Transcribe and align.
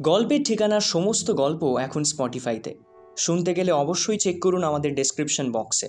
গল্পের 0.00 0.42
ঠিকানার 0.44 0.80
সমস্ত 0.80 1.30
গল্প 1.30 1.76
এখন 1.76 2.04
স্পটিফাইতে। 2.04 2.74
শুনতে 3.16 3.54
গেলে 3.54 3.72
অবশ্যই 3.72 4.18
চেক 4.18 4.36
করুন 4.42 4.64
আমাদের 4.64 4.94
ডেসক্রিপশন 4.94 5.52
বক্সে 5.52 5.88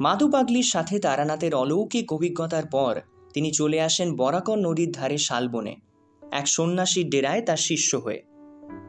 মাধু 0.00 0.30
পাগলির 0.30 0.62
সাথে 0.62 0.98
তারানাথের 0.98 1.54
অলৌকিক 1.54 2.12
অভিজ্ঞতার 2.12 2.66
পর 2.66 3.00
তিনি 3.34 3.50
চলে 3.50 3.80
আসেন 3.80 4.16
বরাকর 4.16 4.58
নদীর 4.58 4.90
ধারে 4.92 5.18
শালবনে। 5.18 5.76
এক 6.22 6.46
সন্ন্যাসীর 6.46 7.10
ডেরায় 7.10 7.42
তার 7.42 7.56
শিষ্য 7.56 7.96
হয়ে। 7.96 8.22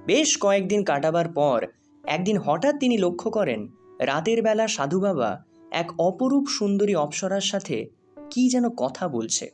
বেশ 0.06 0.38
কয়েকদিন 0.42 0.84
কাটাবার 0.84 1.28
পর 1.30 1.66
একদিন 2.04 2.38
হঠাৎ 2.38 2.76
তিনি 2.80 2.98
লক্ষ্য 2.98 3.32
করেন, 3.32 3.68
রাতের 4.00 4.42
বেলা 4.42 4.68
সাধু 4.68 5.00
বাবা 5.00 5.44
এক 5.72 5.92
অপরূপ 6.00 6.46
সুন্দরী 6.48 6.96
অপ্সরার 6.96 7.42
সাথে 7.42 7.90
কি 8.32 8.50
যেন 8.50 8.70
কথা 8.70 9.08
বলছে। 9.08 9.52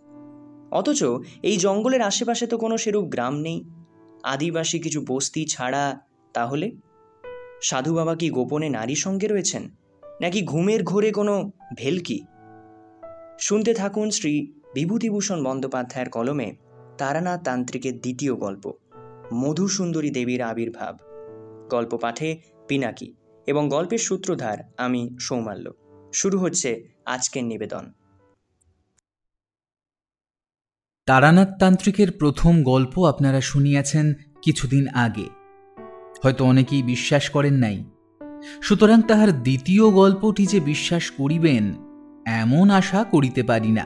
অথচ 0.72 1.04
এই 1.44 1.58
জঙ্গলের 1.58 2.02
আশেপাশে 2.02 2.48
তো 2.48 2.58
কোনো 2.58 2.78
সেরূপ 2.78 3.06
গ্রাম 3.06 3.36
নেই। 3.38 3.60
আদিবাসী 4.26 4.80
কিছু 4.80 5.06
বস্তি 5.08 5.46
ছাড়া 5.46 6.00
তাহলে? 6.34 6.72
সাধু 7.62 7.96
বাবা 7.96 8.16
কি 8.16 8.30
গোপনে 8.30 8.70
নারী 8.70 8.96
সঙ্গে 8.96 9.28
রয়েছেন? 9.28 9.70
নাকি 10.22 10.42
ঘুমের 10.42 10.84
ঘোরে 10.84 11.12
কোনো 11.12 11.52
ভেলকি? 11.78 12.26
শুনতে 13.40 13.74
থাকুন 13.74 14.10
শ্রী 14.10 14.52
বিভূতিভূষণ 14.74 15.44
বন্দ্যোপাধ্যায়ের 15.44 16.10
কলমে 16.10 16.56
তারানাথ 16.98 17.44
তান্ত্রিকের 17.44 18.02
দ্বিতীয় 18.02 18.36
গল্প, 18.36 18.74
মধুসুন্দরী 19.34 20.10
দেবীর 20.10 20.42
আবির্ভাব। 20.42 20.98
গল্প 21.72 21.96
পাঠে 21.96 22.38
পিনাকি 22.68 23.14
এবং 23.48 23.70
গল্পের 23.70 23.98
সূত্রধার 23.98 24.58
আমি 24.78 25.10
সৌমাল্য। 25.20 25.74
শুরু 26.14 26.40
হচ্ছে 26.40 26.84
আজকের 27.06 27.44
নিবেদন। 27.44 27.94
তারানাথ 31.06 31.50
তান্ত্রিকের 31.60 32.12
প্রথম 32.12 32.64
গল্প 32.64 33.06
আপনারা 33.06 33.42
শুনিয়াছেন 33.42 34.14
কিছুদিন 34.42 34.88
আগে। 34.88 35.30
হয়তো 36.24 36.46
অনেকেই 36.46 36.84
বিশ্বাস 36.84 37.30
করেন 37.30 37.54
নাই। 37.54 37.84
সুতরাং 38.62 39.02
তাহার 39.02 39.44
দ্বিতীয় 39.44 39.92
গল্পটি 39.92 40.46
যে 40.46 40.60
বিশ্বাস 40.60 41.12
করিবেন, 41.12 41.74
এমন 42.26 42.70
আশা 42.70 43.04
করিতে 43.04 43.44
পারি 43.44 43.72
না। 43.72 43.86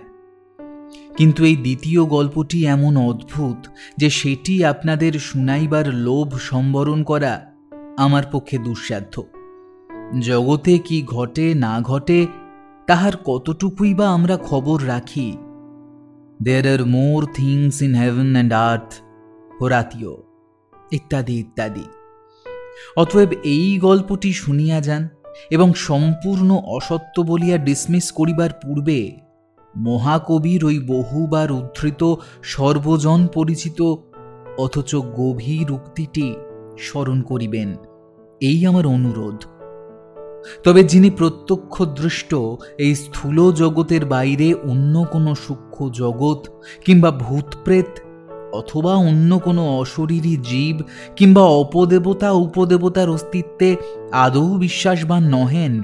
কিন্তু 1.17 1.45
এই 1.45 1.55
দ্বিতীয় 1.55 2.05
গল্পটি 2.05 2.65
এমন 2.65 2.97
অদ্ভুত 2.97 3.67
যে 3.97 4.09
সেটি 4.09 4.65
আপনাদের 4.65 5.13
শুনাইবার 5.13 5.93
লোভ 5.93 6.37
সম্বরণ 6.37 7.03
করা 7.03 7.53
আমার 7.97 8.23
পক্ষে 8.31 8.57
দুঃসাধ্য। 8.57 9.23
জগতে 10.19 10.77
কি 10.77 11.03
ঘটে 11.03 11.53
না 11.53 11.81
ঘটে, 11.81 12.27
তাহার 12.87 13.11
কতটুকুই 13.25 13.93
বা 13.93 14.09
আমরা 14.09 14.37
খবর 14.37 14.87
রাখি 14.87 15.37
there 16.41 16.67
are 16.67 16.85
more 16.85 17.25
things 17.33 17.81
in 17.81 17.95
heaven 17.95 18.31
and 18.31 18.53
earth 18.53 18.93
Horatio 19.61 20.11
ইত্যাদি 20.91 21.39
ইত্যাদি। 21.39 21.83
অতএব 22.95 23.31
এই 23.43 23.79
গল্পটি 23.79 24.33
শুনিয়া 24.33 24.81
যান 24.81 25.07
এবং 25.51 25.73
সম্পূর্ণ 25.73 26.55
অসত্য 26.55 27.21
বলিয়া 27.21 27.57
ডিসমিস 27.57 28.11
করিবার 28.11 28.49
পূর্বে 28.61 29.11
মহাকবির 29.77 30.65
ওই 30.65 30.79
বহুবার 30.79 31.51
উদ্ধৃত 31.51 32.15
সর্বজন 32.43 33.27
পরিচিত 33.27 33.95
অথচ 34.57 34.95
গভীর 34.95 35.71
উক্তিটি 35.71 36.35
স্মরণ 36.79 37.21
করিবেন। 37.21 37.75
এই 38.41 38.65
আমার 38.65 38.87
অনুরোধ। 38.87 39.58
তবে 40.63 40.83
যিনি 40.83 41.09
প্রত্যক্ষ 41.09 41.83
দৃষ্ট 41.83 42.35
এই 42.77 42.95
স্থূল 42.95 43.53
জগতের 43.53 44.05
বাইরে 44.05 44.53
অন্য 44.53 45.05
কোনো 45.11 45.35
সূক্ষ্ম 45.35 45.89
জগৎ 45.89 46.49
কিংবা 46.85 47.11
ভূতপ্রেত 47.11 47.99
অথবা 48.53 48.95
অন্য 48.95 49.39
কোনো 49.39 49.77
অশরীরী 49.77 50.37
জীব 50.37 50.81
কিংবা 51.15 51.41
অপদেবতা, 51.41 52.31
উপদেবতার 52.31 53.09
অস্তিত্বে 53.09 53.75
আদৌ 54.11 54.57
বিশ্বাসবান 54.57 55.23
নহেন, 55.23 55.83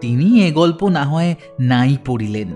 তিনি 0.00 0.44
এ 0.44 0.52
গল্প 0.52 0.88
না 0.88 1.04
হয় 1.04 1.34
নাই 1.60 1.96
পড়িলেন। 2.06 2.48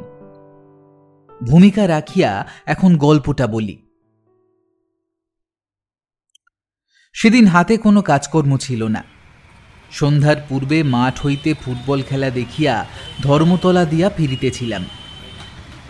ভূমিকা 1.51 1.89
রাখিয়া 1.89 2.47
এখন 2.67 2.97
গল্পটা 2.97 3.47
বলি। 3.47 3.83
সেদিন 7.13 7.47
হাতে 7.47 7.77
কোনো 7.77 8.03
কাজকর্ম 8.03 8.57
ছিল 8.57 8.85
না। 8.85 9.16
সন্ধ্যার 9.97 10.37
পূর্বে 10.49 10.83
মাঠ 10.83 11.27
হইতে 11.27 11.55
ফুটবল 11.55 12.03
খেলা 12.03 12.31
দেখিয়া 12.31 12.87
ধর্মতলা 13.23 13.85
দিয়া 13.85 14.11
ফিরিতেছিলাম। 14.11 14.85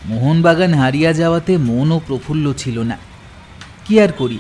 মোহনবাগান 0.04 0.74
হারিয়া 0.74 1.12
যাওয়াতে 1.12 1.56
মনও 1.56 2.00
প্রফুল্ল 2.06 2.52
ছিল 2.52 2.82
না। 2.82 2.98
কি 3.84 4.00
আর 4.00 4.08
করি? 4.12 4.38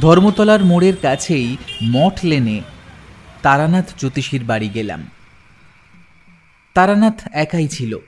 ধর্মতলার 0.00 0.64
মোড়ের 0.64 0.96
কাছেই 1.02 1.56
মঠ 1.82 2.24
লেনে 2.24 2.60
তারানাথ 3.42 3.88
জ্যোতিষীর 3.98 4.44
বাড়ি 4.44 4.68
গেলাম। 4.68 5.10
তারানাথ 6.74 7.28
একাই 7.32 7.68
ছিল। 7.68 7.98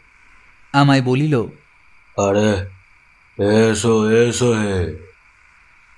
আমায় 0.72 1.02
বলিল, 1.02 1.42
আরে, 2.18 2.68
এসো 3.70 4.10
এসো 4.10 4.52
হে। 4.52 4.86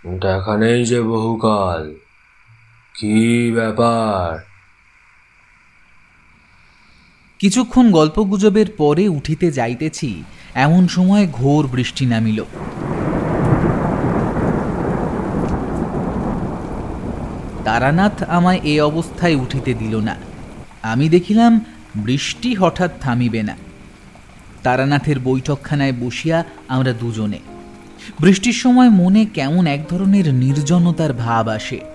দেখা 0.07 0.57
নেই 0.57 0.85
যে 0.85 1.03
বহুকাল। 1.03 1.95
কি 2.95 3.53
ব্যাপার? 3.53 4.50
কিছুক্ষণ 7.41 7.91
গল্পগুজবের 7.91 8.67
পরে 8.79 9.09
উঠিতে 9.09 9.51
যাইতেছি, 9.51 10.23
এমন 10.55 10.89
সময় 10.89 11.29
ঘোর 11.33 11.67
বৃষ্টি 11.67 12.07
নামিল। 12.07 12.45
তারানাথ 17.65 18.23
আমায় 18.29 18.61
এ 18.65 18.81
অবস্থায় 18.81 19.35
উঠিতে 19.35 19.75
দিল 19.75 19.97
না। 19.97 20.17
আমি 20.83 21.09
দেখিলাম 21.09 21.61
বৃষ্টি 21.97 22.55
হঠাৎ 22.55 22.91
থামিবে 23.01 23.43
না। 23.43 23.57
তারানাথের 24.63 25.19
বৈঠকখানায় 25.21 25.93
বসিয়া 25.93 26.45
আমরা 26.69 26.93
দুজনে। 26.93 27.39
বৃষ্টির 28.21 28.53
সময় 28.53 28.91
মনে 28.91 29.25
কেমন 29.25 29.67
এক 29.67 29.81
ধরনের 29.89 30.35
নির্জনতার 30.35 31.13
ভাব 31.13 31.49
আসে। 31.49 31.90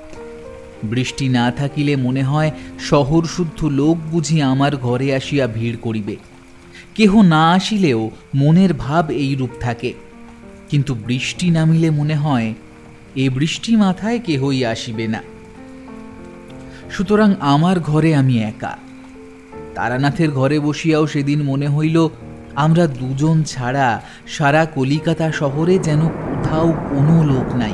বৃষ্টি 0.84 1.30
না 1.30 1.52
থাকিলে 1.52 1.96
মনে 1.96 2.24
হয় 2.24 2.52
শহর 2.80 3.26
শুদ্ধ 3.26 3.66
লোক 3.66 3.98
বুঝি 4.12 4.42
আমার 4.42 4.78
ঘরে 4.78 5.16
আসিয়া 5.16 5.48
ভিড় 5.48 5.78
করিবে। 5.82 6.16
কেহ 6.96 7.22
না 7.22 7.52
আসিলেও 7.52 8.12
মনের 8.36 8.74
ভাব 8.74 9.12
এইরূপ 9.12 9.50
থাকে। 9.60 9.94
কিন্তু 10.70 10.94
বৃষ্টি 10.94 11.50
নামিলে 11.50 11.90
মনে 11.90 12.16
হয় 12.16 12.54
এ 13.16 13.30
বৃষ্টি 13.30 13.76
মাথায় 13.76 14.20
কেহই 14.20 14.66
আসিবে 14.66 15.08
না। 15.08 15.22
সুতরাং 16.92 17.36
আমার 17.40 17.80
ঘরে 17.80 18.16
আমি 18.16 18.40
একা। 18.40 18.78
তারানাথের 19.76 20.32
ঘরে 20.32 20.60
বসিয়াও 20.60 21.08
সেদিন 21.08 21.44
মনে 21.44 21.68
হইল, 21.68 22.08
আমরা 22.56 22.88
দুজন 22.88 23.44
ছাড়া 23.44 24.02
সারা 24.28 24.66
কলিকাতা 24.66 25.32
শহরে 25.32 25.80
যেন 25.80 26.08
কোথাও 26.08 26.72
কোনো 26.90 27.24
লোক 27.24 27.56
নাই। 27.56 27.74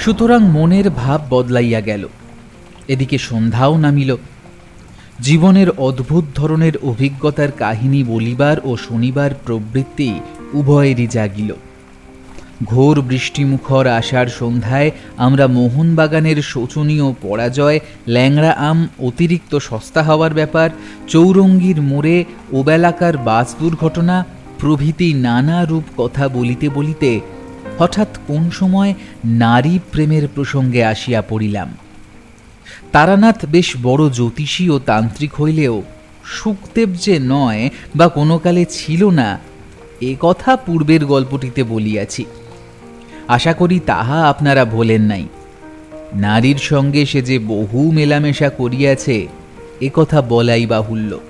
সুতরাং 0.00 0.42
মনের 0.48 0.90
ভাব 0.90 1.20
বদলাইয়া 1.30 1.80
গেল। 1.80 2.08
এদিকে 2.88 3.18
সন্ধ্যাও 3.18 3.78
নামিল। 3.78 4.16
জীবনের 5.20 5.70
অদ্ভুত 5.70 6.24
ধরনের 6.34 6.72
অভিজ্ঞতার 6.82 7.52
কাহিনী 7.52 8.04
বলিবার 8.04 8.56
ও 8.64 8.76
শনিবার 8.76 9.30
প্রবৃত্তি 9.46 10.20
উভয়েরই 10.52 11.06
জাগিল। 11.06 11.52
ঘোর 12.64 13.00
বৃষ্টিমুখর 13.00 13.86
আসার 13.86 14.26
সন্ধ্যায় 14.26 14.90
আমরা 15.16 15.46
মোহনবাগানের 15.46 16.42
শোচনীয় 16.42 17.14
পরাজয়, 17.22 17.80
ল্যাংড়া 18.08 18.50
আম, 18.50 18.88
অতিরিক্ত 18.98 19.58
সস্তা 19.58 20.02
হওয়ার 20.02 20.34
ব্যাপার, 20.34 20.70
চৌরঙ্গীর 21.08 21.82
মোড়ে 21.82 22.24
ওবেলাকার 22.52 23.16
বাস 23.16 23.54
দুর্ঘটনা, 23.60 24.24
প্রভৃতি 24.58 25.14
নানা 25.14 25.64
রূপ 25.64 25.84
কথা 25.96 26.28
বলিতে 26.28 26.68
বলিতে 26.68 27.20
হঠাৎ 27.80 28.08
কোন 28.26 28.50
সময় 28.50 28.94
নারী 29.24 29.78
প্রেমের 29.92 30.28
প্রসঙ্গে 30.34 30.84
আসিয়া 30.84 31.22
পড়িলাম। 31.22 31.68
তারানাথ 32.92 33.46
বেশ 33.46 33.76
বড় 33.82 34.10
জ্যোতিষী 34.10 34.68
ও 34.68 34.78
তান্ত্রিক 34.78 35.40
হইলেও 35.40 35.82
সুখদেব 36.24 36.88
যে 36.92 37.18
নয় 37.22 37.70
বা 37.96 38.08
কোনো 38.08 38.38
কালে 38.38 38.64
ছিল 38.70 39.10
না, 39.10 39.38
এ 40.00 40.16
কথা 40.20 40.56
পূর্বের 40.56 41.04
গল্পটিতে 41.04 41.62
বলিয়াছি। 41.62 42.24
আশা 43.28 43.52
করি 43.52 43.80
তাহা 43.86 44.28
আপনারা 44.28 44.64
ভোলেন 44.64 45.02
নাই। 45.02 45.28
নারীর 46.14 46.56
সঙ্গে 46.56 47.06
সে 47.06 47.22
যে 47.22 47.38
বহু 47.38 47.90
মেলামেশা 47.90 48.48
করিয়াছে, 48.50 49.28
এ 49.80 49.90
কথা 49.94 50.22
বলাই 50.22 50.66
বাহুল্য। 50.66 51.20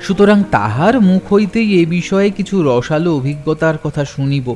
সুতরাং 0.00 0.44
তাহার 0.50 1.00
মুখ 1.00 1.32
হইতেই 1.32 1.82
এ 1.82 1.86
বিষয়ে 1.86 2.30
কিছু 2.30 2.62
রসালো 2.62 3.16
অভিজ্ঞতার 3.16 3.78
কথা 3.78 4.04
শুনিব। 4.04 4.54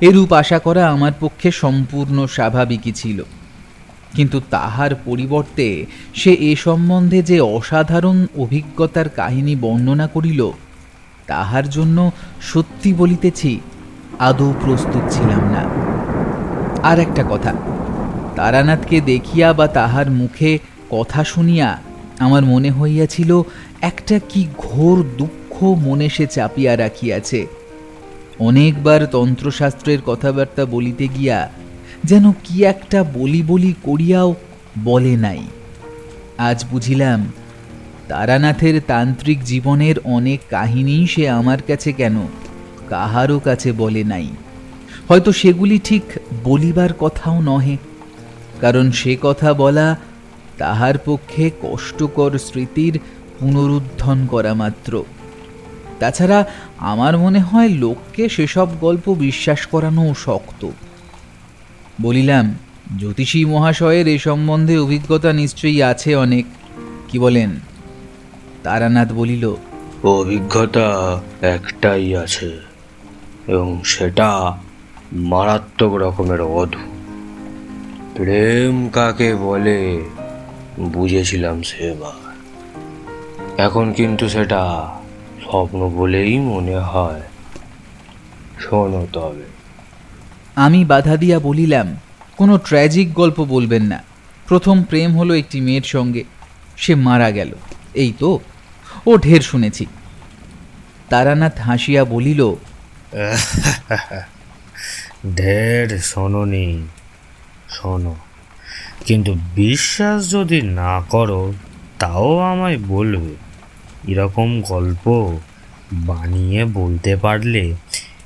এরূপ 0.00 0.32
আশা 0.32 0.58
করা 0.58 0.88
আমার 0.88 1.12
পক্ষে 1.20 1.50
সম্পূর্ণ 1.50 2.26
স্বাভাবিকই 2.26 2.92
ছিল। 2.92 3.22
কিন্তু 4.14 4.40
তাহার 4.50 4.90
পরিবর্তে 5.04 5.86
সে 6.14 6.32
এ 6.32 6.56
সম্বন্ধে 6.56 7.22
যে 7.22 7.40
অসাধারণ 7.40 8.26
অভিজ্ঞতার 8.36 9.08
কাহিনী 9.08 9.56
বর্ণনা 9.56 10.06
করিল, 10.06 10.50
তাহার 11.26 11.68
জন্য 11.68 12.10
সত্যি 12.40 12.92
বলিতেছি, 12.92 13.60
আদৌ 14.18 14.52
প্রস্তুত 14.64 15.02
ছিলাম 15.10 15.42
না। 15.50 15.64
আর 16.82 16.98
একটা 16.98 17.24
কথা, 17.30 17.52
তারানাথকে 18.36 19.00
দেখিয়া 19.00 19.52
বা 19.52 19.66
তাহার 19.68 20.10
মুখে 20.10 20.58
কথা 20.90 21.24
শুনিয়া 21.24 21.78
আমার 22.18 22.44
মনে 22.44 22.70
হইয়াছিল, 22.70 23.42
একটা 23.80 24.20
কি 24.28 24.46
ঘোর 24.58 25.04
দুঃখ 25.18 25.62
মনে 25.62 26.08
সে 26.08 26.26
চাপিয়া 26.26 26.76
রাখিয়াছে। 26.76 27.46
অনেকবার 28.40 29.00
তন্ত্রশাস্ত্রের 29.06 30.00
কথাবার্তা 30.06 30.62
বলিতে 30.74 31.04
গিয়া 31.16 31.38
যেন 32.04 32.24
কি 32.44 32.56
একটা 32.64 32.98
বলি 33.18 33.40
বলি 33.42 33.72
করিয়াও 33.82 34.30
বলে 34.84 35.14
নাই। 35.16 35.42
আজ 36.48 36.58
বুঝিলাম, 36.70 37.20
তারানাথের 38.08 38.76
তান্ত্রিক 38.86 39.38
জীবনের 39.44 39.96
অনেক 40.16 40.40
কাহিনী 40.50 40.96
সে 41.06 41.24
আমার 41.30 41.60
কাছে 41.68 41.90
কেন 41.92 42.16
কাহারও 42.88 43.38
কাছে 43.38 43.70
বলে 43.72 44.02
নাই। 44.04 44.28
হয়তো 45.08 45.30
সেগুলি 45.32 45.76
ঠিক 45.78 46.04
বলিবার 46.44 46.92
কথাও 46.98 47.36
নহে, 47.40 47.76
কারণ 48.60 48.86
সে 48.90 49.12
কথা 49.22 49.50
বলা 49.54 49.86
তাহার 50.58 50.96
পক্ষে 51.04 51.44
কষ্টকর 51.62 52.32
স্মৃতির 52.38 52.94
পুনরুত্থন 53.38 54.18
করা 54.26 54.52
মাত্র। 54.54 54.92
তাছাড়া 56.00 56.46
আমার 56.78 57.18
মনে 57.18 57.38
হয় 57.38 57.68
লোককে 57.68 58.28
সেসব 58.28 58.68
গল্প 58.80 59.14
বিশ্বাস 59.14 59.66
করানো 59.66 60.14
শক্ত। 60.14 60.68
বলিলাম, 62.00 62.54
জ্যোতিষী 62.98 63.44
মহাশয়ের 63.44 64.08
এ 64.08 64.18
সম্বন্ধে 64.18 64.78
অভিজ্ঞতা 64.78 65.32
নিশ্চয়ই 65.32 65.82
আছে 65.82 66.16
অনেক। 66.16 66.46
কি 67.08 67.18
বলেন? 67.18 67.50
তারানাথ 68.62 69.12
বলিল, 69.12 69.54
অভিজ্ঞতা 70.04 71.20
একটাই 71.40 72.16
আছে, 72.16 72.60
এবং 73.46 73.80
সেটা 73.84 74.58
মারাত্মক 75.12 75.94
রকমের 75.94 76.40
অধু। 76.40 76.78
প্রেম 78.14 78.88
কাকে 78.88 79.34
বলে 79.34 80.02
বুঝেছিলাম 80.78 81.62
সেবার। 81.62 82.34
এখন 83.58 83.92
কিন্তু 83.92 84.28
সেটা 84.28 84.62
স্বপ্ন 85.50 85.90
বলেই 85.90 86.38
মনে 86.38 86.76
হয়। 86.76 87.20
শোনো 88.60 89.06
তবে। 89.12 89.44
আমি 90.56 90.84
বাধা 90.84 91.16
দিয়া 91.16 91.38
বলিলাম 91.38 91.96
কোনো 92.36 92.58
ট্র্যাজিক 92.58 93.14
গল্প 93.14 93.44
বলবেন 93.44 93.82
না। 93.82 94.02
প্রথম 94.46 94.82
প্রেম 94.82 95.18
হলো 95.18 95.34
একটি 95.34 95.60
মেয়ের 95.60 95.82
সঙ্গে। 95.82 96.24
সে 96.76 96.94
মারা 96.94 97.30
গেল। 97.30 97.54
এই 97.94 98.12
তো 98.18 98.40
ও 99.06 99.16
ঢের 99.16 99.40
শুনেছি। 99.40 99.86
তারানাথ 101.08 101.60
হাসিয়া 101.60 102.04
বলিল 102.04 102.54
ঢের 105.36 105.98
শোনো 105.98 106.44
শোনি 106.44 106.86
শোনো। 107.68 108.16
কিন্তু 109.06 109.36
বিশ্বাস 109.54 110.30
যদি 110.30 110.62
না 110.62 111.00
করো 111.00 111.52
তাও 111.98 112.38
আমায় 112.38 112.78
বলবে। 112.78 113.49
এরকম 114.08 114.60
গল্প 114.60 115.38
বানিয়ে 115.92 116.64
বলতে 116.64 117.16
পারলে 117.16 117.74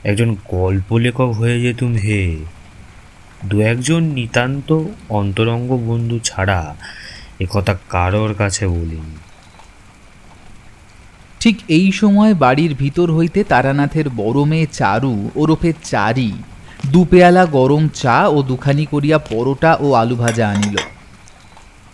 একজন 0.05 0.37
গল্প 0.51 0.97
লেখক 0.97 1.31
হয়ে 1.33 1.61
যেতুম 1.61 1.95
হে। 1.95 2.37
দু 3.45 3.61
একজন 3.61 4.03
নিতান্ত 4.03 4.81
অন্তরঙ্গ 5.09 5.77
বন্ধু 5.77 6.19
ছাড়া 6.19 6.75
একথা 7.41 7.75
কারোর 7.89 8.35
কাছে 8.35 8.67
বলিনি। 8.67 9.17
ঠিক 11.41 11.59
এই 11.69 11.93
সময় 11.93 12.35
বাড়ির 12.35 12.75
ভিতর 12.75 13.13
হইতে 13.13 13.45
তারানাথের 13.45 14.09
বড় 14.09 14.45
মেয়ে 14.45 14.67
চারু 14.73 15.31
ওরফে 15.35 15.73
চারি 15.85 16.33
দু 16.87 17.05
পেয়ালা 17.05 17.47
গরম 17.47 17.89
চা 17.89 18.29
ও 18.29 18.43
দুখানি 18.43 18.87
করিয়া 18.87 19.19
পরোটা 19.19 19.77
ও 19.81 19.93
আলু 19.93 20.17
ভাজা 20.17 20.51
আনিল। 20.51 20.77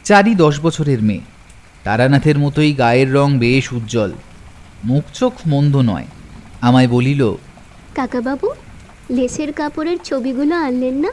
চারি 0.05 0.35
দশ 0.35 0.61
বছরের 0.61 1.03
মেয়ে। 1.03 1.21
তারানাথের 1.85 2.39
মতোই 2.39 2.73
গায়ের 2.73 3.15
রং 3.15 3.39
বেশ 3.39 3.73
উজ্জ্বল। 3.73 4.13
মুখ 4.85 5.05
চোখ 5.15 5.33
মন্দ 5.47 5.77
নয়। 5.77 6.07
আমায় 6.61 6.89
বলিল 6.89 7.35
কাকাবাবু 7.95 8.49
লেসের 9.11 9.53
কাপড়ের 9.53 9.99
ছবিগুলো 10.05 10.57
আনলেন 10.57 10.95
না? 10.95 11.09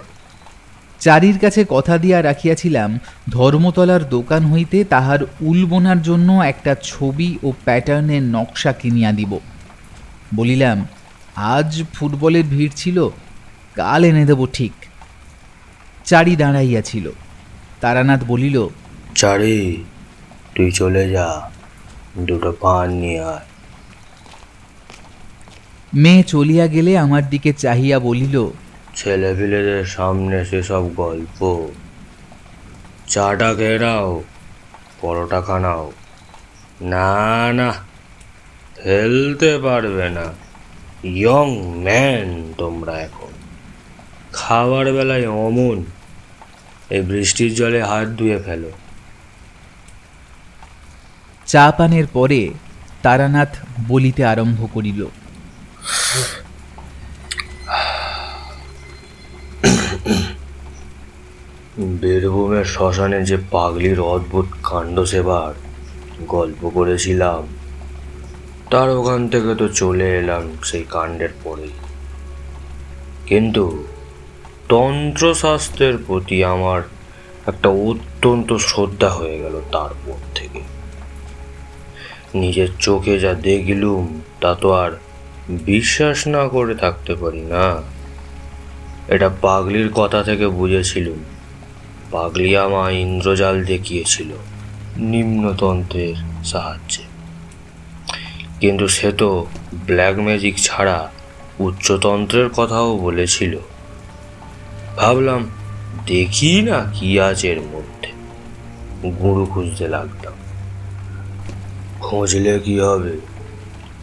চারির 1.00 1.40
কাছে 1.40 1.66
কথা 1.70 1.98
দিয়া 1.98 2.24
রাখিয়াছিলাম 2.24 3.00
ধর্মতলার 3.30 4.10
দোকান 4.10 4.52
হইতে 4.52 4.84
তাহার 4.84 5.20
উল 5.42 5.66
বোনার 5.66 6.02
জন্য 6.02 6.30
একটা 6.42 6.76
ছবি 6.84 7.38
ও 7.44 7.54
প্যাটার্নের 7.66 8.24
নকশা 8.24 8.72
কিনিয়া 8.74 9.12
দিব। 9.12 9.40
বলিলাম 10.36 10.88
আজ 11.36 11.84
ফুটবলের 11.94 12.44
ভিড় 12.44 12.74
ছিল 12.76 13.10
কাল 13.76 14.04
এনে 14.04 14.26
দেব 14.26 14.48
ঠিক। 14.54 14.74
চারি 16.06 16.36
দাঁড়াইয়াছিল। 16.36 17.12
তারানাথ 17.82 18.24
বলিল 18.24 18.68
চারি 19.16 19.84
তুই 20.58 20.72
চলে 20.72 21.10
যা 21.10 21.52
দুটো 22.18 22.52
পান 22.52 22.90
নিয়ে 22.92 23.24
আয়। 23.24 23.46
মেয়ে 25.94 26.24
চলিয়া 26.24 26.68
গেলে 26.68 26.98
আমার 26.98 27.30
দিকে 27.30 27.54
চাহিয়া 27.54 28.00
বলিল 28.00 28.52
ছেলেপিলেদের 28.96 29.86
সামনে 29.86 30.46
সেসব 30.46 30.96
গল্প। 30.96 31.68
চাটা 33.08 33.54
খেয়ে 33.54 33.80
নাও 33.80 34.24
পরোটা 35.02 35.42
খানাও। 35.42 35.92
না 36.82 37.54
না 37.54 37.74
ফেলতে 38.84 39.58
পারবে 39.58 40.10
না। 40.10 40.34
ইয়ং 41.04 41.80
ম্যান 41.84 42.54
তোমরা 42.58 43.00
এখন। 43.00 43.32
খাবার 44.34 44.94
বেলায় 44.94 45.28
অমন 45.28 45.84
এই 46.90 47.02
বৃষ্টির 47.02 47.56
জলে 47.56 47.84
হাত 47.84 48.08
ধুয়ে 48.08 48.38
ফেলো। 48.38 48.72
চা 51.48 51.72
পানের 51.72 52.08
পরে 52.08 52.42
তারানাথ 53.04 53.52
বলিতে 53.88 54.26
আরম্ভ 54.26 54.60
করিল। 54.74 55.02
বীরভূমের 62.02 62.66
শ্মশানে 62.66 63.20
যে 63.24 63.38
পাগলির 63.52 64.00
অদ্ভুত 64.00 64.48
কাণ্ড 64.64 65.00
সেবার 65.04 65.54
গল্প 66.28 66.62
করেছিলাম, 66.70 67.42
তার 68.72 68.90
ওখান 68.90 69.22
থেকে 69.28 69.56
তো 69.56 69.68
চলে 69.70 70.08
এলাম 70.18 70.44
সেই 70.64 70.86
কাণ্ডের 70.90 71.34
পরেই। 71.44 71.76
কিন্তু 73.26 73.84
তন্ত্রশাস্ত্রের 74.70 75.98
প্রতি 75.98 76.44
আমার 76.44 76.82
একটা 77.48 77.70
অত্যন্ত 77.70 78.50
শ্রদ্ধা 78.68 79.10
হয়ে 79.10 79.38
গেল 79.40 79.62
তারপর 79.72 80.18
থেকে 80.36 80.47
নিজের 82.38 82.68
চোখে 82.80 83.20
যা 83.20 83.34
দেখলুম, 83.34 84.22
তা 84.42 84.56
তো 84.56 84.72
আর 84.74 84.92
বিশ্বাস 85.50 86.28
না 86.28 86.48
করে 86.48 86.76
থাকতে 86.76 87.16
পারি 87.16 87.42
না। 87.42 87.82
এটা 89.08 89.30
পাগলির 89.42 89.90
কথা 89.90 90.24
থেকে 90.24 90.48
বুঝেছিলুম। 90.48 91.18
পাগলি 92.12 92.58
আমায় 92.58 92.94
ইন্দ্রজাল 92.94 93.64
দেখিয়েছিল 93.64 94.32
নিম্নতন্ত্রের 94.98 96.16
সাহায্যে। 96.46 97.04
কিন্তু 98.60 98.88
সে 98.88 99.12
তো 99.12 99.46
ব্ল্যাক 99.74 100.20
ম্যাজিক 100.20 100.56
ছাড়া 100.58 101.12
উচ্চতন্ত্রের 101.60 102.50
কথাও 102.50 102.98
বলেছিল। 102.98 103.58
ভাবলাম, 104.98 105.50
দেখি 106.08 106.62
না 106.62 106.92
কি 106.94 107.20
আছে 107.20 107.52
এর 107.52 107.62
মধ্যে। 107.62 108.10
গুরু 109.12 109.46
খুঁজতে 109.46 109.88
লাগলাম। 109.88 110.34
খুঁজলে 112.00 112.60
কি 112.60 112.80
হবে? 112.80 113.18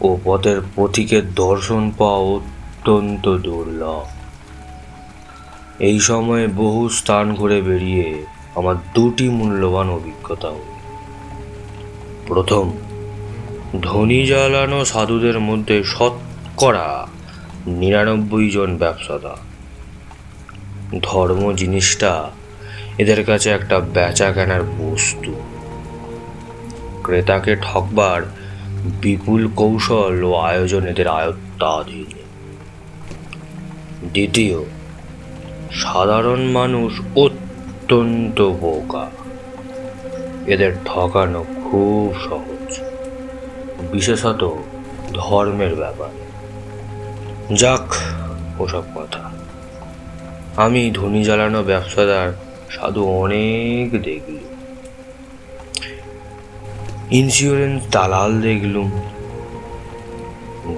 ও 0.00 0.18
পথের 0.24 0.60
পথিকের 0.76 1.34
দর্শন 1.34 1.90
পাওয়া 1.98 2.18
অত্যন্ত 2.18 3.36
দুর্লভ। 3.36 4.04
এই 5.78 6.00
সময়ে 6.00 6.46
বহু 6.46 6.88
স্থান 6.88 7.34
ঘুরে 7.34 7.62
বেরিয়ে 7.62 8.26
আমার 8.54 8.74
দুটি 8.94 9.28
মূল্যবান 9.28 9.90
অভিজ্ঞতা 9.90 10.48
হল। 10.48 10.74
প্রথম, 12.26 12.72
ধনী 13.82 14.26
জ্বালানো 14.26 14.84
সাধুদের 14.84 15.40
মধ্যে 15.40 15.84
শতকরা 15.84 17.06
নিরানব্বই 17.66 18.50
জন 18.50 18.76
ব্যবসাদার 18.76 19.54
ধর্ম 21.02 21.52
জিনিসটা 21.52 22.30
এদের 22.98 23.24
কাছে 23.24 23.50
একটা 23.50 23.80
বেচা 23.80 24.32
কেনার 24.32 24.62
বস্তু। 24.62 25.53
ক্রেতাকে 27.04 27.56
ঠকবার 27.56 28.22
বিপুল 29.02 29.48
কৌশল 29.56 30.24
ও 30.24 30.34
আয়োজন 30.34 30.86
এদের 30.86 31.08
আয়ত্তাধীন। 31.08 32.10
দ্বিতীয়, 34.12 34.58
সাধারণ 35.72 36.40
মানুষ 36.50 36.92
অত্যন্ত 37.16 38.38
বোকা। 38.60 39.10
এদের 40.46 40.72
ঠকানো 40.84 41.44
খুব 41.64 42.14
সহজ, 42.28 42.80
বিশেষত 43.92 44.42
ধর্মের 45.12 45.74
ব্যাপারে। 45.74 46.22
যাক, 47.54 47.94
ওসব 48.58 48.82
কথা। 48.94 49.24
আমি 50.56 50.90
ধনী 50.94 51.24
জ্বালানো 51.24 51.62
ব্যবসাদার, 51.62 52.32
সাধু 52.70 53.04
অনেক 53.04 54.02
দেখলুম 54.02 54.43
ইন্স্যুরেন্স 57.10 57.82
দালাল 57.90 58.40
দেখলুম। 58.40 58.90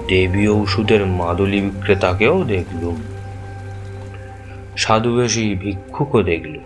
দেবী 0.07 0.47
ওষুধের 0.47 1.05
মাদুলি 1.05 1.61
বিক্রেতাকেও 1.61 2.43
দেখলুম। 2.43 3.01
সাধুবেশী 4.77 5.55
ভিক্ষুকও 5.55 6.23
দেখলুম। 6.23 6.63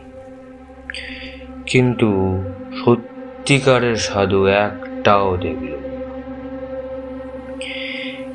কিন্তু 1.65 2.41
সত্যিকারের 2.85 3.97
সাধু 3.97 4.45
একটাও 4.45 5.37
দেখলুম 5.37 5.81
না। 5.81 5.99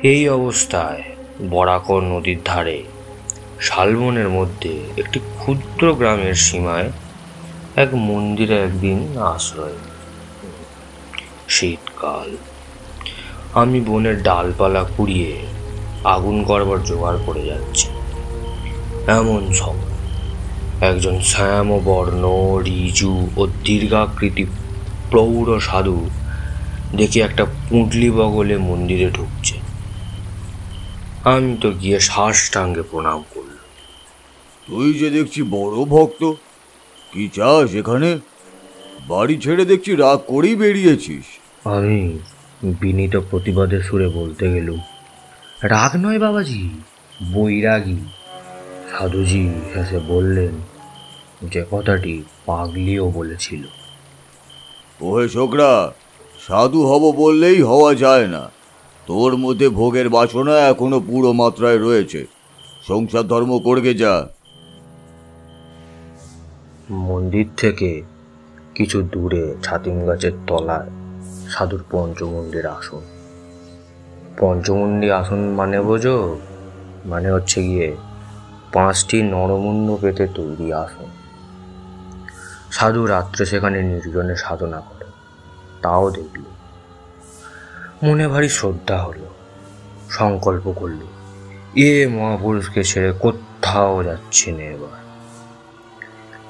এই 0.03 0.29
অবস্থায় 0.29 1.03
বরাকর 1.49 2.01
নদীর 2.01 2.37
ধারে 2.45 2.83
শালবনের 3.59 4.29
মধ্যে 4.29 4.79
একটি 4.97 5.19
ক্ষুদ্র 5.19 5.95
গ্রামের 5.95 6.33
সীমায় 6.33 6.91
এক 7.75 7.89
মন্দিরে 7.93 8.59
একদিন 8.63 9.17
আশ্রয় 9.17 9.86
শীতকাল। 11.49 12.37
আমি 13.53 13.81
বনের 13.81 14.23
ডালপালা 14.23 14.85
কুড়িয়ে 14.97 15.37
আগুন 16.03 16.43
করবার 16.43 16.83
জোগাড় 16.83 17.17
করে 17.25 17.45
যাচ্ছি। 17.45 17.87
এমন 19.07 19.53
সব। 19.53 19.75
একজন 20.81 21.19
শ্যাম 21.19 21.79
বর্ণ 21.79 22.23
রিজু 22.65 23.29
ও 23.37 23.47
দীর্ঘাকৃতি 23.47 24.45
প্রৌঢ় 25.11 25.59
সাধু 25.59 26.09
দেখি 26.95 27.21
একটা 27.21 27.45
পুঁটলি 27.69 28.11
বগলে 28.11 28.57
মন্দিরে 28.57 29.09
ঢুকছে। 29.09 29.59
আমি 31.23 31.57
তো 31.61 31.71
গিয়ে 31.71 31.99
সাষ্টাঙ্গে 31.99 32.81
প্রণাম 32.81 33.23
করলাম। 33.33 33.57
তুই 34.67 34.93
যে 34.93 35.09
দেখছি 35.09 35.41
বড় 35.41 35.85
ভক্ত, 35.85 36.33
কি 37.13 37.29
চাস 37.33 37.75
এখানে? 37.75 38.19
বাড়ি 39.07 39.37
ছেড়ে 39.41 39.65
দেখছি 39.65 39.95
রাগ 39.95 40.19
করেই 40.27 40.55
বেরিয়েছিস। 40.55 41.36
আমি 41.67 42.19
বিনীত 42.63 43.17
প্রতিবাদের 43.17 43.81
সুরে 43.81 44.07
বলতে 44.07 44.53
গেলুম। 44.53 44.79
রাগ 45.63 45.91
নয় 45.95 46.19
বাবাজি 46.19 46.69
বৈরাগী। 47.33 47.97
সাধুজি 48.91 49.49
হেসে 49.75 49.99
বললেন 49.99 50.51
যে 51.43 51.65
কথাটি 51.71 52.23
পাগলিও 52.45 53.11
বলেছিল। 53.11 53.63
ওহে 55.01 55.29
ছোকরা 55.29 55.93
সাধু 56.47 56.87
হব 56.87 57.11
বললেই 57.15 57.61
হওয়া 57.61 57.95
যায় 57.95 58.27
না। 58.27 58.51
তোর 59.07 59.37
মধ্যে 59.37 59.69
ভোগের 59.69 60.09
বাসনা 60.09 60.59
এখনও 60.59 60.99
পুরো 60.99 61.33
মাত্রায় 61.33 61.77
রয়েছে। 61.77 62.25
সংসার 62.87 63.23
ধর্ম 63.23 63.59
করগে 63.59 63.93
যা। 63.93 64.27
মন্দির 66.91 67.47
থেকে 67.57 68.03
কিছু 68.75 69.01
দূরে 69.01 69.55
ছাতিম 69.63 70.05
গাছের 70.05 70.31
তলায় 70.47 71.06
সাধুর 71.49 71.83
পঞ্চমন্দির 71.91 72.65
আসন। 72.67 73.03
পঞ্চমন্দির 74.39 75.11
আসন 75.11 75.41
মানে 75.49 75.81
বোঝো? 75.81 76.37
মানে 77.05 77.31
হচ্ছে 77.31 77.63
গিয়ে 77.63 77.95
পাঁচটি 78.73 79.21
নরমুণ্ড 79.21 79.87
পেতে 80.01 80.27
তৈরি 80.27 80.73
আসন। 80.73 81.09
সাধু 82.71 83.05
রাত্রে 83.05 83.45
সেখানে 83.45 83.81
নির্জনে 83.81 84.35
সাধনা 84.35 84.79
করে, 84.79 85.05
তাও 85.81 86.05
দেখল। 86.11 86.43
মনে 88.03 88.27
ভারী 88.27 88.49
শ্রদ্ধা 88.49 88.97
হলো, 88.97 89.27
সংকল্প 90.09 90.65
করল, 90.71 91.01
এ 91.75 92.07
মহাপুরুষকে 92.07 92.83
ছেড়ে 92.83 93.11
কোথাও 93.19 94.03
যাচ্ছি 94.03 94.51
না 94.51 94.63
এবার। 94.63 94.97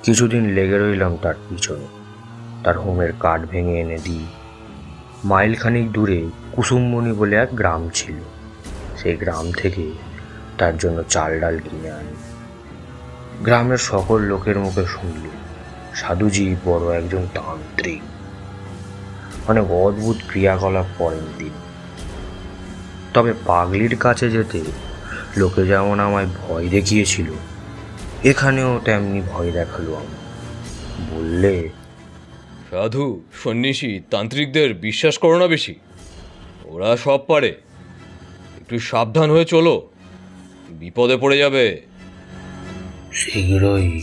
কিছুদিন 0.03 0.43
লেগে 0.49 0.77
রইলাম 0.77 1.17
তার 1.21 1.37
পিছনে, 1.49 1.87
তার 2.63 2.77
হোমের 2.77 3.11
কাঠ 3.19 3.39
ভেঙে 3.49 3.75
এনে 3.81 3.97
দিই 4.03 4.25
মাইলখানিক 5.25 5.91
দূরে 5.91 6.29
কুসুমমণি 6.51 7.11
বলে 7.11 7.35
এক 7.35 7.49
গ্রাম 7.53 7.89
ছিল। 7.93 8.15
সেই 8.97 9.17
গ্রাম 9.17 9.51
থেকে 9.51 9.91
তার 10.57 10.77
জন্য 10.77 11.03
চাল 11.03 11.39
ডাল 11.39 11.59
কিনে 11.59 11.91
আনি। 11.91 12.15
গ্রামের 13.43 13.77
সকল 13.77 14.21
লোকের 14.21 14.59
মুখে 14.59 14.85
শুনলি 14.85 15.29
সাধুজি 15.95 16.55
বড় 16.65 16.97
একজন 16.97 17.27
তান্ত্রিক। 17.33 18.01
অনেক 19.47 19.71
অদ্ভুত 19.71 20.17
ক্রিয়াকলাপ 20.27 20.85
করেন 20.97 21.25
তিনি। 21.37 21.61
তবে 23.13 23.33
পাগলির 23.45 23.97
কাছে 23.97 24.29
যেতে 24.29 24.63
লোকে 25.37 25.65
যেমন 25.65 25.99
আমায় 25.99 26.25
ভয় 26.25 26.67
দেখিয়েছিল, 26.67 27.31
এখানেও 28.23 28.79
তেমনি 28.85 29.21
ভয় 29.31 29.51
দেখাল 29.51 29.87
আমার 29.87 30.17
বললে 31.11 31.69
সাধু, 32.69 33.21
সন্ন্যাসী, 33.43 33.99
তান্ত্রিকদের 34.11 34.73
বিশ্বাস 34.73 35.17
করো 35.17 35.39
না 35.39 35.47
বেশি। 35.47 35.75
ওরা 36.65 36.97
সব 36.97 37.25
পারে। 37.27 37.47
একটু 38.61 38.79
সাবধান 38.79 39.31
হয়ে 39.31 39.45
চলো। 39.45 39.89
বিপদে 40.69 41.17
পড়ে 41.17 41.37
যাবে। 41.37 41.81
শীঘ্রই 43.13 44.01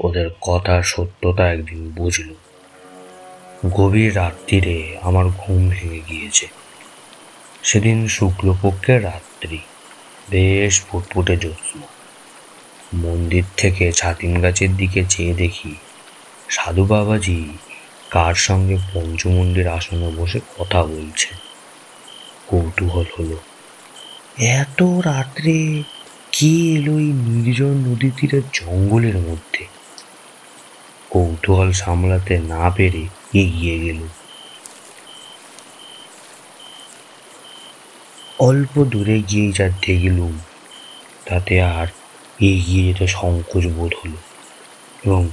ওদের 0.00 0.30
কথা 0.40 0.82
সত্যতা 0.82 1.52
একদিন 1.52 1.90
বুঝল। 1.90 2.34
গভীর 3.68 4.16
রাত্রিরে 4.16 4.98
আমার 5.02 5.26
ঘুম 5.26 5.68
ভেঙে 5.68 6.00
গিয়েছে। 6.08 6.46
সেদিন 7.62 8.08
শুক্লপক্ষের 8.08 9.04
রাত্রি। 9.04 9.58
বেশ 10.30 10.82
ফুটফুটে 10.84 11.36
জ্যোৎস্না। 11.36 11.86
মন্দির 12.94 13.44
থেকে 13.56 13.92
ছাতিম 13.92 14.40
গাছের 14.40 14.76
দিকে 14.76 15.04
চেয়ে 15.08 15.34
দেখি 15.34 15.74
সাধু 16.48 16.84
বাবাজি 16.84 17.48
কার 18.14 18.34
সঙ্গে 18.34 18.78
পঞ্চমন্দির 18.94 19.68
আসনে 19.68 20.10
বসে 20.16 20.40
কথা 20.58 20.84
বলছে? 20.84 21.34
কৌতূহল 22.46 23.04
হলো। 23.18 23.36
এত 24.36 24.82
রাত্রে 24.82 25.82
কে 26.32 26.74
এলো 26.74 26.92
এই 26.92 27.12
নির্জন 27.12 27.66
নদী 27.66 28.10
তীরের 28.16 28.42
জঙ্গলের 28.52 29.18
মধ্যে? 29.18 29.66
কৌতূহল 31.10 31.72
সামলাতে 31.72 32.38
না 32.38 32.70
পেরে 32.70 33.06
এগিয়ে 33.34 33.80
গেল। 33.80 34.08
অল্প 38.38 38.84
দূরে 38.84 39.22
গিয়ে 39.22 39.52
যা 39.52 39.68
দেখলুম, 39.68 40.38
তাতে 41.26 41.62
আর 41.62 41.86
এগিয়ে 42.40 42.92
যেতে 42.92 43.06
সংকোচ 43.06 43.66
বোধ 43.66 43.92
হলো 44.04 44.16
এবং 45.04 45.28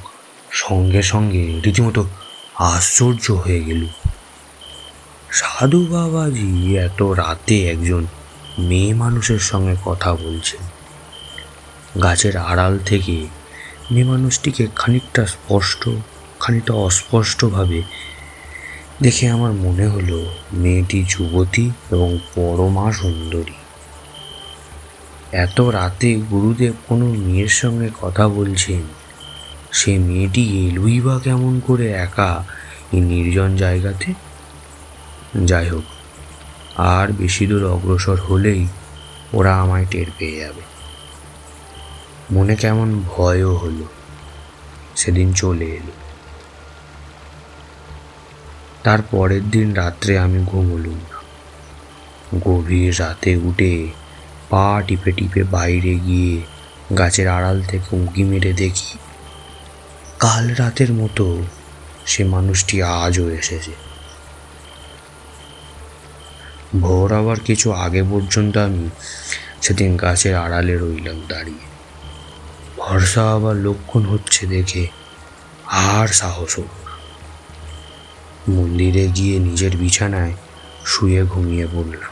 সঙ্গে 0.52 1.02
সঙ্গে 1.02 1.62
রীতিমতো 1.66 2.06
আশ্চর্য 2.56 3.32
হয়ে 3.32 3.64
গেল। 3.64 3.88
সাধু 5.32 5.86
বাবাজি 5.86 6.78
এত 6.78 7.02
রাতে 7.02 7.70
একজন 7.70 8.06
মেয়ে 8.60 8.94
মানুষের 8.94 9.40
সঙ্গে 9.40 9.76
কথা 9.86 10.16
বলছেন। 10.16 10.62
গাছের 12.04 12.38
আড়াল 12.38 12.80
থেকে 12.80 13.28
মেয়ে 13.92 14.04
মানুষটিকে 14.04 14.68
খানিকটা 14.76 15.26
স্পষ্ট, 15.26 15.90
খানিকটা 16.40 16.74
অস্পষ্টভাবে 16.74 17.84
দেখে 19.02 19.30
আমার 19.30 19.52
মনে 19.52 19.88
হলো 19.88 20.36
মেয়েটি 20.54 21.06
যুবতী 21.10 21.72
এবং 21.92 22.18
পরমা 22.36 22.92
সুন্দরী। 22.92 23.58
এত 25.32 25.62
রাতে 25.62 26.16
গুরুদেব 26.16 26.74
কোনো 26.88 27.06
মেয়ের 27.06 27.50
সঙ্গে 27.50 27.90
কথা 28.02 28.28
বলছেন 28.28 29.01
সে 29.72 29.98
মেয়েটি 29.98 30.68
এলুই 30.68 31.02
বা 31.02 31.20
কেমন 31.20 31.60
করে 31.60 31.92
একা 31.92 32.44
এই 32.94 33.02
নির্জন 33.02 33.56
জায়গাতে? 33.56 34.14
যাই 35.46 35.70
হোক 35.70 35.84
আর 36.78 37.08
বেশি 37.12 37.48
দূর 37.48 37.66
অগ্রসর 37.66 38.18
হলেই 38.20 38.68
ওরা 39.34 39.62
আমায় 39.62 39.86
টের 39.92 40.06
পেয়ে 40.18 40.40
যাবে। 40.40 40.62
মনে 42.32 42.56
কেমন 42.56 43.04
ভয়ও 43.08 43.56
হলো। 43.56 43.86
সেদিন 44.96 45.34
চলে 45.34 45.66
এলো। 45.66 45.92
তার 48.84 49.02
পরের 49.02 49.50
দিন 49.50 49.74
রাত্রে 49.74 50.20
আমি 50.20 50.46
ঘুমলুম 50.46 50.94
না। 50.94 51.18
গভীর 52.40 53.00
রাতে 53.00 53.36
উঠে 53.36 53.88
পা 54.50 54.84
টিপে 54.88 55.12
টিপে 55.12 55.44
বাইরে 55.44 55.96
গিয়ে 55.96 56.42
গাছের 56.98 57.28
আড়াল 57.28 57.62
থেকে 57.62 57.96
উঁকি 57.96 58.24
মেরে 58.24 58.54
দেখি 58.54 58.98
কাল 60.22 60.54
রাতের 60.54 60.94
মতো 60.94 61.44
সে 62.06 62.24
মানুষটি 62.24 62.84
আজও 62.84 63.30
এসেছে। 63.30 63.72
ভোর 66.82 67.14
আবার 67.14 67.40
কিছু 67.40 67.72
আগে 67.72 68.04
পর্যন্ত 68.04 68.58
আমি 68.58 68.90
সেদিন 69.62 69.98
গাছের 69.98 70.36
আড়ালে 70.36 70.78
রইলাম 70.78 71.22
দাঁড়িয়ে। 71.30 71.66
ভরসা 72.78 73.34
আবার 73.34 73.56
লক্ষণ 73.56 74.06
হচ্ছে 74.06 74.48
দেখে 74.48 74.88
আর 75.68 76.08
সাহস 76.08 76.60
না। 76.60 76.92
মন্দিরে 78.50 79.08
গিয়ে 79.08 79.40
নিজের 79.40 79.78
বিছানায় 79.78 80.34
শুয়ে 80.86 81.24
ঘুমিয়ে 81.24 81.68
পড়লাম। 81.74 82.12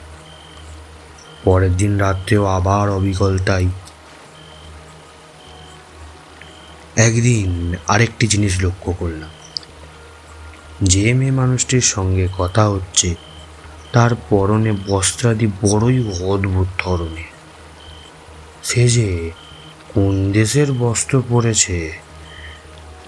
পরের 1.43 1.77
দিন 1.77 1.97
রাত্রেও 1.97 2.45
আবার 2.45 2.89
অবিকল 2.89 3.39
একদিন 6.99 7.75
আরেকটি 7.87 8.27
জিনিস 8.27 8.63
লক্ষ্য 8.63 8.93
করলাম। 8.93 9.29
যে 10.83 11.13
মেয়ে 11.13 11.31
মানুষটির 11.31 11.81
সঙ্গে 11.81 12.27
কথা 12.37 12.69
হচ্ছে, 12.69 13.15
তার 13.93 14.15
পরনে 14.29 14.71
বস্ত্রাদি 14.87 15.47
বড়ই 15.47 15.99
অদ্ভুত 16.23 16.67
ধরনের। 16.77 17.29
সে 18.63 18.87
যে 18.87 19.31
কোন 19.93 20.31
দেশের 20.31 20.71
বস্ত্র 20.71 21.23
পরেছে, 21.29 21.93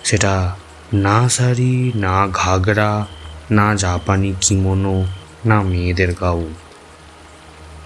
সেটা 0.03 0.55
না 0.93 1.29
শাড়ি, 1.29 1.91
না 1.95 2.27
ঘাগরা, 2.27 3.05
না 3.51 3.75
জাপানি 3.75 4.33
কিমোনো, 4.41 5.05
না 5.45 5.62
মেয়েদের 5.62 6.13
গাউন। 6.13 6.53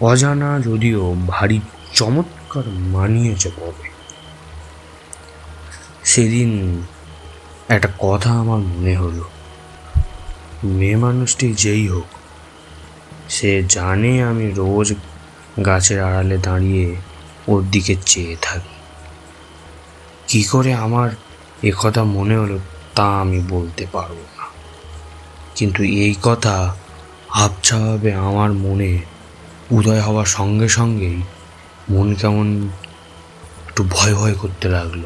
অজানা 0.01 0.59
যদিও 0.59 1.15
ভারী 1.27 1.59
চমৎকার 1.93 2.63
মানিয়েছে 2.69 3.50
কবে 3.50 3.95
সেদিন 6.05 6.81
একটা 7.69 7.88
কথা 8.00 8.31
আমার 8.31 8.59
মনে 8.59 8.95
হলো। 8.95 9.24
মেয়ে 10.63 10.95
মানুষটি 10.95 11.53
যেই 11.53 11.88
হোক, 11.88 12.05
সে 13.29 13.63
জানে 13.69 14.24
আমি 14.24 14.51
রোজ 14.51 14.93
গাছের 15.65 16.03
আড়ালে 16.03 16.38
দাঁড়িয়ে 16.38 16.95
ওর 17.47 17.62
দিকে 17.71 17.95
চেয়ে 18.05 18.35
থাকি। 18.41 18.75
কি 20.27 20.43
করে 20.43 20.74
আমার 20.74 21.09
কথা 21.81 22.03
মনে 22.03 22.38
হলো 22.38 22.59
তা 22.95 23.21
আমি 23.21 23.39
বলতে 23.50 23.85
পারব 23.91 24.17
না। 24.38 24.45
কিন্তু 25.55 25.83
এই 25.83 26.15
কথা 26.24 26.75
আবছাভাবে 27.29 28.13
আমার 28.13 28.53
মনে 28.53 29.01
উদয় 29.71 30.01
হওয়ার 30.01 30.25
সঙ্গে 30.25 30.69
সঙ্গেই 30.69 31.21
মন 31.89 32.13
কেমন 32.13 32.69
একটু 33.67 33.83
ভয় 33.89 34.15
ভয় 34.15 34.33
করতে 34.33 34.69
লাগল। 34.69 35.03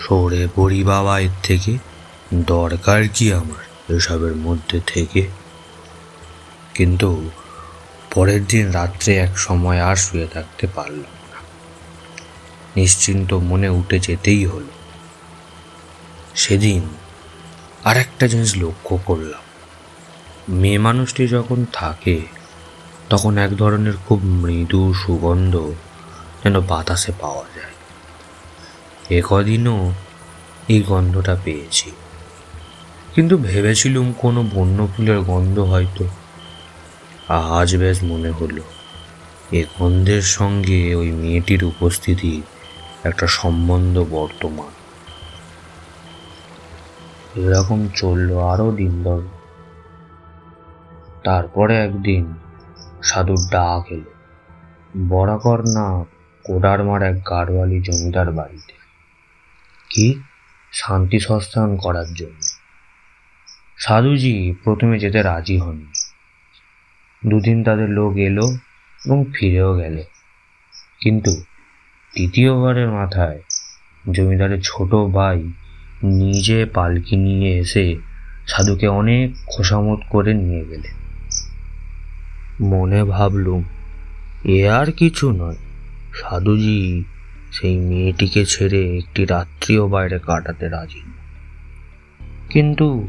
সরে 0.00 0.48
পড়ি 0.54 0.84
বাবা 0.84 1.20
এর 1.20 1.30
থেকে 1.42 1.78
দরকার 2.34 3.02
কি 3.14 3.32
আমার 3.32 3.94
এসবের 3.96 4.36
মধ্যে 4.36 4.80
থেকে? 4.86 5.28
কিন্তু 6.74 7.30
পরের 8.14 8.44
দিন 8.44 8.70
রাত্রে 8.70 9.16
এক 9.16 9.38
সময় 9.38 9.80
আর 9.80 9.96
শুয়ে 9.96 10.26
থাকতে 10.26 10.66
পারলাম 10.66 11.12
না। 11.32 11.36
নিশ্চিন্ত 12.76 13.34
মনে 13.34 13.68
উঠে 13.68 13.98
যেতেই 13.98 14.46
হলো। 14.46 14.70
সেদিন 16.34 16.88
আর 17.84 17.96
একটা 17.96 18.26
জিনিস 18.26 18.56
লক্ষ্য 18.56 18.98
করলাম। 19.04 19.40
মেয়ে 20.48 20.78
মানুষটি 20.78 21.28
যখন 21.28 21.66
থাকে, 21.72 22.20
তখন 23.08 23.38
এক 23.38 23.56
ধরনের 23.56 23.92
খুব 24.08 24.20
মৃদু 24.24 24.94
সুগন্ধ 24.94 25.72
যেন 26.44 26.60
বাতাসে 26.60 27.12
পাওয়া 27.20 27.44
যায়। 27.56 27.69
এ 29.10 29.22
কদিনও 29.28 29.92
এই 30.68 30.82
গন্ধটা 30.82 31.36
পেয়েছি। 31.44 31.90
কিন্তু 33.14 33.38
ভেবেছিলুম 33.38 34.12
কোনো 34.12 34.44
বন্য 34.54 34.88
ফুলের 34.96 35.20
গন্ধ 35.20 35.58
হয়তো 35.58 36.04
আজ 37.28 37.76
বেশ 37.76 38.04
মনে 38.04 38.30
হলো। 38.30 38.62
এ 39.52 39.64
গন্ধের 39.78 40.22
সঙ্গে 40.22 40.94
ওই 40.94 41.10
মেয়েটির 41.10 41.64
উপস্থিতি 41.64 42.42
একটা 43.04 43.26
সম্বন্ধ 43.26 43.98
বর্তমান। 44.10 44.72
এরকম 47.36 47.88
চলল 47.94 48.38
আরও 48.38 48.72
দিন 48.72 49.02
দর 49.02 49.22
তারপরে 51.24 51.76
একদিন 51.76 52.34
সাধুর 53.02 53.38
ডাক 53.50 53.92
এলো। 53.92 54.10
বরাকর 55.08 55.58
না 55.66 56.04
কোডারমার 56.44 57.02
এক 57.02 57.16
গাড়োয়ালি 57.30 57.80
জমিদার 57.80 58.30
বাড়িতে। 58.32 58.79
কি? 59.90 60.22
শান্তি 60.72 61.20
সস্থান 61.20 61.76
করার 61.76 62.14
জন্য। 62.14 62.40
সাধুজি 63.78 64.54
প্রথমে 64.64 64.98
যেতে 64.98 65.22
রাজি 65.22 65.58
হননি। 65.58 65.86
দুদিন 67.28 67.64
তাদের 67.64 67.88
লোক 67.88 68.16
এলো 68.16 68.56
এবং 69.06 69.24
ফিরেও 69.34 69.76
গেল। 69.76 70.02
কিন্তু 71.00 71.30
দ্বিতীয়বারের 72.14 72.88
মাথায় 72.88 73.42
জমিদারের 74.10 74.58
ছোট 74.62 74.94
ভাই 74.94 75.52
নিজে 76.02 76.66
পালকি 76.66 77.16
নিয়ে 77.16 77.58
এসে 77.58 77.96
সাধুকে 78.46 78.88
অনেক 78.88 79.34
খোসামত 79.46 79.98
করে 80.10 80.34
নিয়ে 80.34 80.64
গেলেন। 80.64 81.00
মনে 82.66 83.04
ভাবলুম, 83.04 83.64
এ 84.44 84.68
আর 84.68 84.92
কিছু 84.92 85.30
নয়। 85.30 85.56
সাধুজি 86.14 87.04
সেই 87.52 87.78
মেয়েটিকে 87.78 88.46
ছেড়ে 88.46 88.98
একটি 88.98 89.24
রাত্রিও 89.24 89.88
বাইরে 89.88 90.18
কাটাতে 90.18 90.68
রাজি 90.68 91.00
কিন্তু 92.50 93.08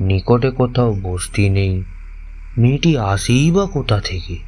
নিকটে 0.00 0.50
কোথাও 0.50 0.96
বস্তি 1.02 1.50
নেই। 1.50 1.82
মেয়েটি 2.58 2.98
আসেই 2.98 3.50
বা 3.50 3.66
কোথা 3.66 4.00
থেকে? 4.00 4.38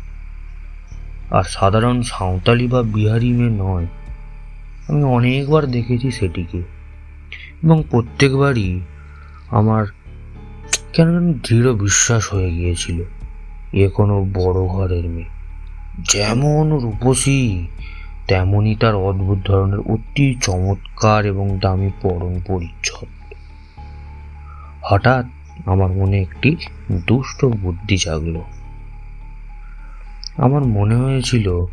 আর 1.31 1.43
সাধারণ 1.43 2.03
সাঁওতালি 2.03 2.69
বা 2.69 2.83
বিহারি 2.83 3.33
মেয়ে 3.33 3.51
নয়। 3.51 3.87
আমি 4.89 5.03
অনেকবার 5.05 5.67
দেখেছি 5.67 6.11
সেটিকে। 6.11 6.59
এবং 7.63 7.83
প্রত্যেকবারই 7.91 8.81
আমার 9.51 9.87
কেন 10.93 11.13
যেন 11.13 11.33
দৃঢ় 11.33 11.73
বিশ্বাস 11.73 12.35
হয়ে 12.35 12.51
গিয়েছিল। 12.51 13.03
এ 13.73 13.89
কোনো 13.89 14.27
বড় 14.35 14.67
ঘরের 14.67 15.05
মেয়ে। 15.05 15.29
যেমন 16.13 16.79
রূপসী 16.79 17.67
তেমনই 18.29 18.75
তার 18.75 18.95
অদ্ভুত 18.95 19.39
ধরনের, 19.45 19.79
অতি 19.79 20.37
চমৎকার 20.43 21.27
এবং 21.27 21.59
দামি 21.59 21.91
পরন 22.03 22.41
পরিচ্ছদ। 22.47 23.35
হঠাৎ 24.83 25.25
আমার 25.67 25.91
মনে 25.91 26.21
একটি 26.21 26.57
দুষ্ট 26.93 27.45
বুদ্ধি 27.45 27.97
জাগলো। 27.97 28.45
আমার 30.37 30.65
মনে 30.65 30.97
হয়েছিল, 30.97 31.67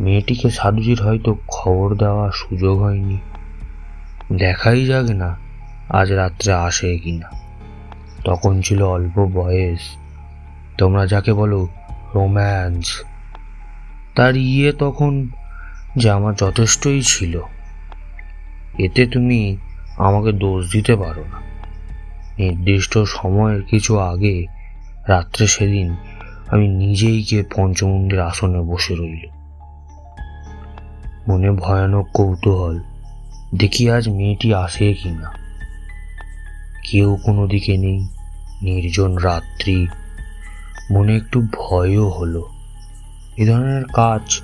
মেয়েটিকে 0.00 0.50
সাধুজির 0.50 1.02
হয়তো 1.02 1.36
খবর 1.48 1.94
দেওয়া 1.94 2.30
সুযোগ 2.34 2.78
হয়নি। 2.78 3.18
দেখাই 4.32 4.86
যাক 4.86 5.10
না, 5.10 5.36
আজ 5.88 6.12
রাত্রে 6.12 6.52
আসে 6.52 6.98
কিনা 6.98 7.30
তখন 8.24 8.60
ছিল 8.60 8.82
অল্প 8.82 9.26
বয়স। 9.34 9.80
তোমরা 10.78 11.06
যাকে 11.06 11.32
বলো 11.32 11.68
রোম্যান্স 12.14 13.04
তার 14.14 14.36
ইয়ে 14.36 14.72
তখন 14.72 15.28
যে 15.96 16.10
আমার 16.10 16.34
যথেষ্টই 16.34 17.02
ছিল। 17.02 17.40
এতে 18.78 19.06
তুমি 19.06 19.56
আমাকে 19.96 20.32
দোষ 20.32 20.72
দিতে 20.72 20.96
পারো 20.96 21.24
না। 21.24 21.40
নির্দিষ্ট 22.38 22.98
সময়ের 22.98 23.62
কিছু 23.62 23.98
আগে, 23.98 24.46
রাত্রে 25.08 25.46
সেদিন 25.46 25.96
আমি 26.48 26.68
নিজেই 26.68 27.22
গিয়ে 27.22 27.44
পঞ্চমুণ্ডের 27.56 28.20
আসনে 28.20 28.60
বসে 28.60 28.94
রইল। 28.94 29.40
মনে 31.28 31.50
ভয়ানক 31.50 32.06
কৌতূহল, 32.14 32.80
দেখি 33.54 33.90
আজ 33.90 34.08
মেয়েটি 34.08 34.54
আসে 34.54 34.94
কি 34.94 35.08
না 35.08 35.32
কেউ 36.90 37.18
কোনো 37.24 37.46
দিকে 37.46 37.76
নেই, 37.76 38.08
নির্জন 38.62 39.16
রাত্রি। 39.16 39.88
মনে 40.90 41.16
একটু 41.16 41.46
ভয়ও 41.52 42.08
হলো। 42.08 42.48
এ 43.36 43.46
ধরনের 43.46 43.84
কাজ 43.84 44.40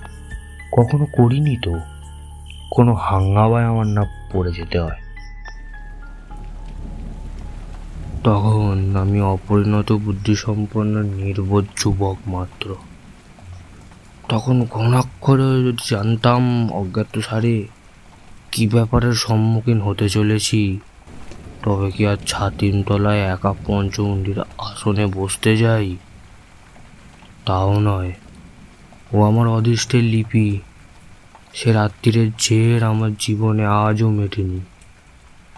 কখনো 0.72 1.06
করিনি 1.06 1.56
তো? 1.56 1.80
কোনো 2.70 2.94
হাঙ্গামায় 2.94 3.64
আমার 3.64 3.86
না 3.86 4.04
পড়ে 4.32 4.52
যেতে 4.52 4.78
হয়। 4.78 5.00
তখন 8.24 8.96
আমি 9.00 9.20
অপরিণত 9.20 9.92
বুদ্ধিসম্পন্ন, 9.92 11.02
নির্বোধ 11.02 11.64
যুবক 11.76 12.16
মাত্র। 12.26 12.74
তখন 14.28 14.66
ঘনাক্ষরে 14.70 15.64
যদি 15.64 15.88
জানতাম, 15.90 16.72
অজ্ঞাত 16.72 17.18
সারে 17.18 17.66
কি 18.52 18.68
ব্যাপারের 18.68 19.12
সম্মুখীন 19.12 19.80
হতে 19.80 20.08
চলেছি, 20.08 20.80
তবে 21.62 21.90
কি 21.90 22.06
আর 22.06 22.16
ছাতিম 22.26 22.82
তলায় 22.82 23.20
একা 23.20 23.54
পঞ্চমুণ্ডির 23.66 24.40
আসনে 24.58 25.06
বসতে 25.06 25.56
যাই? 25.56 25.96
তাও 27.46 27.80
নয়। 27.80 28.12
ও 29.12 29.24
আমার 29.24 29.48
অদৃষ্টের 29.48 30.02
লিপি। 30.02 30.60
সে 31.54 31.72
রাত্রিরের 31.72 32.30
জের 32.38 32.82
আমার 32.84 33.10
জীবনে 33.14 33.66
আজও 33.66 34.10
মেটেনি। 34.10 34.60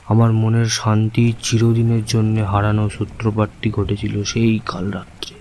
আমার 0.08 0.32
মনের 0.32 0.66
শান্তি 0.66 1.32
চিরদিনের 1.42 2.04
জন্য 2.04 2.40
হারানো 2.40 2.90
সূত্রপাতটি 2.90 3.70
ঘটেছিল 3.70 4.24
সেই 4.24 4.60
কাল 4.66 4.90
রাত্রে। 4.90 5.34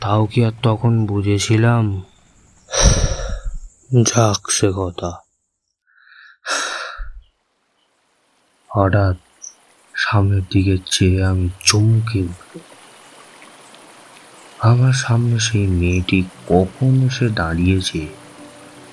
তাও 0.00 0.26
কি 0.26 0.44
আর 0.44 0.52
তখন 0.62 1.06
বুঝেছিলাম? 1.06 2.02
যাক 4.02 4.50
সে 4.50 4.72
কথা। 4.76 5.12
হঠাৎ 8.68 9.16
সামনের 9.94 10.42
দিকে 10.50 10.78
চেয়ে 10.90 11.24
আমি 11.24 11.48
চমকে 11.64 12.22
উঠল 12.22 12.73
আমার 14.64 14.92
সামনে 14.92 15.36
সেই 15.40 15.66
মেয়েটি 15.66 16.24
কখন 16.48 16.92
এসে 17.02 17.28
দাঁড়িয়েছে? 17.30 18.06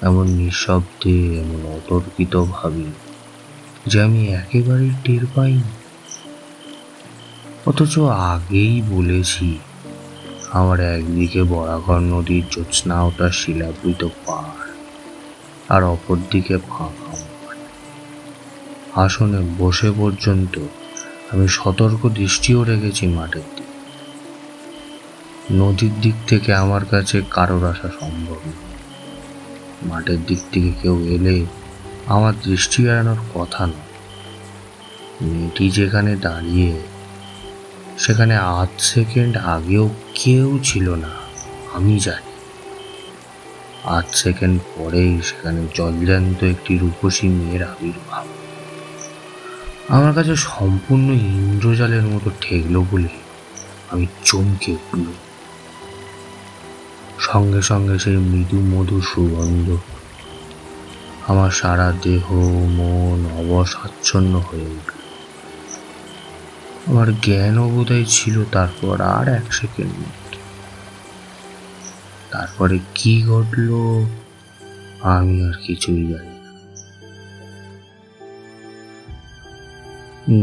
এমন 0.01 0.25
নিঃশব্দে, 0.27 1.17
এমন 1.39 1.61
অতর্কিত 1.77 2.33
ভাবি 2.51 2.89
যে 3.87 3.97
আমি 4.01 4.21
একেবারেই 4.33 4.91
টের 5.03 5.23
পাইনি। 5.35 5.73
অথচ 7.65 7.99
আগেই 7.99 8.81
বলেছি, 8.89 9.57
আমার 10.51 10.79
একদিকে 10.79 11.43
বরাকর 11.43 11.99
নদীর 11.99 12.43
জ্যোৎস্না 12.51 13.03
ওটা 13.03 13.31
শিলাবৃত 13.31 14.01
পাহাড় 14.25 14.71
আর 15.69 15.83
অপরদিকে 15.83 16.57
ফাঁকা 16.69 17.13
আসনে 18.95 19.41
বসে 19.57 19.91
পর্যন্ত 19.91 20.59
আমি 21.31 21.47
সতর্ক 21.47 22.01
দৃষ্টিও 22.09 22.63
রেখেছি 22.63 23.07
মাঠের 23.07 23.47
দিকে। 23.55 23.60
নদীর 25.49 25.91
দিক 26.01 26.15
থেকে 26.27 26.53
আমার 26.53 26.85
কাছে 26.85 27.21
কারোর 27.29 27.65
আসা 27.65 27.89
সম্ভব 27.99 28.39
মাঠের 29.83 30.25
দিক 30.25 30.39
থেকে 30.51 30.71
কেউ 30.81 31.05
এলে 31.05 31.45
আমার 32.07 32.33
দৃষ্টি 32.43 32.83
এড়ানোর 32.83 33.17
কথা 33.33 33.65
না। 33.67 33.81
মেয়েটি 35.21 35.69
যেখানে 35.69 36.15
দাঁড়িয়ে, 36.15 36.81
সেখানে 37.97 38.37
আধ 38.37 38.69
সেকেন্ড 38.79 39.37
আগেও 39.37 39.89
কেউ 40.15 40.59
ছিল 40.63 40.89
না, 40.95 41.09
আমি 41.73 41.99
জানি। 41.99 42.31
আধ 43.85 44.05
সেকেন্ড 44.13 44.61
পরেই 44.75 45.21
সেখানে 45.21 45.67
জলজান্ত 45.75 46.43
একটি 46.43 46.77
রূপসী 46.77 47.27
মেয়ের 47.27 47.63
আবির্ভাব। 47.63 48.25
আমার 49.89 50.13
কাছে 50.13 50.35
সম্পূর্ণ 50.35 51.11
ইন্দ্রজালের 51.11 52.01
মতো 52.01 52.31
ঠেকলো 52.41 52.85
বলে 52.91 53.09
আমি 53.91 54.07
চমকে 54.25 54.71
উঠল 54.71 55.05
সঙ্গে 57.21 57.61
সঙ্গে 57.61 57.99
সেই 57.99 58.17
মৃদু 58.17 58.59
মধুর 58.61 59.01
সুগন্ধ। 59.01 59.77
আমার 61.27 61.51
সারা 61.51 61.89
দেহ, 62.03 62.25
মন 62.77 63.19
অবসাচ্ছন্ন 63.41 64.33
হয়ে 64.39 64.67
উঠল। 64.77 64.99
আমার 66.87 67.07
জ্ঞানও 67.21 67.65
বোধহয় 67.69 68.05
ছিল 68.05 68.35
তারপর 68.51 69.01
আর 69.01 69.25
এক 69.27 69.53
সেকেন্ড। 69.53 69.97
তারপরে 72.31 72.79
কি 72.95 73.13
ঘটলো, 73.25 73.81
আমি 75.01 75.35
আর 75.47 75.55
কিছুই 75.67 76.03
জানি 76.07 76.35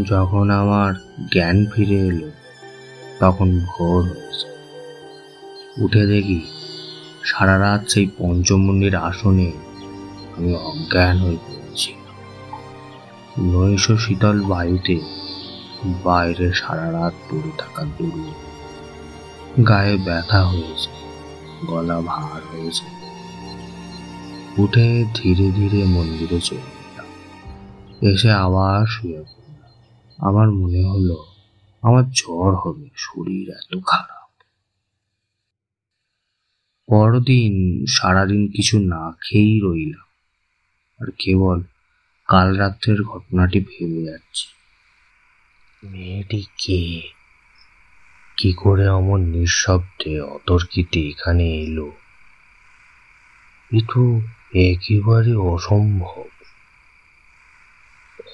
যখন 0.04 0.50
আমার 0.50 0.90
জ্ঞান 1.32 1.56
ফিরে 1.70 2.00
এলো, 2.06 2.30
তখন 3.20 3.48
ভোর 3.66 4.00
হয়েছে 4.02 4.48
উঠে 5.78 6.04
দেখি 6.06 6.40
সারা 7.28 7.56
রাত 7.58 7.82
সেই 7.88 8.06
পঞ্চমুণ্ডির 8.18 8.96
আসনে 9.08 9.48
আমি 10.36 10.52
অজ্ঞান 10.70 11.16
হয়ে 11.18 11.38
পড়েছি। 11.46 11.92
নৈশ 13.52 13.84
শীতল 14.04 14.36
বায়ুতে 14.42 14.96
বাইরে 16.04 16.46
সারা 16.52 16.86
রাত 16.92 17.14
পড়ে 17.26 17.50
থাকা 17.58 17.82
দূরে 17.96 18.32
গায়ে 19.64 19.94
ব্যথা 19.96 20.40
হয়েছে, 20.44 20.90
গলা 21.66 21.98
ভার 22.00 22.40
হয়েছে। 22.50 22.86
উঠে 24.58 24.88
ধীরে 25.14 25.46
ধীরে 25.50 25.80
মন্দিরে 25.84 26.38
চলে 26.40 26.70
গেলাম 26.76 27.08
এসে 28.02 28.30
আবার 28.44 28.80
শুয়ে 28.86 29.20
পড়লাম। 29.22 29.72
আমার 30.18 30.48
মনে 30.50 30.80
হলো, 30.84 31.16
আমার 31.82 32.04
জ্বর 32.10 32.52
হবে, 32.54 32.86
শরীর 32.96 33.46
এত 33.50 33.72
খারাপ। 33.86 34.17
পরদিন 36.88 37.84
সারাদিন 37.88 38.48
কিছু 38.48 38.78
না 38.78 39.12
খেয়েই 39.20 39.60
রইলাম। 39.64 40.08
আর 41.00 41.10
কেবল 41.18 41.62
কাল 42.28 42.56
রাত্রের 42.56 43.02
ঘটনাটি 43.02 43.60
ভেবে 43.60 44.02
যাচ্ছি। 44.02 44.46
মেয়েটি 45.84 46.42
কে? 46.42 47.08
কি 48.36 48.52
করে 48.52 48.88
অমন 48.88 49.20
নিঃশব্দে 49.20 50.20
অতর্কিতে 50.20 51.08
এখানে 51.08 51.44
এলো? 51.62 51.92
এ 54.54 54.72
একেবারে 54.72 55.34
অসম্ভব। 55.34 56.24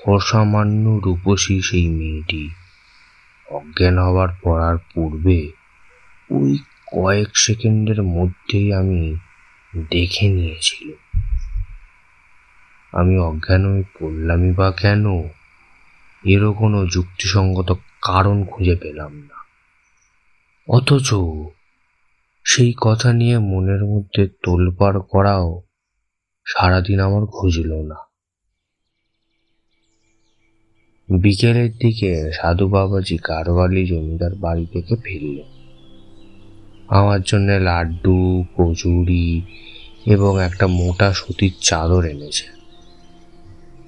অসামান্য 0.06 1.00
রূপসী 1.04 1.60
সেই 1.60 1.88
মেয়েটি। 1.88 2.50
অজ্ঞান 3.46 3.98
হবার 3.98 4.28
পড়ার 4.42 4.76
পূর্বে 4.78 5.50
ওই 6.30 6.58
কয়েক 6.94 7.36
সেকেন্ডের 7.36 8.02
মধ্যেই 8.02 8.72
আমি 8.72 9.16
দেখে 9.90 10.28
নিয়েছিল 10.28 10.92
আমি 12.92 13.18
অজ্ঞান 13.18 13.72
হয়ে 13.72 13.82
পড়লামই 14.00 14.52
বা 14.52 14.72
কেন? 14.72 15.22
এরও 16.24 16.52
কোনো 16.52 16.86
যুক্তিসঙ্গত 16.86 17.72
কারণ 18.02 18.44
খুঁজে 18.44 18.76
পেলাম 18.76 19.16
না। 19.16 19.44
অথচ 20.68 21.14
সেই 22.44 22.74
কথা 22.80 23.12
নিয়ে 23.12 23.38
মনের 23.38 23.84
মধ্যে 23.84 24.28
তোলপাড় 24.42 25.00
করাও 25.00 25.62
সারাদিন 26.46 27.00
আমার 27.00 27.26
খুঁজল 27.26 27.72
না। 27.82 27.94
বিকেলের 31.20 31.72
দিকে 31.72 32.32
সাধু 32.32 32.68
বাবাজি 32.68 33.18
কারবালি 33.18 33.86
জমিদার 33.86 34.34
বাড়ি 34.34 34.66
থেকে 34.72 34.96
ফিরলেন। 35.04 35.53
আমার 36.94 37.20
জন্য 37.22 37.52
লাড্ডু 37.52 38.44
কচুরি 38.56 39.42
এবং 40.06 40.42
একটা 40.42 40.66
মোটা 40.66 41.12
সুতির 41.12 41.52
চাদর 41.60 42.04
এনেছে। 42.04 42.46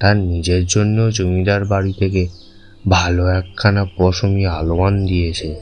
তার 0.01 0.17
নিজের 0.17 0.67
জন্য 0.67 1.11
জমিদার 1.13 1.65
বাড়ি 1.65 1.93
থেকে 1.93 2.29
ভালো 2.89 3.27
একখানা 3.27 3.87
পশমি 3.97 4.47
আলোয়ান 4.47 5.07
দিয়েছে। 5.07 5.61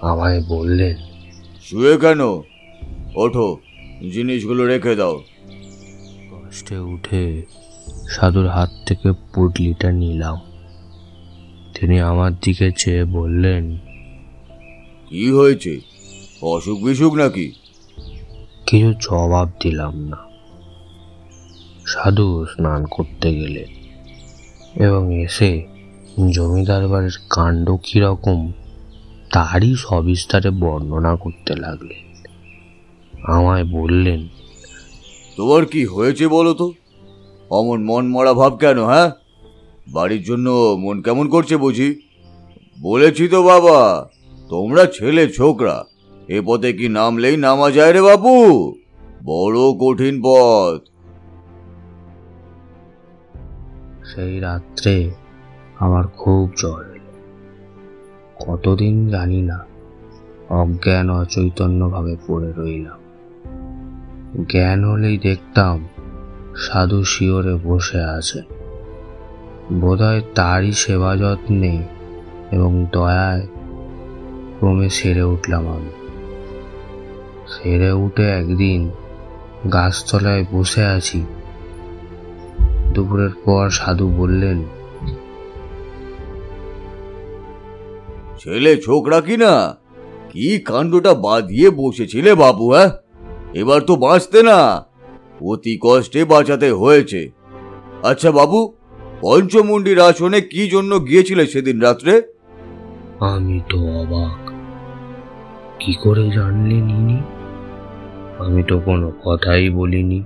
আমায় 0.00 0.42
বললেন 0.48 0.96
শুয়ে 1.62 1.98
কেন? 1.98 2.20
ওঠো 3.14 3.58
জিনিসগুলো 4.12 4.66
রেখে 4.66 4.94
দাও। 4.96 5.22
কষ্টে 6.30 6.78
উঠে 6.78 7.42
সাধুর 8.08 8.48
হাত 8.48 8.70
থেকে 8.86 9.12
পুটলিটা 9.34 9.92
নিলাম। 9.92 10.38
তিনি 11.74 12.00
আমার 12.00 12.32
দিকে 12.34 12.70
চেয়ে 12.78 13.04
বললেন 13.04 13.78
কি 15.08 15.30
হয়েছে? 15.30 15.89
অসুখ 16.42 16.78
বিসুখ 16.80 17.14
নাকি? 17.14 17.52
কিছু 18.66 18.92
জবাব 18.92 19.50
দিলাম 19.60 19.96
না। 19.96 20.16
সাধু 21.86 22.46
স্নান 22.52 22.84
করতে 22.84 23.34
গেলে 23.34 23.66
এবং 24.74 25.14
এসে 25.14 25.66
জমিদার 26.30 26.88
বাড়ির 26.88 27.18
কাণ্ড 27.30 27.76
কীরকম 27.82 28.52
তারই 29.32 29.74
সবিস্তারে 29.78 30.50
বর্ণনা 30.50 31.16
করতে 31.16 31.56
লাগলেন। 31.56 32.30
আমায় 33.24 33.64
বললেন 33.64 34.28
তোমার 35.36 35.66
কি 35.66 35.84
হয়েছে 35.84 36.28
বলো 36.28 36.54
তো? 36.54 36.72
অমন 37.50 37.84
মন 37.84 38.08
মরা 38.08 38.34
ভাব 38.34 38.56
কেন 38.56 38.84
হ্যাঁ? 38.84 39.10
বাড়ির 39.88 40.22
জন্য 40.22 40.76
মন 40.78 41.02
কেমন 41.02 41.28
করছে 41.28 41.56
বুঝি? 41.56 42.00
বলেছি 42.80 43.28
তো 43.28 43.42
বাবা 43.42 44.08
তোমরা 44.48 44.86
ছেলে 44.86 45.32
ছোকরা। 45.32 45.89
এ 46.30 46.42
পথে 46.46 46.72
কি 46.72 46.88
নামলেই 46.88 47.36
নামা 47.36 47.70
যায় 47.70 47.92
রে 47.92 48.02
বাবু 48.02 48.34
বড় 49.24 49.58
কঠিন 49.80 50.22
পথ। 50.24 50.80
সেই 54.04 54.40
রাত্রে 54.40 55.10
আমার 55.78 56.04
খুব 56.06 56.50
জ্বর 56.58 56.84
কতদিন 58.40 59.08
জানি 59.08 59.42
না 59.42 59.58
অজ্ঞান 60.50 61.10
অচৈতন্যভাবে 61.10 62.16
পড়ে 62.26 62.52
রইলাম। 62.56 63.00
জ্ঞান 64.48 64.84
হলেই 64.84 65.18
দেখতাম 65.18 65.88
সাধু 66.56 67.04
শিওরে 67.04 67.54
বসে 67.64 68.00
আছে। 68.04 68.42
বোধহয় 69.72 70.20
তারই 70.34 70.72
সেবা 70.72 71.16
যত্নে 71.16 71.82
এবং 72.50 72.86
দয়ায় 72.92 73.46
ক্রমে 74.58 74.88
সেরে 74.90 75.22
উঠলাম 75.22 75.68
আমি। 75.68 75.99
সেরে 77.52 77.92
উঠে 77.92 78.26
একদিন 78.30 78.90
গাছতলায় 79.72 80.44
বসে 80.52 80.84
আছি। 80.86 81.20
দুপুরের 82.94 83.30
পর 83.44 83.70
সাধু 83.70 84.06
বললেন 84.10 84.58
ছেলে 88.38 88.76
ছোকরা 88.76 89.20
কি 89.20 89.36
না 89.36 89.76
কি 90.30 90.58
কাণ্ডটা 90.58 91.14
বাঁধিয়ে 91.14 91.70
বসেছিলে 91.70 92.34
বাবু 92.34 92.70
হ্যাঁ? 92.70 92.90
এবার 93.54 93.80
তো 93.80 93.96
বাঁচতে 93.96 94.42
না 94.42 94.58
অতি 95.42 95.78
কষ্টে 95.82 96.24
বাঁচাতে 96.24 96.70
হয়েছে। 96.72 97.20
আচ্ছা 98.02 98.30
বাবু 98.30 98.58
পঞ্চমুণ্ডির 99.20 100.00
আসনে 100.00 100.40
কি 100.40 100.68
জন্য 100.68 100.92
গিয়েছিলে 101.04 101.46
সেদিন 101.46 101.80
রাত্রে? 101.80 102.22
আমি 103.20 103.60
তো 103.70 103.78
অবাক। 104.02 104.40
কি 105.80 105.92
করে 106.04 106.30
জানলেন 106.30 106.86
ইনি 106.90 107.18
আমি 108.46 108.62
তো 108.62 108.78
কোনো 108.78 109.12
কথাই 109.24 109.70
বলিনি। 109.70 110.22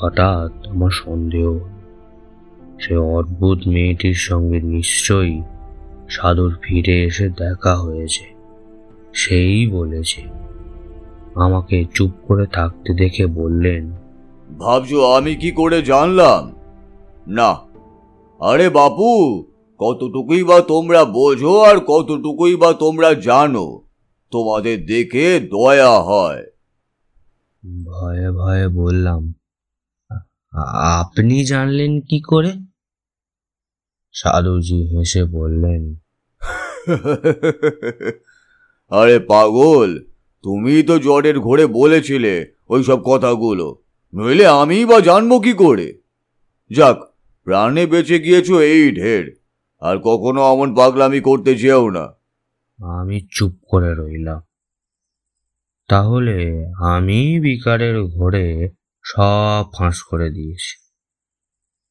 হঠাৎ 0.00 0.68
আমার 0.68 0.90
সন্দেহ। 0.90 1.58
সে 2.80 2.96
অদ্ভুত 2.96 3.58
মেয়েটির 3.66 4.14
সঙ্গে 4.14 4.60
নিশ্চয়ই 4.60 5.42
সাধুর 6.08 6.58
ফিরে 6.62 7.04
এসে 7.04 7.28
দেখা 7.28 7.74
হয়েছে। 7.76 8.24
সেই 9.14 9.66
বলেছে। 9.66 10.22
আমাকে 11.34 11.84
চুপ 11.94 12.10
করে 12.28 12.46
থাকতে 12.46 12.94
দেখে 12.94 13.26
বললেন, 13.26 13.92
ভাবছ 14.58 14.92
আমি 14.94 15.34
কি 15.34 15.50
করে 15.50 15.82
জানলাম? 15.82 16.52
না। 17.26 17.50
আরে 18.40 18.70
বাপু, 18.70 19.10
কতটুকুই 19.78 20.44
বা 20.44 20.60
তোমরা 20.60 21.04
বোঝো 21.04 21.60
আর 21.60 21.76
কতটুকুই 21.86 22.56
বা 22.56 22.72
তোমরা 22.72 23.14
জানো? 23.14 23.80
তোমাদের 24.30 24.86
দেখে 24.86 25.40
দয়া 25.40 26.00
হয়। 26.00 26.51
ভয়ে 27.62 28.30
ভয়ে 28.30 28.68
বললাম 28.68 29.34
আপনি 30.96 31.44
জানলেন 31.44 32.00
কি 32.00 32.20
করে? 32.20 32.52
সাধুজি 34.12 34.86
হেসে 34.86 35.24
বললেন 35.24 35.96
আরে 38.90 39.18
পাগল 39.18 39.98
তুমি 40.42 40.82
তো 40.82 40.98
জ্বরের 40.98 41.40
ঘোরে 41.40 41.66
বলেছিলে 41.66 42.54
ওই 42.68 42.84
সব 42.84 43.02
কথাগুলো 43.06 43.82
নইলে 44.14 44.46
আমি 44.46 44.84
বা 44.84 45.00
জানব 45.00 45.40
কি 45.40 45.54
করে? 45.54 45.98
যাক 46.70 46.96
প্রাণে 47.44 47.86
বেঁচে 47.86 48.18
গিয়েছো 48.18 48.60
এই 48.60 48.92
ঢের 48.92 49.34
আর 49.80 49.98
কখনো 49.98 50.42
অমন 50.42 50.74
পাগলামি 50.74 51.20
করতে 51.20 51.58
চেয়েও 51.58 51.90
না। 51.90 52.14
আমি 52.78 53.26
চুপ 53.30 53.52
করে 53.68 53.94
রইলাম। 53.94 54.40
তাহলে 55.88 56.66
আমি 56.80 57.40
বিকারের 57.40 58.02
ঘোরে 58.02 58.70
সব 59.04 59.64
ফাঁস 59.78 60.02
করে 60.02 60.30
দিয়েছি। 60.30 60.82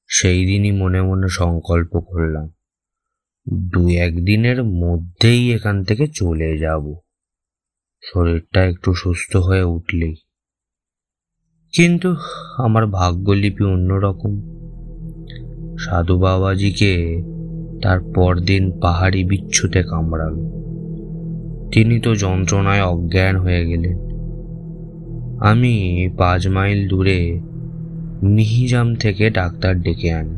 সেই 0.07 0.45
দিনই 0.45 0.71
মনে 0.71 1.01
মনে 1.01 1.27
সংকল্প 1.29 1.99
করলাম, 1.99 2.49
দু 3.53 3.89
একদিনের 3.89 4.63
মধ্যেই 4.63 5.53
এখান 5.53 5.83
থেকে 5.83 6.07
চলে 6.07 6.57
যাব। 6.57 6.93
শরীরটা 8.03 8.65
একটু 8.65 8.93
সুস্থ 8.93 9.35
হয়ে 9.35 9.63
উঠলেই। 9.63 10.15
কিন্তু 11.73 12.15
আমার 12.57 12.87
ভাগ্যলিপি 12.87 13.63
অন্যরকম। 13.63 14.61
সাধু 15.77 16.19
বাবাজিকে 16.19 17.21
তার 17.83 17.99
পরদিন 18.15 18.79
পাহাড়ি 18.79 19.23
বিচ্ছুতে 19.23 19.83
কামড়াল। 19.83 20.61
তিনি 21.71 21.99
তো 21.99 22.15
যন্ত্রণায় 22.15 22.83
অজ্ঞান 22.83 23.35
হয়ে 23.35 23.63
গেলেন। 23.65 23.97
আমি 25.41 25.75
পাঁচ 26.17 26.47
মাইল 26.47 26.87
দূরে 26.87 27.39
মিহিজাম 28.23 28.95
থেকে 28.95 29.29
ডাক্তার 29.29 29.81
ডেকে 29.81 30.11
আনি। 30.11 30.35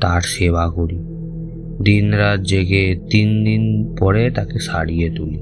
তার 0.00 0.20
সেবা 0.20 0.70
করি। 0.70 0.98
দিনরাত 1.84 2.40
জেগে 2.40 2.84
তিন 3.10 3.28
দিন 3.44 3.62
পরে 3.94 4.30
তাকে 4.30 4.58
সারিয়ে 4.58 5.10
তুলি। 5.10 5.40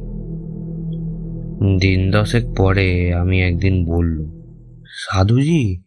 দিন 1.78 2.10
দশেক 2.10 2.44
পরে 2.56 3.14
আমি 3.14 3.42
একদিন 3.42 3.84
বলল 3.84 4.18
সাধুজি, 4.98 5.82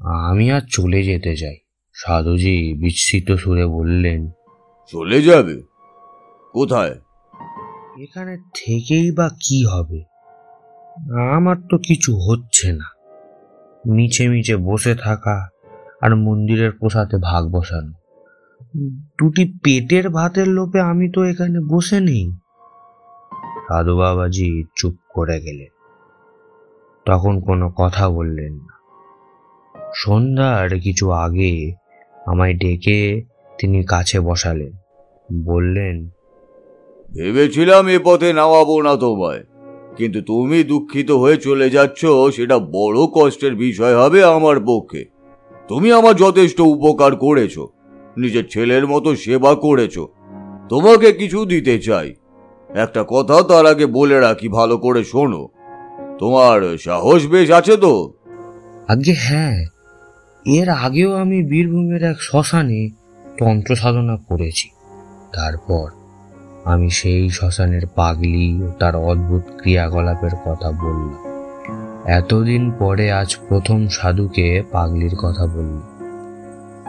আমি 0.00 0.50
আর 0.50 0.60
চলে 0.70 1.02
যেতে 1.02 1.36
চাই। 1.36 1.56
সাধুজি 1.94 2.74
বিস্মিত 2.74 3.32
সুরে 3.32 3.66
বললেন, 3.66 4.30
চলে 4.92 5.22
যাবে? 5.22 5.56
কোথায়? 6.52 6.94
এখানে 8.02 8.36
থেকেই 8.36 9.12
বা 9.12 9.28
কি 9.28 9.66
হবে? 9.66 10.04
আমার 11.36 11.56
তো 11.70 11.78
কিছু 11.78 12.16
হচ্ছে 12.16 12.72
না। 12.72 12.84
মিছে 13.92 14.28
মিছে 14.28 14.56
বসে 14.56 14.94
থাকা 14.94 15.48
আর 16.00 16.16
মন্দিরের 16.16 16.72
প্রসাদে 16.72 17.16
ভাগ 17.16 17.44
বসানো। 17.52 17.92
দুটি 19.18 19.58
পেটের 19.64 20.10
ভাতের 20.10 20.48
লোভে 20.48 20.80
আমি 20.80 21.10
তো 21.14 21.24
এখানে 21.24 21.60
বসে 21.60 22.00
নেই। 22.00 22.32
সাধু 23.68 23.96
বাবাজি 23.96 24.64
চুপ 24.76 24.94
করে 25.08 25.40
গেলেন। 25.40 25.72
তখন 27.06 27.40
কোনো 27.40 27.70
কথা 27.70 28.08
বললেন 28.08 28.54
না। 28.54 28.80
সন্ধ্যার 29.94 30.80
কিছু 30.80 31.10
আগে 31.10 31.72
আমায় 32.26 32.54
ডেকে 32.54 33.22
তিনি 33.58 33.82
কাছে 33.82 34.20
বসালেন। 34.20 34.72
বললেন 35.44 36.08
ভেবেছিলাম 37.14 37.88
এ 37.88 37.98
পথে 38.04 38.32
নামাবো 38.32 38.82
না 38.82 38.96
তোমায়। 38.96 39.44
কিন্তু 39.96 40.22
তুমি 40.22 40.64
দুঃখিত 40.64 41.10
হয়ে 41.10 41.36
চলে 41.36 41.70
যাচ্ছ, 41.70 42.04
সেটা 42.36 42.58
বড় 42.58 42.98
কষ্টের 43.14 43.54
বিষয় 43.54 43.96
হবে 43.96 44.24
আমার 44.24 44.60
পক্ষে। 44.60 45.04
তুমি 45.68 45.92
আমার 45.92 46.16
যথেষ্ট 46.16 46.60
উপকার 46.60 47.16
করেছ, 47.16 47.58
নিজের 48.16 48.44
ছেলের 48.50 48.86
মতো 48.86 49.16
সেবা 49.16 49.54
করেছ। 49.54 49.98
তোমাকে 50.68 51.12
কিছু 51.12 51.44
দিতে 51.44 51.78
চাই। 51.78 52.14
একটা 52.68 53.04
কথা 53.08 53.42
তার 53.42 53.66
আগে 53.66 53.86
বলে 53.86 54.20
রাখি, 54.20 54.48
ভালো 54.48 54.78
করে 54.78 55.04
শোনো। 55.04 55.48
তোমার 56.18 56.78
সাহস 56.78 57.26
বেশ 57.26 57.50
আছে 57.50 57.76
তো? 57.76 58.12
আগে 58.88 59.12
হ্যাঁ। 59.12 59.64
এর 60.46 60.68
আগেও 60.68 61.14
আমি 61.14 61.42
বীরভূমের 61.42 62.02
এক 62.02 62.16
শ্মশানে 62.20 62.90
তন্ত্র 63.38 63.76
সাধনা 63.76 64.16
করেছি। 64.16 64.68
তারপর 65.32 65.90
আমি 66.66 66.90
সেই 66.90 67.30
শ্মশানের 67.30 67.84
পাগলি 67.94 68.62
ও 68.62 68.68
তার 68.78 68.96
অদ্ভুত 68.96 69.42
ক্রিয়াকলাপের 69.60 70.34
কথা 70.46 70.68
বললাম। 70.70 71.18
এতদিন 72.06 72.72
পরে 72.78 73.12
আজ 73.12 73.36
প্রথম 73.48 73.86
সাধুকে 73.88 74.62
পাগলির 74.72 75.14
কথা 75.16 75.46
বলল 75.46 75.80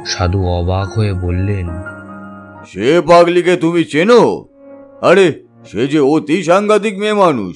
সাধু 0.05 0.39
অবাক 0.47 0.87
হয়ে 0.97 1.13
বললেন, 1.13 1.67
সে 2.67 3.01
পাগলিকে 3.07 3.55
তুমি 3.55 3.83
চেনো? 3.83 4.45
আরে, 5.01 5.27
সে 5.65 5.87
যে 5.87 5.99
অতি 5.99 6.43
সাংঘাতিক 6.43 6.99
মেয়ে 6.99 7.13
মানুষ। 7.13 7.55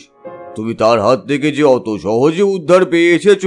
তুমি 0.56 0.74
তার 0.74 0.98
হাত 1.02 1.20
থেকে 1.28 1.52
যে 1.52 1.64
অত 1.64 1.88
সহজে 2.04 2.44
উদ্ধার 2.44 2.86
পেয়ে 2.86 3.16
এসেছ 3.16 3.44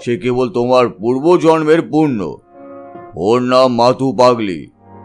সে 0.00 0.16
কেবল 0.16 0.48
তোমার 0.48 0.88
পূর্বজন্মের 0.88 1.82
পূর্ণ 1.82 2.20
ওর 3.16 3.42
নাম 3.42 3.68
মাতু 3.74 4.12
পাগলি, 4.12 4.60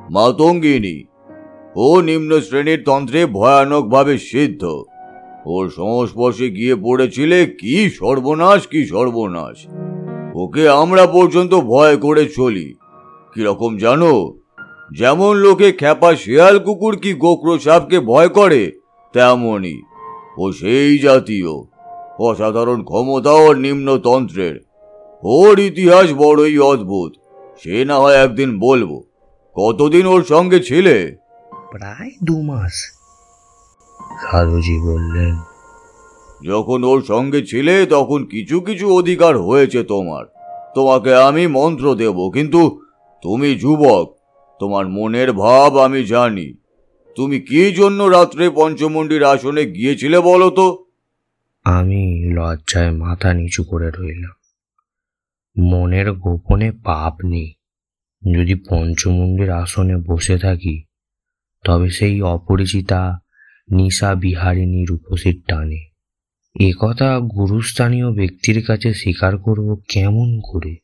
মাতঙ্গিনী। 0.10 0.98
ও 1.78 2.02
নিম্ন 2.02 2.32
শ্রেণির 2.42 2.84
তন্ত্রে 2.86 3.26
ভয়ানকভাবে 3.26 4.18
সিদ্ধ। 4.18 4.64
ওর 5.46 5.66
সংস্পর্শে 5.70 6.50
গিয়ে 6.50 6.76
পড়েছিলে, 6.76 7.46
কি 7.46 7.90
সর্বনাশ 7.90 8.68
কি 8.68 8.86
সর্বনাশ। 8.86 9.58
ওকে 10.36 10.70
আমরা 10.70 11.06
পর্যন্ত 11.06 11.54
ভয় 11.54 11.98
করে 11.98 12.26
চলি। 12.26 12.74
কীরকম 13.34 13.78
জানো? 13.78 14.14
যেমন 14.92 15.34
লোকে 15.36 15.72
খ্যাপা 15.72 16.16
শেয়াল 16.16 16.60
কুকুর 16.60 16.96
কি 16.98 17.14
গোক্র 17.14 17.60
সাপকে 17.60 18.00
ভয় 18.00 18.30
করে, 18.30 18.62
তেমনই। 19.14 19.78
ও 20.38 20.52
সেই 20.52 21.00
জাতীয়। 21.00 21.54
অসাধারণ 22.20 22.84
ক্ষমতা 22.84 23.32
ওর 23.32 23.56
নিম্নতন্ত্রের 23.58 24.56
ওর 25.24 25.60
ইতিহাস 25.60 26.08
বড়ই 26.18 26.58
অদ্ভুত। 26.72 27.12
সে 27.64 27.86
না 27.86 27.96
হয় 28.00 28.18
একদিন 28.24 28.60
বলব, 28.60 28.92
কতদিন 29.56 30.06
ওর 30.06 30.24
সঙ্গে 30.24 30.60
ছিলে? 30.60 30.98
প্রায় 31.72 32.12
দু 32.24 32.42
মাস। 32.42 32.74
সাধুজি 34.32 34.80
বললেন 34.80 35.36
যখন 36.48 36.84
ওর 36.84 37.04
সঙ্গে 37.08 37.46
ছিলে 37.46 37.86
তখন 37.86 38.26
কিছু 38.26 38.62
কিছু 38.62 38.94
অধিকার 38.94 39.38
হয়েছে 39.38 39.84
তোমার। 39.84 40.26
তোমাকে 40.76 41.16
আমি 41.16 41.48
মন্ত্র 41.48 41.96
দেব 41.96 42.30
কিন্তু 42.34 42.82
তুমি 43.24 43.56
যুবক 43.56 44.16
তোমার 44.60 44.88
মনের 44.88 45.34
ভাব 45.34 45.78
আমি 45.78 46.06
জানি। 46.06 46.54
তুমি 47.16 47.40
কি 47.40 47.72
জন্য 47.72 48.04
রাত্রে 48.04 48.50
পঞ্চমন্ডির 48.50 49.24
আসনে 49.24 49.72
গিয়েছিলে 49.72 50.20
বলো 50.20 50.50
তো? 50.50 50.86
আমি 51.64 52.34
লজ্জায় 52.34 52.92
মাথা 52.92 53.34
নিচু 53.34 53.64
করে 53.64 53.92
রইলাম। 53.92 54.36
মনের 55.64 56.14
গোপনে 56.14 56.72
পাপ 56.72 57.26
নেই। 57.26 57.54
যদি 58.34 58.56
পঞ্চমুণ্ডের 58.70 59.50
আসনে 59.50 59.98
বসে 59.98 60.38
থাকি 60.38 60.84
তবে 61.64 61.90
সেই 61.90 62.22
অপরিচিতা 62.22 63.20
নিশা 63.72 64.16
বিহারিণী 64.16 64.86
রূপসীর 64.90 65.42
টানে। 65.48 65.82
এ 66.60 66.72
কথা 66.80 67.20
গুরুস্থানীয় 67.20 68.12
ব্যক্তির 68.12 68.66
কাছে 68.66 68.94
স্বীকার 68.94 69.38
করব 69.38 69.82
কেমন 69.90 70.40
করে? 70.44 70.76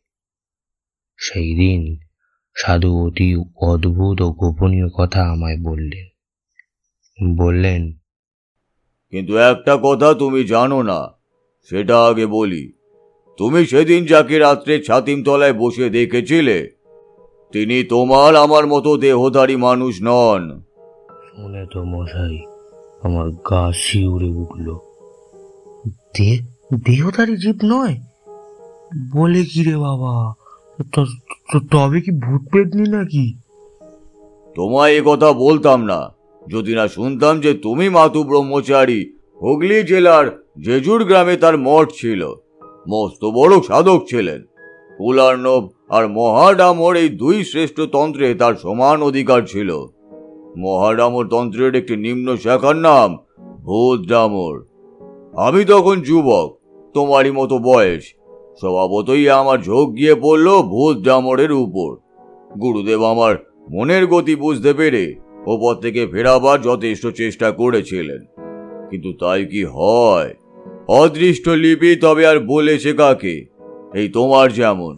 সেই 1.17 1.55
দিন 1.55 1.97
সাধু 2.55 3.07
অতি 3.07 3.35
অদ্ভুত 3.61 4.21
ও 4.21 4.31
গোপনীয় 4.31 4.89
কথা 4.89 5.21
আমায় 5.23 5.57
বললেন। 5.57 6.07
বললেন, 7.35 7.91
কিন্তু 9.11 9.37
একটা 9.37 9.77
কথা 9.83 10.13
তুমি 10.13 10.43
জানো 10.43 10.81
না, 10.81 11.07
সেটা 11.69 12.05
আগে 12.05 12.25
বলি। 12.25 12.73
তুমি 13.37 13.65
সেদিন 13.65 14.05
যাকে 14.05 14.39
রাত্রে 14.39 14.83
ছাতিম 14.83 15.23
তলায় 15.23 15.53
বসে 15.53 15.89
দেখেছিলে 15.89 16.69
তিনি 17.53 17.83
তোমার 17.83 18.35
আমার 18.35 18.67
মতো 18.67 18.97
দেহধারী 18.97 19.55
মানুষ 19.55 19.99
নন। 20.03 20.61
শুনে 21.11 21.65
তো 21.73 21.83
মশাই 21.83 22.41
আমার 23.03 23.29
গা 23.29 23.71
শিউরে 23.75 24.25
উঠল। 24.25 24.77
দেহধারী 26.85 27.35
জীব 27.35 27.55
নয়? 27.63 27.97
বলে 29.15 29.43
কি 29.45 29.63
রে 29.63 29.77
বাবা? 29.77 30.33
তবে 31.71 32.01
কি 32.01 32.11
ভূত 32.11 32.41
পেতনি 32.51 32.89
নাকি? 32.89 33.37
তোমায় 34.55 34.91
এ 34.91 35.01
কথা 35.05 35.33
বলতাম 35.33 35.83
না। 35.83 36.13
যদি 36.47 36.75
না 36.75 36.87
শুনতাম 36.87 37.39
যে 37.39 37.53
তুমি 37.53 37.89
মাতু 37.89 38.23
ব্রহ্মচারী 38.23 39.13
হুগলি 39.41 39.83
জেলার 39.83 40.43
জেজুর 40.65 41.05
গ্রামে 41.05 41.37
তার 41.37 41.57
মঠ 41.57 41.91
ছিল। 42.01 42.33
মস্ত 42.89 43.25
বড় 43.25 43.61
সাধক 43.61 44.05
ছিলেন। 44.09 44.43
কুলার্ণব 44.97 45.69
আর 45.93 46.03
মহাডামর 46.07 46.95
এই 46.95 47.09
দুই 47.09 47.43
শ্রেষ্ঠ 47.43 47.81
তন্ত্রে 47.81 48.27
তার 48.33 48.53
সমান 48.55 48.97
অধিকার 49.01 49.41
ছিল। 49.47 49.69
মহাডামর 50.57 51.25
তন্ত্রের 51.27 51.75
একটি 51.75 51.95
নিম্ন 51.95 52.27
শাখার 52.35 52.75
নাম 52.75 53.09
ভূত 53.63 53.99
ডামর 54.09 54.55
আমি 55.37 55.61
তখন 55.65 55.95
যুবক, 56.01 56.47
তোমারই 56.93 57.31
মতো 57.31 57.55
বয়স। 57.59 58.03
স্বভাবতই 58.59 59.29
আমার 59.29 59.57
ঝোঁক 59.59 59.87
গিয়ে 59.97 60.15
পড়ল 60.15 60.47
ভূত 60.61 60.95
ডামরের 60.97 61.51
উপর। 61.51 61.91
গুরুদেব 62.61 63.01
আমার 63.03 63.35
মনের 63.71 64.07
গতি 64.07 64.35
বুঝতে 64.35 64.73
পেরে 64.73 65.03
ওপর 65.45 65.73
থেকে 65.75 66.07
ফেরাবার 66.07 66.61
যথেষ্ট 66.61 67.07
চেষ্টা 67.07 67.51
করেছিলেন। 67.51 68.21
কিন্তু 68.89 69.09
তাই 69.19 69.41
কি 69.45 69.63
হয়? 69.63 70.29
অদৃষ্ট 70.87 71.45
লিপি 71.49 71.91
তবে 71.95 72.23
আর 72.27 72.37
বলেছে 72.39 72.93
কাকে? 72.93 73.35
এই 73.93 74.07
তোমার 74.09 74.47
যেমন। 74.53 74.93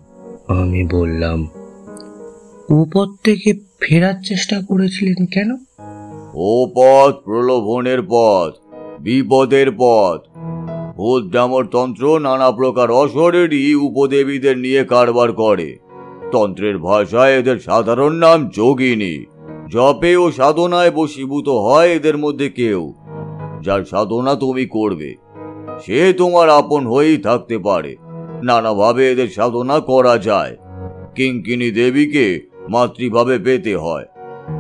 আমি 0.48 0.88
বললাম, 0.92 1.44
উপর 2.70 3.06
থেকে 3.24 3.54
ফেরার 3.82 4.14
চেষ্টা 4.26 4.62
করেছিলেন 4.70 5.26
কেন? 5.26 5.56
ও 6.34 6.72
পথ 6.76 7.16
প্রলোভনের 7.16 8.02
পথ, 8.10 8.54
বিপদের 9.00 9.68
পথ। 9.78 10.22
ভূত 10.96 11.24
তন্ত্র 11.72 12.20
নানা 12.20 12.52
প্রকার 12.52 12.92
অসরেরই 12.92 13.76
উপদেবীদের 13.76 14.58
নিয়ে 14.58 14.84
কারবার 14.84 15.34
করে। 15.34 15.78
তন্ত্রের 16.32 16.78
ভাষায় 16.78 17.34
এদের 17.34 17.60
সাধারণ 17.60 18.14
নাম 18.14 18.50
যোগিনী। 18.50 19.26
জপে 19.72 20.16
ও 20.16 20.32
সাধনায় 20.32 20.92
বশীভূত 20.92 21.50
হয় 21.50 21.88
এদের 21.88 22.18
মধ্যে 22.18 22.50
কেউ। 22.50 22.94
যার 23.62 23.86
সাধনা 23.86 24.36
তুমি 24.36 24.66
করবে, 24.66 25.16
সে 25.86 26.14
তোমার 26.14 26.50
আপন 26.50 26.88
হয়েই 26.88 27.18
থাকতে 27.18 27.58
পারে। 27.58 27.96
নানাভাবে 28.46 29.12
এদের 29.12 29.28
সাধনা 29.28 29.80
করা 29.80 30.18
যায়। 30.18 30.58
কিঙ্কিনী 31.16 31.72
দেবীকে 31.72 32.26
মাতৃভাবে 32.70 33.40
পেতে 33.40 33.76
হয়। 33.76 34.06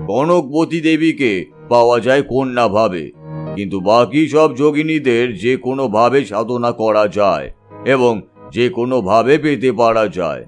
কনকবতী 0.07 0.79
দেবীকে 0.81 1.45
পাওয়া 1.69 1.99
যায় 1.99 2.21
কন্যা 2.21 2.67
ভাবে 2.67 3.11
কিন্তু 3.55 3.77
বাকি 3.79 4.27
সব 4.27 4.55
যোগিনীদের 4.55 5.37
যে 5.37 5.57
কোনো 5.57 5.87
ভাবে 5.87 6.25
সাধনা 6.25 6.71
করা 6.71 7.07
যায় 7.07 7.51
এবং 7.85 8.21
যে 8.51 8.69
কোনো 8.69 9.01
ভাবে 9.01 9.37
পেতে 9.37 9.71
পারা 9.71 10.07
যায়। 10.07 10.45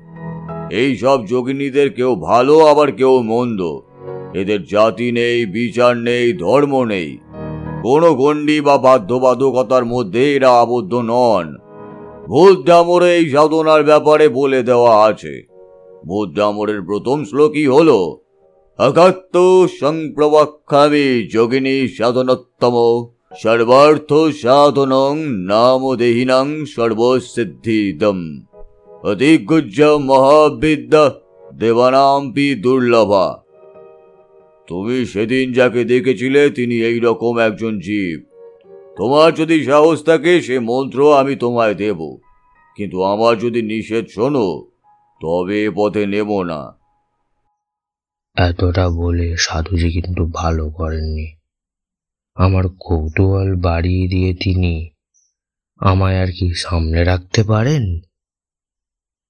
এই 0.71 0.97
সব 0.97 1.25
যোগিনীদের 1.25 1.93
কেউ 1.93 2.15
ভালো, 2.15 2.55
আবার 2.65 2.91
কেউ 2.91 3.21
মন্দ। 3.21 3.61
এদের 4.33 4.63
জাতি 4.63 5.11
নেই, 5.11 5.45
বিচার 5.45 5.97
নেই, 5.97 6.33
ধর্ম 6.33 6.83
নেই। 6.83 7.17
কোনো 7.83 8.13
গণ্ডি 8.13 8.61
বা 8.61 8.77
বাধ্যবাধকতার 8.77 9.85
মধ্যে 9.85 10.35
এরা 10.35 10.49
আবদ্ধ 10.51 10.93
নন। 10.93 11.47
ভূত 12.27 12.57
ডামরে 12.65 13.09
এই 13.15 13.25
সাধনার 13.29 13.83
ব্যাপারে 13.83 14.29
বলে 14.29 14.63
দেওয়া 14.63 14.93
আছে। 15.05 15.33
ভূত 16.05 16.29
প্রথম 16.87 17.17
শ্লোকই 17.23 17.65
হলো 17.65 17.99
অকাত্ত 18.79 19.35
সংপ্রবক্ষামি 19.79 21.27
যোগিনী 21.33 21.87
সাধনোত্তম, 21.87 22.75
সর্বার্থ 23.43 24.13
সাধনং 24.41 25.15
নামদেহিনাং 25.51 26.47
সর্বসিদ্ধিদম। 26.65 28.19
অধিগুজ্জ 29.03 29.81
মহাবিদ্যা 29.81 31.05
দেবানাম্পি 31.53 32.55
দুর্লভা। 32.55 33.27
তুমি 34.67 35.05
সেদিন 35.05 35.45
যাকে 35.53 35.83
দেখেছিলে, 35.83 36.49
তিনি 36.49 36.75
এই 36.75 36.99
রকম 36.99 37.33
একজন 37.39 37.79
জীব। 37.79 38.19
তোমার 38.97 39.33
যদি 39.33 39.65
সাহস 39.65 40.03
থাকে, 40.03 40.41
সে 40.41 40.59
মন্ত্র 40.59 41.17
আমি 41.17 41.35
তোমায় 41.35 41.75
দেব। 41.75 42.17
কিন্তু 42.75 43.03
আমার 43.03 43.37
যদি 43.37 43.61
নিষেধ 43.61 44.05
শোনো, 44.07 44.71
তবে 45.21 45.69
পথে 45.75 46.05
নেব 46.05 46.43
না। 46.43 46.77
এতটা 48.35 48.89
বলে 48.89 49.37
সাধুজি 49.37 49.91
কিন্তু 49.91 50.31
ভালো 50.33 50.69
করেননি। 50.69 51.35
আমার 52.35 52.63
কৌতূহল 52.79 53.55
বাড়িয়ে 53.55 54.07
দিয়ে 54.07 54.33
তিনি 54.33 54.89
আমায় 55.77 56.21
আর 56.21 56.27
কি 56.27 56.53
সামনে 56.55 57.03
রাখতে 57.03 57.43
পারেন? 57.43 57.99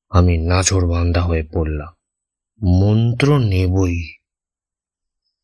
আমি 0.10 0.38
নাচর 0.38 0.88
বান্ধা 0.88 1.22
হয়ে 1.22 1.44
পড়লাম। 1.54 1.94
মন্ত্র 2.64 3.38
নেবই, 3.38 4.14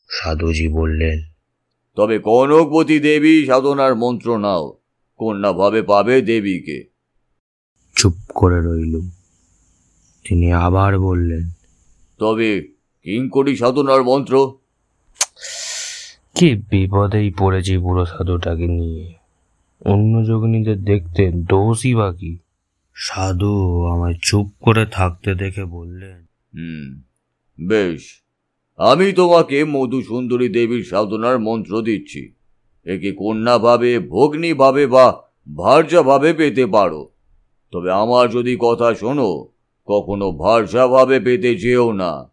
সাধুজি 0.10 0.68
বললেন। 0.68 1.33
তবে 1.96 2.20
কনকবতী 2.20 3.00
দেবী 3.00 3.46
সাধনার 3.46 3.96
মন্ত্র 3.96 4.38
নাও। 4.38 4.78
কন্যা 5.18 5.54
ভাবে 5.54 5.82
পাবে 5.82 6.22
দেবীকে। 6.22 6.94
চুপ 7.96 8.14
করে 8.30 8.62
রইলুম 8.62 9.10
তিনি 10.24 10.54
আবার 10.54 11.00
বললেন 11.00 11.50
তবে 12.18 12.62
কিঙ্করি 13.04 13.56
সাধনার 13.56 14.04
মন্ত্র? 14.04 14.54
কি 16.36 16.56
বিপদেই 16.56 17.32
পড়েছি 17.38 17.78
বুড়ো 17.78 18.06
সাধুটাকে 18.06 18.68
নিয়ে। 18.68 19.14
অন্য 19.86 20.28
যোগিনীদের 20.28 20.84
দেখতে 20.84 21.32
দোষই 21.32 21.96
বাকি 21.96 22.38
সাধু 22.96 23.86
আমায় 23.86 24.14
চুপ 24.22 24.50
করে 24.62 24.86
থাকতে 24.86 25.36
দেখে 25.36 25.66
বললেন 25.66 26.26
হুম 26.56 27.02
বেশ। 27.68 28.23
আমি 28.78 29.14
তোমাকে 29.14 29.64
মধুসুন্দরী 29.64 30.50
দেবীর 30.50 30.84
সাধনার 30.84 31.40
মন্ত্র 31.40 31.82
দিচ্ছি। 31.82 32.34
একে 32.86 33.12
কন্যা 33.12 33.58
ভাবে 33.58 34.00
ভগ্নী 34.00 34.54
ভাবে 34.54 34.88
বা 34.88 35.24
ভার্যা 35.56 36.02
ভাবে 36.02 36.34
পেতে 36.34 36.66
পারো। 36.66 37.10
তবে 37.72 37.92
আমার 37.92 38.30
যদি 38.30 38.58
কথা 38.60 38.94
শোনো, 38.94 39.50
কখনো 39.86 40.32
ভার্যা 40.32 40.88
ভাবে 40.88 41.20
পেতে 41.20 41.56
যেও 41.56 41.92
না। 41.92 42.32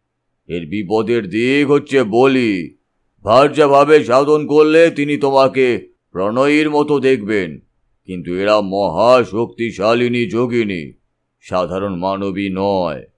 এর 0.48 0.66
বিপদের 0.66 1.28
দিক 1.28 1.70
হচ্ছে 1.70 2.02
বলি। 2.02 2.76
ভার্যা 3.24 3.66
ভাবে 3.66 4.04
সাধন 4.04 4.46
করলে 4.46 4.90
তিনি 4.90 5.16
তোমাকে 5.16 5.88
প্রণয়ীর 6.12 6.70
মতো 6.70 7.00
দেখবেন। 7.00 7.58
কিন্তু 8.04 8.34
এরা 8.34 8.60
মহা 8.60 9.24
শক্তিশালিনী 9.24 10.26
যোগিনী। 10.26 10.92
সাধারণ 11.40 11.94
মানবী 11.94 12.48
নয়। 12.52 13.09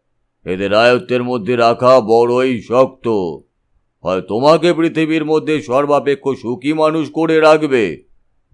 এদের 0.45 0.75
আয়ত্তের 0.75 1.23
মধ্যে 1.23 1.57
রাখা 1.57 2.01
বড়ই 2.01 2.63
শক্ত। 2.63 3.09
হয় 4.05 4.21
তোমাকে 4.21 4.75
পৃথিবীর 4.75 5.25
মধ্যে 5.25 5.63
সর্বাপেক্ষ 5.63 6.29
সুখী 6.43 6.73
মানুষ 6.73 7.11
করে 7.11 7.41
রাখবে 7.41 8.03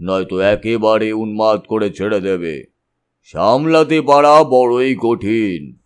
নয়তো 0.03 0.41
একেবারে 0.41 1.13
উন্মাদ 1.13 1.61
করে 1.69 1.91
ছেড়ে 1.91 2.21
দেবে। 2.21 2.65
সামলাতে 3.25 4.01
পারা 4.01 4.45
বড়ই 4.45 4.97
কঠিন। 5.03 5.77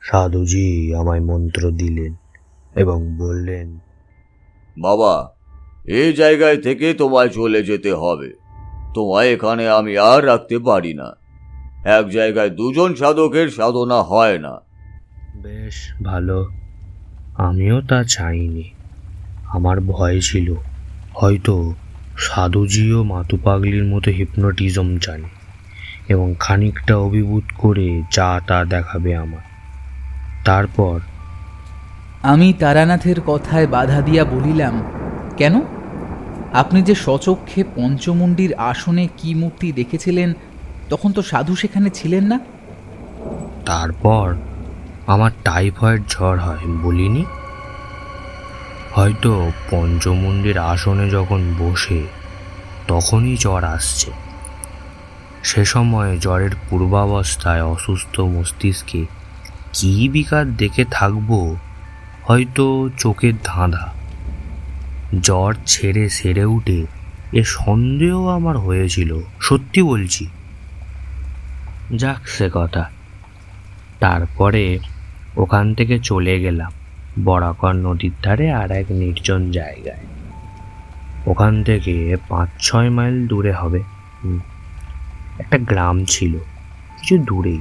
সাধুজি 0.00 0.94
আমায় 0.94 1.20
মন্ত্র 1.20 1.70
দিলেন 1.70 2.14
এবং 2.76 3.16
বললেন 3.18 3.78
বাবা 4.78 5.34
এই 5.86 6.12
জায়গায় 6.12 6.56
থেকে 6.56 6.94
তোমায় 6.94 7.28
চলে 7.28 7.62
যেতে 7.62 7.92
হবে। 7.92 8.32
তোমায় 8.94 9.28
এখানে 9.28 9.68
আমি 9.68 9.98
আর 9.98 10.26
রাখতে 10.26 10.58
পারি 10.58 10.94
না। 10.94 11.16
এক 11.84 12.08
জায়গায় 12.08 12.50
দুজন 12.50 12.94
সাধকের 12.94 13.48
সাধনা 13.48 14.02
হয় 14.02 14.38
না। 14.38 14.69
বেশ 15.34 15.94
ভালো। 16.02 16.48
আমিও 17.36 17.80
তা 17.80 18.04
চাইনি। 18.04 18.70
আমার 19.46 19.80
ভয় 19.80 20.20
ছিল। 20.20 20.54
হয়তো 21.14 21.74
সাধুজিও 22.18 23.02
মাতু 23.02 23.36
পাগলির 23.36 23.84
মতো 23.84 24.10
হিপনোটিজম 24.10 24.98
জানে 24.98 25.28
এবং 26.08 26.34
খানিকটা 26.40 26.96
অভিভূত 26.96 27.44
করে 27.58 28.02
যা 28.12 28.40
তা 28.46 28.64
দেখাবে 28.64 29.16
আমার। 29.16 29.40
তারপর 30.44 31.00
আমি 32.22 32.52
তারানাথের 32.52 33.20
কথায় 33.20 33.66
বাধা 33.66 34.00
দিয়া 34.00 34.24
বলিলাম 34.24 34.82
কেন? 35.36 35.60
আপনি 36.52 36.82
যে 36.82 36.94
সচক্ষে 36.94 37.64
পঞ্চমুণ্ডির 37.76 38.54
আসনে 38.54 39.08
কি 39.16 39.34
মূর্তি 39.34 39.72
দেখেছিলেন 39.72 40.32
তখন 40.90 41.12
তো 41.12 41.22
সাধু 41.22 41.56
সেখানে 41.56 41.90
ছিলেন 41.90 42.24
না? 42.24 42.40
তারপর 43.66 44.34
আমার 45.06 45.30
টাইফয়েড 45.44 46.02
জ্বর 46.08 46.38
হয়, 46.38 46.58
বলিনি? 46.82 47.24
হয়তো 48.92 49.50
পঞ্চমুণ্ডির 49.70 50.58
আসনে 50.58 51.10
যখন 51.10 51.54
বসে, 51.58 52.06
তখনই 52.88 53.36
জ্বর 53.36 53.64
আসছে। 53.64 54.10
সে 55.42 55.64
সময় 55.64 56.18
জ্বরের 56.18 56.50
পূর্বাবস্থায় 56.70 57.62
অসুস্থ 57.62 58.20
মস্তিষ্কে 58.20 59.06
কী 59.72 60.08
বিকার 60.08 60.56
দেখে 60.56 60.84
থাকব, 60.84 61.56
হয়তো 62.22 62.90
চোখের 62.98 63.32
ধাঁধা। 63.44 63.92
জ্বর 65.20 65.54
ছেড়ে 65.66 66.08
সেরে 66.08 66.44
উঠে 66.44 66.86
এ 67.32 67.44
সন্দেহ 67.44 68.26
আমার 68.26 68.58
হয়েছিল, 68.58 69.20
সত্যি 69.40 69.82
বলছি। 69.82 70.26
যাক 71.96 72.28
সে 72.28 72.50
কথা। 72.54 72.90
তারপরে 74.00 74.78
ওখান 75.36 75.74
থেকে 75.74 75.98
চলে 75.98 76.40
গেলাম 76.40 76.72
বরাকর 77.24 77.72
নদীর 77.72 78.12
ধারে 78.22 78.52
আর 78.52 78.70
এক 78.70 78.86
নির্জন 78.90 79.50
জায়গায়। 79.50 79.98
ওখান 81.26 81.64
থেকে 81.64 82.16
পাঁচ 82.28 82.48
ছয় 82.60 82.90
মাইল 82.90 83.26
দূরে 83.26 83.52
হবে। 83.52 83.82
একটা 85.38 85.58
গ্রাম 85.58 86.04
ছিল, 86.04 86.38
কিছু 87.00 87.18
দূরেই। 87.18 87.60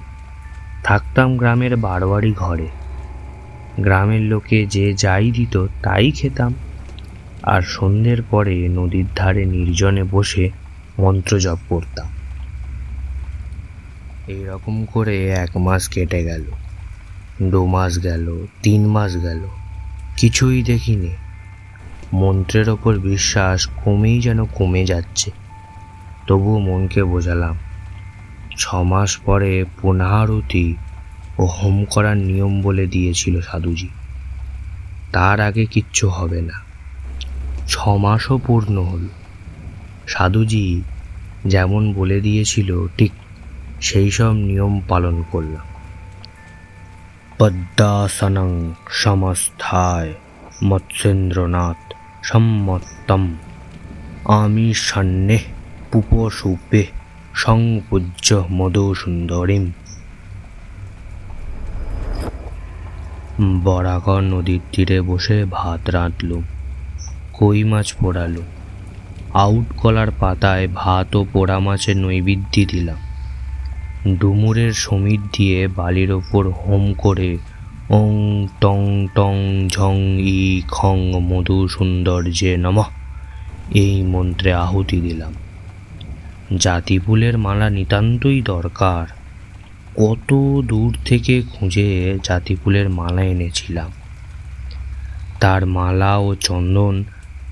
থাকতাম 0.83 1.37
গ্রামের 1.37 1.75
বারোয়ারি 1.75 2.33
ঘরে। 2.33 2.67
গ্রামের 3.79 4.21
লোকে 4.21 4.65
যে 4.65 4.93
যাই 4.93 5.31
দিত 5.31 5.65
তাই 5.83 6.11
খেতাম। 6.11 6.53
আর 7.43 7.61
সন্ধ্যের 7.61 8.21
পরে 8.21 8.67
নদীর 8.67 9.05
ধারে 9.15 9.45
নির্জনে 9.45 10.03
বসে 10.03 10.49
মন্ত্র 10.99 11.39
জপ 11.39 11.57
করতাম। 11.69 12.18
এই 14.29 14.45
রকম 14.45 14.85
করে 14.85 15.29
এক 15.29 15.57
মাস 15.57 15.87
কেটে 15.87 16.23
গেল, 16.23 16.45
দু 17.41 17.65
মাস 17.65 18.03
গেল, 18.03 18.45
তিন 18.63 18.87
মাস 18.87 19.17
গেল, 19.23 19.47
কিছুই 20.17 20.63
দেখিনি। 20.63 21.09
মন্ত্রের 22.13 22.69
ওপর 22.69 22.99
বিশ্বাস 22.99 23.67
কমেই 23.85 24.21
যেন 24.21 24.45
কমে 24.45 24.85
যাচ্ছে। 24.85 25.31
তবুও 26.27 26.59
মনকে 26.59 27.03
বোঝালাম, 27.03 27.57
ছ 28.57 28.75
মাস 28.75 29.17
পরে 29.17 29.65
পুনরারতি 29.81 30.75
ও 31.37 31.45
হোম 31.45 31.85
করার 31.85 32.17
নিয়ম 32.17 32.61
বলে 32.61 32.87
দিয়েছিল 32.87 33.41
সাধুজি। 33.41 33.89
তার 35.11 35.41
আগে 35.41 35.65
কিচ্ছু 35.65 36.09
হবে 36.09 36.41
না। 36.41 36.57
ছ 37.67 37.87
মাসও 37.87 38.37
পূর্ণ 38.37 38.75
হল। 38.81 39.07
সাধুজি 40.07 40.81
যেমন 41.45 41.93
বলে 41.93 42.21
দিয়েছিল, 42.21 42.87
ঠিক 42.97 43.11
সেই 43.81 44.11
সব 44.11 44.33
নিয়ম 44.33 44.81
পালন 44.87 45.23
করলাম। 45.31 45.67
পদ্মাসনং 47.39 48.73
সমস্থায় 48.89 50.13
মৎস্যেন্দ্রনাথ 50.63 51.93
সম্মত্তম। 52.23 53.35
আমিষণ্যে 54.25 55.39
পুপসূপে 55.91 56.85
সংপূজ্য 57.33 58.45
মধুসুন্দরীম। 58.51 59.71
বরাকর 63.63 64.21
নদীর 64.21 64.59
তীরে 64.71 65.01
বসে 65.01 65.45
ভাত 65.51 65.89
রাঁধলুম, 65.89 66.43
কই 67.33 67.63
মাছ 67.63 67.93
পোড়ালো 67.93 68.41
আউট 69.33 69.67
কলার 69.77 70.11
পাতায় 70.19 70.67
ভাত 70.75 71.15
ও 71.15 71.25
পোড়া 71.33 71.59
মাছের 71.59 71.97
নৈবেদ্য 71.97 72.65
দিলাম। 72.69 73.08
ডুমুরের 74.07 74.73
সমীর 74.73 75.19
দিয়ে 75.33 75.67
বালির 75.67 76.11
ওপর 76.11 76.49
হোম 76.49 76.93
করে 76.93 77.37
ওং 77.89 78.47
টং 78.61 79.07
টং 79.15 79.67
ঝং 79.67 80.19
ই 80.19 80.61
খং 80.67 81.11
মধু 81.11 81.67
সৌন্দর্যে 81.67 82.57
নমঃ। 82.57 82.89
এই 83.73 84.03
মন্ত্রে 84.03 84.53
আহুতি 84.53 85.01
দিলাম। 85.01 85.33
জাতি 86.57 86.99
ফুলের 86.99 87.37
মালা 87.37 87.69
নিতান্তই 87.69 88.41
দরকার। 88.41 89.07
কত 89.95 90.33
দূর 90.61 90.95
থেকে 91.05 91.41
খুঁজে 91.41 92.19
জাতি 92.23 92.55
ফুলের 92.55 92.89
মালা 92.89 93.21
এনেছিলাম। 93.21 93.91
তার 95.39 95.65
মালা 95.65 96.17
ও 96.17 96.35
চন্দন 96.35 97.03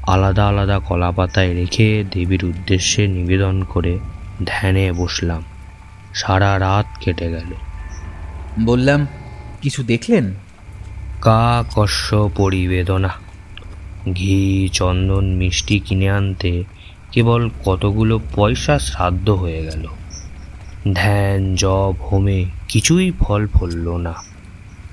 আলাদা 0.08 0.48
আলাদা 0.48 0.80
কলাপাতায় 0.80 1.54
রেখে 1.54 2.04
দেবীর 2.12 2.46
উদ্দেশ্যে 2.46 3.08
নিবেদন 3.08 3.64
করে 3.64 4.00
ধ্যানে 4.46 4.92
বসলাম। 4.92 5.44
সারা 6.18 6.60
রাত 6.60 6.98
কেটে 7.00 7.32
গেল। 7.32 7.54
বললাম 8.66 9.08
কিছু 9.62 9.84
দেখলেন? 9.84 10.34
কা 11.22 11.64
কস্য 11.76 12.30
পরিবেদনা। 12.38 13.10
ঘি 14.14 14.70
চন্দন 14.74 15.26
মিষ্টি 15.26 15.80
কিনে 15.80 16.10
আনতে 16.10 16.64
কেবল 17.12 17.50
কতগুলো 17.66 18.20
পয়সা 18.36 18.80
শ্রাদ্ধ 18.80 19.30
হয়ে 19.30 19.64
গেল। 19.64 19.88
ধ্যান 20.94 21.56
জব 21.56 21.96
হোমে 22.12 22.46
কিছুই 22.68 23.12
ফল 23.20 23.48
ফলল 23.48 23.98
না। 23.98 24.14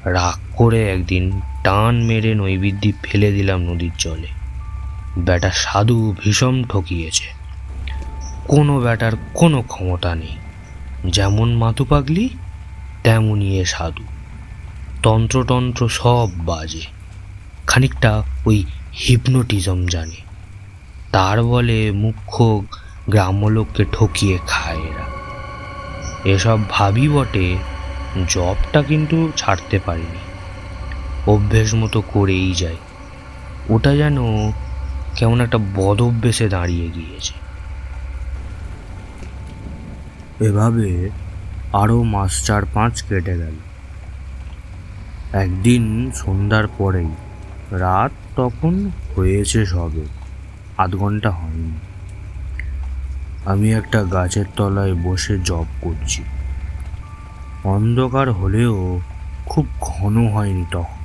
রাগ 0.04 0.56
করে 0.56 0.90
একদিন 0.90 1.40
টান 1.64 2.02
মেরে 2.02 2.34
নৈবেদ্য 2.34 2.90
ফেলে 3.02 3.32
দিলাম 3.32 3.60
নদীর 3.60 3.92
জলে। 3.98 4.28
ব্যাটা 5.18 5.50
সাধু 5.50 6.14
ভীষণ 6.24 6.64
ঠকিয়েছে। 6.64 7.24
কোনো 8.48 8.80
ব্যাটার 8.80 9.12
কোনো 9.34 9.62
ক্ষমতা 9.62 10.14
নেই। 10.14 10.36
যেমন 11.04 11.54
মাতু 11.54 11.84
পাগলি 11.84 12.28
তেমনই 13.04 13.58
এ 13.58 13.64
সাধু। 13.64 14.04
তন্ত্রতন্ত্র 15.02 15.88
সব 15.88 16.28
বাজে। 16.36 16.80
খানিকটা 17.66 18.22
ওই 18.46 18.64
হিপনোটিজম 18.98 19.86
জানে। 19.86 20.16
তার 21.12 21.42
বলে 21.42 21.92
মুখ্য 21.92 22.62
গ্রাম্যলোককে 23.08 23.84
ঠকিয়ে 23.92 24.38
খায় 24.46 24.78
এরা। 24.78 25.04
এসব 26.24 26.58
ভাবি 26.70 27.08
বটে 27.08 27.56
জবটা 28.28 28.82
কিন্তু 28.82 29.32
ছাড়তে 29.36 29.78
পারিনি। 29.78 30.18
অভ্যেস 31.26 31.74
মতো 31.74 32.00
করেই 32.00 32.52
যায়। 32.54 32.76
ওটা 33.68 33.96
যেন 33.96 34.18
কেমন 35.16 35.40
একটা 35.40 35.58
বদ 35.76 36.02
অভ্যেসে 36.02 36.48
দাঁড়িয়ে 36.48 36.90
গিয়েছে। 36.90 37.43
এভাবে 40.44 41.10
আরও 41.72 42.02
মাস 42.02 42.44
চার 42.44 42.62
পাঁচ 42.74 43.02
কেটে 43.02 43.36
গেল। 43.36 43.54
একদিন 45.32 46.10
সন্ধ্যার 46.14 46.64
পরেই, 46.78 47.08
রাত 47.70 48.10
তখন 48.36 48.90
হয়েছে 49.16 49.66
সবে, 49.66 50.04
আধ 50.78 50.96
ঘণ্টা 50.96 51.30
হয়নি। 51.30 51.78
আমি 53.44 53.72
একটা 53.72 54.02
গাছের 54.02 54.44
তলায় 54.56 54.94
বসে 54.94 55.38
জব 55.44 55.66
করছি। 55.80 56.22
অন্ধকার 57.64 58.32
হলেও 58.32 59.00
খুব 59.46 59.66
ঘন 59.80 60.28
হয়নি 60.28 60.64
তখন। 60.70 61.04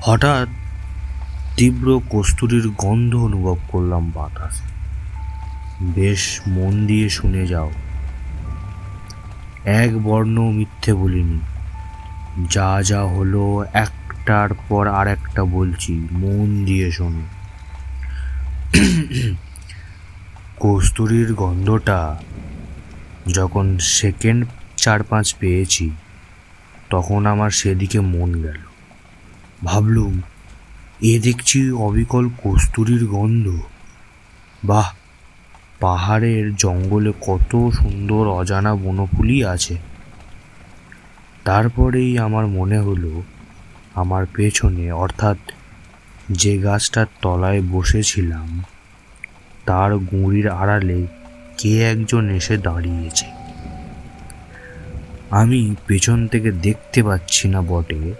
হঠাৎ 0.00 0.48
তীব্র 1.56 2.00
কস্তুরীর 2.10 2.68
গন্ধ 2.78 3.14
অনুভব 3.14 3.56
করলাম 3.68 4.12
বাতাসে। 4.14 4.76
বেশ 5.80 6.40
মন 6.46 6.86
দিয়ে 6.86 7.08
শুনে 7.08 7.46
যাও। 7.46 7.70
এক 9.66 10.02
বর্ণ 10.02 10.50
মিথ্যে 10.50 10.94
বলিনি। 10.94 11.38
যা 12.50 12.82
যা 12.82 13.02
হলো 13.02 13.64
একটার 13.72 14.48
পর 14.68 14.88
আর 14.88 15.06
একটা 15.06 15.44
বলছি, 15.44 16.08
মন 16.12 16.64
দিয়ে 16.64 16.90
শোনো। 16.90 17.22
কস্তুরির 20.60 21.34
গন্ধটা 21.34 22.20
যখন 23.32 23.78
সেকেন্ড 23.78 24.46
চার 24.76 25.02
পাঁচ 25.02 25.34
পেয়েছি, 25.34 25.90
তখন 26.90 27.26
আমার 27.26 27.50
সেদিকে 27.50 28.00
মন 28.00 28.42
গেল। 28.42 28.58
ভাবলুম, 29.64 30.20
এ 31.00 31.20
দেখছি 31.20 31.70
অবিকল 31.70 32.28
কস্তুরির 32.44 33.06
গন্ধ। 33.06 33.60
বাহ! 34.64 34.92
পাহাড়ের 35.80 36.56
জঙ্গলে 36.56 37.12
কত 37.20 37.50
সুন্দর 37.70 38.28
অজানা 38.28 38.74
বনফুলই 38.74 39.44
আছে। 39.44 39.76
তারপরেই 41.44 42.18
আমার 42.18 42.46
মনে 42.46 42.78
হলো, 42.78 43.22
আমার 43.94 44.26
পেছনে, 44.26 44.92
অর্থাৎ 44.92 45.38
যে 46.30 46.58
গাছটার 46.58 47.06
তলায় 47.22 47.62
বসেছিলাম, 47.62 48.62
তার 49.66 49.98
গুঁড়ির 49.98 50.48
আড়ালে 50.48 51.06
কে 51.58 51.90
একজন 51.92 52.30
এসে 52.30 52.56
দাঁড়িয়েছে। 52.56 53.26
আমি 55.30 55.74
পেছন 55.86 56.26
থেকে 56.26 56.52
দেখতে 56.52 57.02
পাচ্ছি 57.02 57.48
না 57.48 57.60
বটে, 57.62 58.14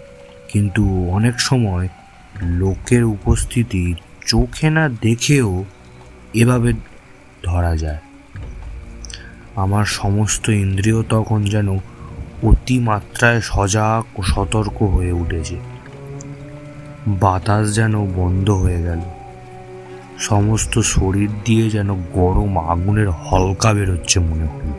কিন্তু 0.49 1.09
অনেক 1.11 1.41
সময় 1.41 1.89
লোকের 2.43 3.05
উপস্থিতি 3.05 3.95
চোখে 4.27 4.71
না 4.71 4.89
দেখেও 4.89 5.65
এভাবে 6.35 6.73
ধরা 7.47 7.77
যায়। 7.77 7.99
আমার 9.57 9.85
সমস্ত 9.85 10.49
ইন্দ্রিয় 10.49 11.03
তখন 11.03 11.45
যেন 11.45 11.69
অতিমাত্রায় 12.43 13.41
সজাগ 13.41 14.19
ও 14.19 14.23
সতর্ক 14.23 14.83
হয়ে 14.83 15.13
উঠেছে। 15.13 15.57
বাতাস 17.07 17.75
যেন 17.75 17.95
বন্ধ 18.15 18.51
হয়ে 18.51 18.83
গেল। 18.83 19.01
সমস্ত 20.19 20.79
শরীর 20.79 21.31
দিয়ে 21.45 21.71
যেন 21.71 21.89
গরম 22.13 22.53
আগুনের 22.59 23.11
হলকা 23.11 23.73
বেরোচ্ছে 23.73 24.21
মনে 24.21 24.45
হল 24.45 24.73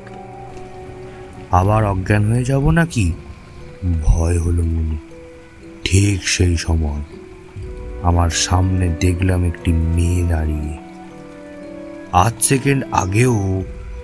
আবার 1.51 1.85
অজ্ঞান 1.85 2.23
হয়ে 2.31 2.43
যাব 2.43 2.69
নাকি? 2.71 3.13
ভয় 4.03 4.39
হলো 4.39 4.63
মনে। 4.63 4.97
ঠিক 5.83 6.27
সেই 6.27 6.57
সময় 6.57 7.01
আমার 8.03 8.29
সামনে 8.29 8.85
দেখলাম 8.99 9.43
একটি 9.43 9.71
মেয়ে 9.71 10.23
দাঁড়িয়ে। 10.23 10.86
আধ 12.13 12.33
সেকেন্ড 12.41 12.85
আগেও 12.91 13.63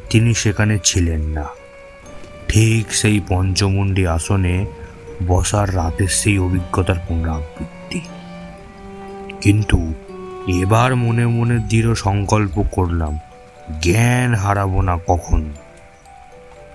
তিনি 0.10 0.34
সেখানে 0.34 0.80
ছিলেন 0.84 1.22
না। 1.22 1.46
ঠিক 2.48 2.94
সেই 2.94 3.22
পঞ্চমুণ্ডী 3.28 4.06
আসনে 4.06 4.66
বসার 5.28 5.76
রাতের 5.76 6.08
সেই 6.08 6.40
অভিজ্ঞতার 6.40 6.96
পুনরাবৃত্তি। 7.08 8.02
কিন্তু 9.42 9.94
এবার 10.62 10.96
মনে 10.96 11.26
মনে 11.28 11.60
দৃঢ় 11.60 11.96
সংকল্প 11.96 12.64
করলাম, 12.72 13.20
জ্ঞান 13.82 14.36
হারাবো 14.36 14.82
না 14.82 14.98
কখন। 15.08 15.46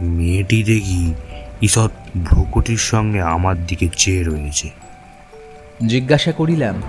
মেয়েটি 0.00 0.62
দেখি 0.62 1.14
ঈষৎ 1.62 1.90
ভ্রুকুটির 2.24 2.76
সঙ্গে 2.76 3.22
আমার 3.22 3.66
দিকে 3.66 3.88
চেয়ে 3.96 4.22
রয়েছে। 4.24 4.70
জিজ্ঞাসা 5.86 6.32
করিলাম, 6.32 6.82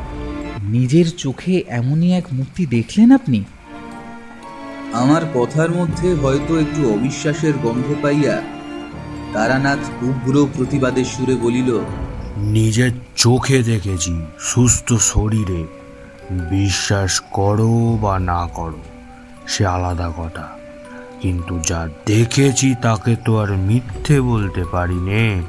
নিজের 0.63 1.11
চোখে 1.11 1.63
এমনই 1.67 2.13
এক 2.13 2.23
মূর্তি 2.33 2.65
দেখলেন 2.65 3.11
আপনি? 3.11 3.43
আমার 4.93 5.21
কথার 5.33 5.71
মধ্যে 5.71 6.13
হয়তো 6.13 6.59
একটু 6.59 6.93
অবিশ্বাসের 6.93 7.53
গন্ধ 7.63 7.95
পাইয়া 8.01 8.41
তারানাথ 9.33 10.03
উগ্র 10.03 10.47
প্রতিবাদের 10.57 11.05
সুরে 11.05 11.35
বলিল 11.35 11.79
নিজের 12.37 12.91
চোখে 13.15 13.63
দেখেছি 13.63 14.25
সুস্থ 14.39 14.93
শরীরে। 14.93 15.63
বিশ্বাস 16.49 17.21
করো 17.31 17.97
বা 18.01 18.19
না 18.19 18.47
করো 18.53 18.81
সে 19.47 19.65
আলাদা 19.65 20.11
কথা। 20.17 20.47
কিন্তু 21.21 21.59
যা 21.67 21.89
দেখেছি 22.05 22.75
তাকে 22.81 23.15
তো 23.25 23.41
আর 23.41 23.57
মিথ্যে 23.57 24.21
বলতে 24.21 24.63
পারি 24.71 24.95
নে 24.95 25.41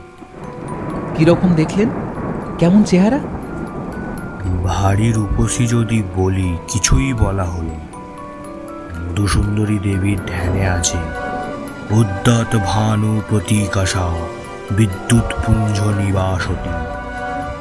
কীরকম 1.16 1.54
দেখলেন? 1.54 1.88
কেমন 2.58 2.82
চেহারা? 2.82 3.18
ভারী 4.64 5.12
রূপসী 5.12 5.66
যদি 5.66 6.02
বলি 6.16 6.56
কিছুই 6.68 7.12
বলা 7.12 7.44
হলো 7.44 7.68
না। 7.68 7.79
মধুসুন্দরী 9.20 9.78
দেবীর 9.78 10.20
ধ্যানে 10.26 10.62
আছে। 10.68 11.00
উদ্যত 11.90 12.52
ভানু 12.66 13.12
প্রতীকাশা, 13.28 14.06
বিদ্যুৎ 14.70 15.28
পুঞ্জ 15.42 15.76
নিবাসতি, 16.00 16.74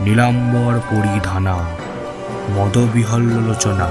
নীলাম্বর 0.04 0.74
পরিধানা 0.90 1.58
মদবিহল্লোচনা 2.56 3.90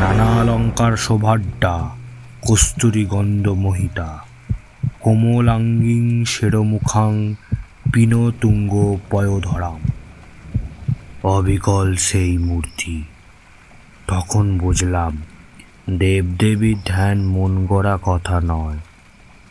নানালঙ্কার 0.00 0.94
শোভাড্ডা 0.96 1.74
কস্তুরী 2.46 3.04
গন্ধ 3.04 3.46
মোহিতা, 3.64 4.10
কোমলাঙ্গিং 5.00 6.04
শেরমুখাং 6.24 7.12
পিনতুঙ্গ 7.92 8.72
পয়োধরাম। 9.10 9.80
অবিকল 11.24 11.88
সেই 12.08 12.32
মূর্তি, 12.38 12.96
তখন 14.06 14.44
বুঝলাম 14.58 15.14
দেবদেবীর 15.90 16.76
ধ্যান 16.86 17.26
মন 17.26 17.66
গড়া 17.66 17.98
কথা 18.02 18.40
নয়। 18.44 18.78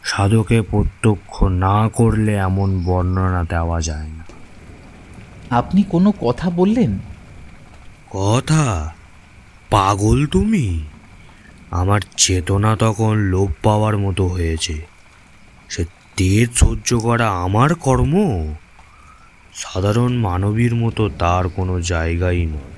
সাধকে 0.04 0.62
প্রত্যক্ষ 0.62 1.44
না 1.44 1.90
করলে 1.90 2.36
এমন 2.36 2.84
বর্ণনা 2.84 3.44
দেওয়া 3.44 3.82
যায় 3.82 4.08
না। 4.08 4.26
আপনি 5.50 5.84
কোনো 5.84 6.14
কথা 6.22 6.50
বললেন? 6.50 7.00
কথা? 8.10 8.94
পাগল 9.70 10.28
তুমি? 10.28 10.84
আমার 11.72 12.00
চেতনা 12.18 12.76
তখন 12.76 13.18
লোপ 13.18 13.50
পাওয়ার 13.64 13.98
মতো 13.98 14.28
হয়েছে। 14.28 14.86
সে 15.70 15.86
তেজ 16.16 16.50
সহ্য 16.54 17.00
করা 17.00 17.30
আমার 17.30 17.76
কর্ম? 17.76 18.14
সাধারণ 19.54 20.14
মানবীর 20.14 20.76
মতো 20.76 21.10
তার 21.10 21.50
কোনো 21.50 21.82
জায়গাই 21.82 22.46
নয়। 22.46 22.78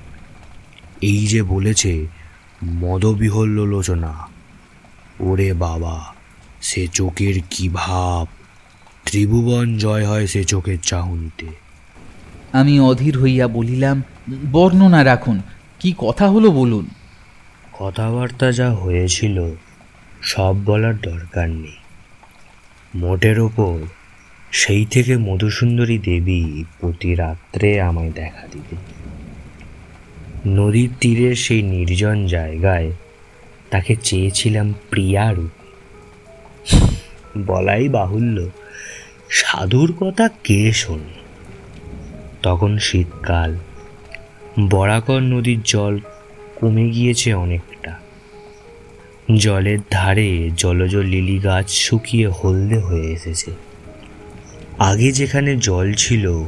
এই 1.00 1.26
যে 1.26 1.42
বলেছে 1.42 2.06
মদবিহল্য 2.64 3.60
লোচনা। 3.60 4.26
ওরে 5.20 5.52
বাবা 5.52 6.14
সে 6.62 6.86
চোখের 6.86 7.34
কি 7.50 7.68
ভাব? 7.68 8.26
ত্রিভুবন 9.04 9.78
জয় 9.78 10.06
হয় 10.06 10.26
সে 10.26 10.44
চোখের 10.44 10.78
চাহনিতে। 10.80 11.46
আমি 12.52 12.80
অধীর 12.80 13.18
হইয়া 13.18 13.48
বলিলাম 13.48 14.02
বর্ণনা 14.52 15.04
রাখুন 15.04 15.42
কি 15.80 15.94
কথা 15.98 16.28
হলো 16.28 16.50
বলুন। 16.50 16.86
কথাবার্তা 17.72 18.52
যা 18.52 18.70
হয়েছিল 18.70 19.50
সব 20.22 20.64
বলার 20.64 20.96
দরকার 20.96 21.48
নেই। 21.48 21.76
মোটের 22.94 23.40
ওপর 23.40 23.78
সেই 24.52 24.84
থেকে 24.84 25.16
মধুসুন্দরী 25.16 25.98
দেবী 25.98 26.64
প্রতি 26.80 27.14
রাত্রে 27.14 27.80
আমায় 27.80 28.12
দেখা 28.12 28.46
দিতে 28.52 28.76
নদীর 30.46 30.90
তীরের 31.00 31.34
সেই 31.34 31.62
নির্জন 31.62 32.26
জায়গায় 32.26 32.92
তাকে 33.70 33.96
চেয়েছিলাম 33.96 34.74
প্রিয়া 34.90 35.32
রূপে। 35.32 35.60
বলাই 37.46 37.88
বাহুল্য, 37.88 38.50
সাধুর 39.30 39.92
কথা 40.00 40.28
কে 40.44 40.72
শোনে? 40.72 41.20
তখন 42.42 42.78
শীতকাল, 42.78 43.58
বরাকর 44.70 45.20
নদীর 45.20 45.60
জল 45.64 45.98
কমে 46.56 46.90
গিয়েছে 46.90 47.34
অনেকটা। 47.34 47.98
জলের 49.36 49.78
ধারে 49.90 50.50
জলজ 50.56 50.96
লিলি 50.96 51.38
গাছ 51.38 51.70
শুকিয়ে 51.70 52.28
হলদে 52.28 52.78
হয়ে 52.78 53.12
এসেছে। 53.12 53.50
আগে 54.78 55.12
যেখানে 55.12 55.56
জল 55.56 55.92
ছিল 55.92 56.44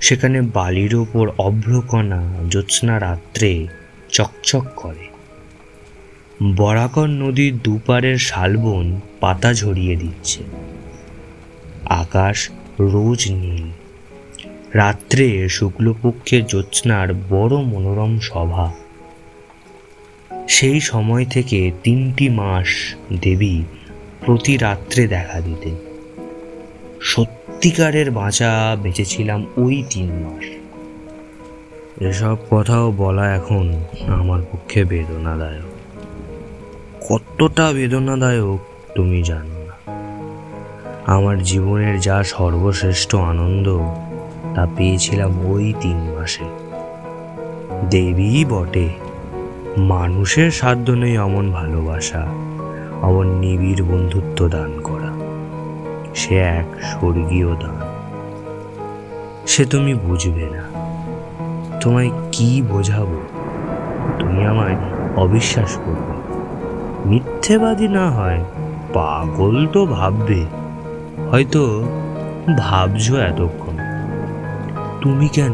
সেখানে 0.00 0.40
বালির 0.40 0.94
ওপর 0.94 1.30
অভ্রকণা 1.38 2.34
জ্যোৎস্না 2.50 3.00
রাত্রে 3.00 3.66
চকচক 4.08 4.66
করে। 4.76 5.06
বরাকর 6.56 7.06
নদীর 7.06 7.58
দুপারের 7.58 8.18
শালবন 8.18 9.00
পাতা 9.20 9.54
ঝরিয়ে 9.54 9.96
দিচ্ছে। 9.96 10.42
আকাশ 11.86 12.50
রোজ 12.80 13.32
নীল। 13.32 13.70
রাত্রে 14.74 15.48
শুক্লপক্ষের 15.48 16.46
জ্যোৎস্নার 16.46 17.14
বড় 17.14 17.56
মনোরম 17.56 18.18
সভা। 18.18 18.72
সেই 20.48 20.80
সময় 20.80 21.24
থেকে 21.24 21.70
তিনটি 21.82 22.28
মাস 22.28 22.94
দেবী 23.20 23.62
প্রতি 24.26 24.56
রাত্রে 24.56 25.06
দেখা 25.06 25.40
দিতেন 25.40 25.74
সত্যিকারের 27.56 28.10
বাঁচা 28.10 28.76
বেঁচেছিলাম 28.82 29.46
ওই 29.56 29.84
তিন 29.90 30.12
মাস। 30.12 30.44
এসব 32.02 32.36
কথাও 32.50 32.92
বলা 32.92 33.34
এখন 33.34 33.80
আমার 34.06 34.42
পক্ষে 34.52 34.84
বেদনাদায়ক। 34.84 35.64
কতটা 37.08 37.72
বেদনাদায়ক 37.72 38.58
তুমি 38.94 39.22
জানো 39.22 39.64
না। 39.66 39.92
আমার 41.06 41.42
জীবনের 41.42 42.00
যা 42.00 42.22
সর্বশ্রেষ্ঠ 42.22 43.14
আনন্দ, 43.14 43.80
তা 44.54 44.66
পেয়েছিলাম 44.76 45.50
ওই 45.50 45.74
তিন 45.80 45.96
মাসে। 45.96 46.44
দেবী 47.90 48.44
বটে, 48.44 48.88
মানুষের 49.76 50.50
সাধ্য 50.50 50.90
নেই 50.90 51.18
অমন 51.18 51.52
ভালোবাসা, 51.52 52.26
অমন 53.02 53.38
নিবিড় 53.38 53.84
বন্ধুত্ব 53.84 54.48
দান 54.48 54.80
করা। 54.80 54.95
সে 56.16 56.38
এক 56.38 56.66
স্বর্গীয় 56.82 57.54
দান। 57.54 57.76
সে 59.46 59.64
তুমি 59.64 59.94
বুঝবে 59.94 60.48
না। 60.52 60.62
তোমায় 61.80 62.10
কি 62.32 62.62
বোঝাবো? 62.62 63.22
তুমি 64.18 64.44
আমায় 64.44 64.76
অবিশ্বাস 65.16 65.76
করবে। 65.84 66.16
মিথ্যেবাদী 67.08 67.88
না 67.88 68.10
হয়, 68.10 68.44
পাগল 68.94 69.66
তো 69.66 69.86
ভাববে। 69.86 70.46
হয়তো 71.30 71.88
ভাবছ 72.58 73.12
এতক্ষণ। 73.12 73.76
তুমি 75.00 75.28
কেন? 75.28 75.52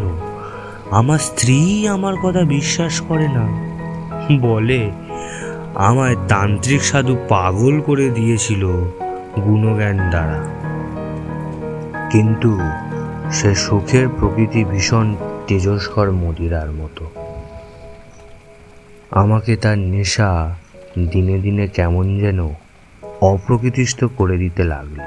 আমার 0.91 1.19
স্ত্রী 1.19 1.89
আমার 1.89 2.17
কথা 2.17 2.41
বিশ্বাস 2.41 3.01
করে 3.01 3.29
না। 3.29 3.73
বলে 4.41 4.91
আমায় 5.75 6.17
তান্ত্রিক 6.29 6.85
সাধু 6.85 7.17
পাগল 7.29 7.81
করে 7.81 8.09
দিয়েছিল 8.11 8.67
গুণজ্ঞান 9.45 10.11
দ্বারা। 10.11 10.52
কিন্তু 12.13 12.59
সে 13.33 13.55
সুখের 13.55 14.09
প্রকৃতি 14.09 14.65
ভীষণ 14.65 15.15
তেজস্কর 15.47 16.13
মদিরার 16.13 16.73
মতো। 16.73 17.11
আমাকে 19.11 19.57
তার 19.57 19.79
নেশা 19.79 20.57
দিনে 21.09 21.39
দিনে 21.39 21.69
কেমন 21.69 22.19
যেন 22.19 22.49
অপ্রকৃতিস্থ 23.21 24.05
করে 24.05 24.37
দিতে 24.37 24.65
লাগল। 24.65 25.01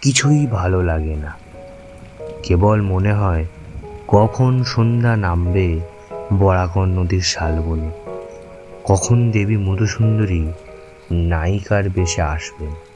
কিছুই 0.00 0.46
ভালো 0.46 0.82
লাগে 0.82 1.16
না। 1.16 1.36
কেবল 2.42 2.82
মনে 2.82 3.12
হয়, 3.12 3.46
কখন 4.08 4.62
সন্ধ্যা 4.62 5.16
নামবে 5.16 5.80
বরাকর 6.38 6.84
নদীর 6.84 7.20
শালবনে। 7.20 7.90
কখন 8.84 9.30
দেবী 9.30 9.56
মধুসুন্দরী 9.56 10.52
নায়িকার 11.10 11.90
বেশে 11.90 12.22
আসবেন। 12.22 12.91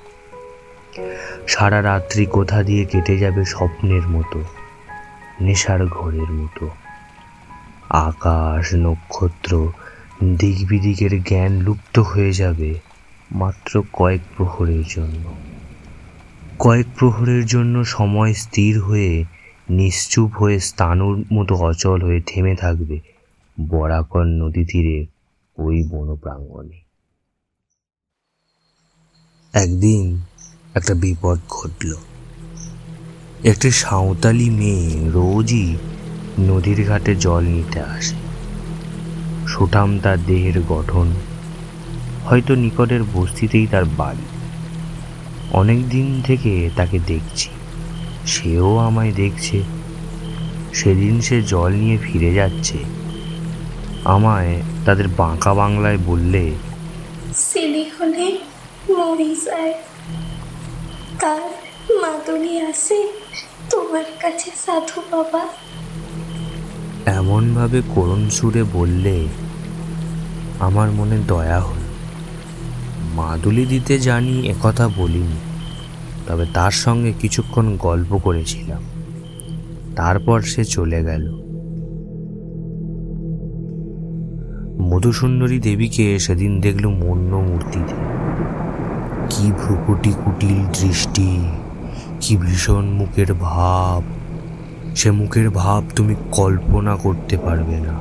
সারা 1.48 1.82
রাত্রি 1.82 2.26
কোথা 2.26 2.62
দিয়ে 2.62 2.84
কেটে 2.84 3.18
যাবে 3.18 3.44
স্বপ্নের 3.44 4.08
মতো, 4.08 4.44
নেশার 5.40 5.86
ঘোরের 5.86 6.30
মতো। 6.32 6.70
আকাশ, 7.90 8.74
নক্ষত্র 8.74 9.72
দিক 10.24 10.68
বিদিকের 10.68 11.22
জ্ঞান 11.22 11.52
লুপ্ত 11.52 11.98
হয়ে 11.98 12.32
যাবে 12.32 12.74
মাত্র 13.30 13.82
কয়েক 13.92 14.20
প্রহরের 14.36 14.84
জন্য। 14.88 15.34
কয়েক 16.58 16.86
প্রহরের 16.98 17.46
জন্য 17.46 17.84
সময় 17.84 18.34
স্থির 18.34 18.80
হয়ে, 18.80 19.24
নিশ্চুপ 19.70 20.32
হয়ে 20.32 20.60
স্থানুর 20.60 21.24
মতো 21.32 21.54
অচল 21.54 22.02
হয়ে 22.02 22.20
থেমে 22.26 22.56
থাকবে 22.56 23.00
বরাকর 23.68 24.24
নদী 24.24 24.64
তীরে 24.64 25.06
ওই 25.56 25.88
বনপ্রাঙ্গণে। 25.88 26.80
একদিন 29.54 30.20
একটা 30.76 30.94
বিপদ 30.94 31.38
ঘটল। 31.48 31.94
একটি 33.44 33.70
সাঁওতালি 33.70 34.50
মেয়ে 34.50 35.10
রোজই 35.10 35.76
নদীর 36.38 36.88
ঘাটে 36.88 37.16
জল 37.16 37.44
নিতে 37.44 37.80
আসে। 37.80 38.14
সুঠাম 39.48 39.98
তার 39.98 40.18
দেহের 40.24 40.62
গঠন, 40.68 41.14
হয়তো 42.26 42.54
নিকটের 42.54 43.00
বস্তিতেই 43.14 43.66
তার 43.66 43.84
বাড়ি। 43.84 44.26
অনেক 45.52 45.88
দিন 45.88 46.22
থেকে 46.26 46.70
তাকে 46.76 46.98
দেখছি। 46.98 47.48
সেও 48.26 48.78
আমায় 48.78 49.12
দেখছে। 49.12 49.62
সেদিন 50.74 51.20
সে 51.20 51.42
জল 51.42 51.72
নিয়ে 51.72 51.98
ফিরে 51.98 52.34
যাচ্ছে। 52.34 52.78
আমায় 54.04 54.62
তাদের 54.84 55.08
বাঁকা 55.08 55.54
বাংলায় 55.54 55.98
বললে 56.06 56.50
ছেলে 57.36 57.90
হলে 58.00 58.38
মরে 58.90 59.34
যায়। 59.44 59.74
তার 61.20 61.40
মাদুলি 61.94 62.60
আছে। 62.60 63.12
তোমার 63.70 64.04
কাছে 64.22 64.50
সাধু 64.66 65.00
বাবা। 65.10 65.40
এমনভাবে 67.06 67.82
করুণ 67.94 68.28
সুরে 68.28 68.64
বললে 68.72 69.26
আমার 70.58 70.90
মনে 70.90 71.18
দয়া 71.18 71.60
হল। 71.60 71.76
মাদুলি 73.14 73.66
দিতে 73.66 73.98
জানি 73.98 74.48
একথা 74.48 74.88
বলিনি, 74.88 75.36
তবে 76.26 76.46
তার 76.54 76.70
সঙ্গে 76.70 77.12
কিছুক্ষণ 77.12 77.76
গল্প 77.76 78.16
করেছিলাম। 78.16 78.82
তারপর 79.96 80.40
সে 80.40 80.64
চলে 80.64 81.04
গেল। 81.04 81.46
মধুসুন্দরী 84.80 85.58
দেবীকে 85.58 86.18
সেদিন 86.18 86.60
দেখল 86.60 86.88
মন্য 86.88 87.36
মূর্তিতে। 87.36 87.94
কি 89.30 89.52
ভ্রুকুটি 89.52 90.12
কুটিল 90.24 90.64
দৃষ্টি, 90.80 91.40
কি 92.20 92.36
ভীষণ 92.36 92.84
মুখের 92.84 93.34
ভাব। 93.34 94.02
সে 94.96 95.10
মুখের 95.10 95.50
ভাব 95.50 95.84
তুমি 95.96 96.14
কল্পনা 96.32 96.96
করতে 96.96 97.36
পারবে 97.36 97.80
না। 97.80 97.94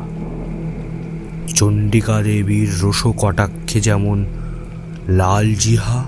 চণ্ডিকা 1.47 2.21
দেবীর 2.21 2.69
রোষ 2.81 3.07
কটাক্ষে 3.17 3.81
যেমন 3.81 4.25
লাল 5.07 5.55
জিহা, 5.55 6.03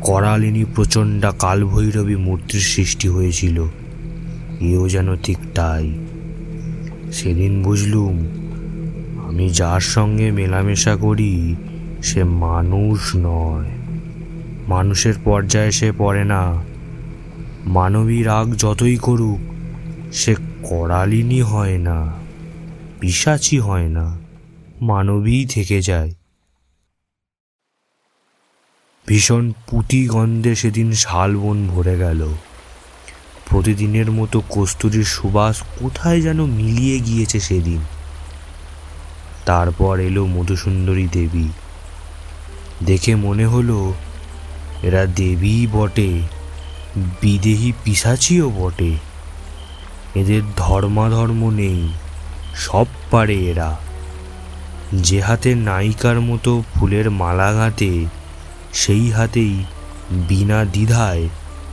করালিনী 0.00 0.64
প্রচণ্ডা 0.74 1.32
কালভৈরবী 1.38 2.16
মূর্তির 2.16 2.60
সৃষ্টি 2.60 3.08
হয়েছিল। 3.08 3.64
এও 4.60 4.88
যেন 4.88 5.16
ঠিক 5.16 5.38
তাই। 5.54 5.94
সেদিন 7.12 7.62
বুঝলুম, 7.62 8.16
আমি 9.28 9.48
যার 9.48 9.80
সঙ্গে 9.80 10.30
মেলামেশা 10.30 10.96
করি 10.96 11.56
সে 12.02 12.24
মানুষ 12.24 13.16
নয়। 13.16 13.77
মানুষের 14.68 15.14
পর্যায়ে 15.24 15.72
সে 15.72 15.92
পড়ে 15.98 16.24
না। 16.24 16.62
মানবী 17.66 18.22
রাগ 18.22 18.54
যতই 18.54 18.96
করুক, 18.96 19.38
সে 20.12 20.34
করালিনী 20.62 21.42
হয় 21.42 21.78
না 21.78 22.12
পিসাচি 23.00 23.58
হয় 23.58 23.88
না, 23.88 24.18
মানবীই 24.80 25.46
থেকে 25.46 25.80
যায়। 25.80 26.14
ভীষণ 29.06 29.52
পুঁতি 29.70 30.06
গন্ধে 30.06 30.54
সেদিন 30.54 30.92
শালবন 30.92 31.68
ভরে 31.68 31.98
গেল। 31.98 32.28
প্রতিদিনের 33.50 34.10
মতো 34.10 34.42
কস্তুরীর 34.50 35.04
সুবাস 35.04 35.62
কোথায় 35.78 36.20
যেন 36.20 36.44
মিলিয়ে 36.44 37.00
গিয়েছে 37.00 37.40
সেদিন। 37.40 37.80
তারপর 39.46 40.00
এলো 40.00 40.26
মধুসুন্দরী 40.26 41.08
দেবী। 41.12 41.48
দেখে 42.86 43.14
মনে 43.14 43.46
হলো 43.46 43.94
এরা 44.82 45.06
দেবীই 45.06 45.66
বটে, 45.72 46.20
বিদেহী 46.96 47.72
পিসাচিও 47.84 48.50
বটে। 48.50 48.96
এদের 50.14 50.42
ধর্মাধর্ম 50.56 51.50
নেই, 51.50 51.88
সব 52.54 52.86
পারে 53.10 53.34
এরা। 53.34 53.78
যে 54.92 55.20
হাতে 55.20 55.54
নায়িকার 55.54 56.20
মতো 56.20 56.62
ফুলের 56.74 57.10
মালা 57.10 57.52
গাঁথে 57.52 58.04
সেই 58.72 59.10
হাতেই 59.10 59.64
বিনা 60.10 60.64
দ্বিধায়, 60.64 61.28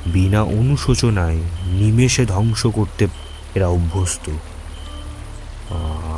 বিনা 0.08 0.42
অনুশোচনায় 0.42 1.38
নিমেষে 1.66 2.26
ধ্বংস 2.26 2.66
করতে 2.66 3.08
এরা 3.56 3.68
অভ্যস্ত। 3.68 4.32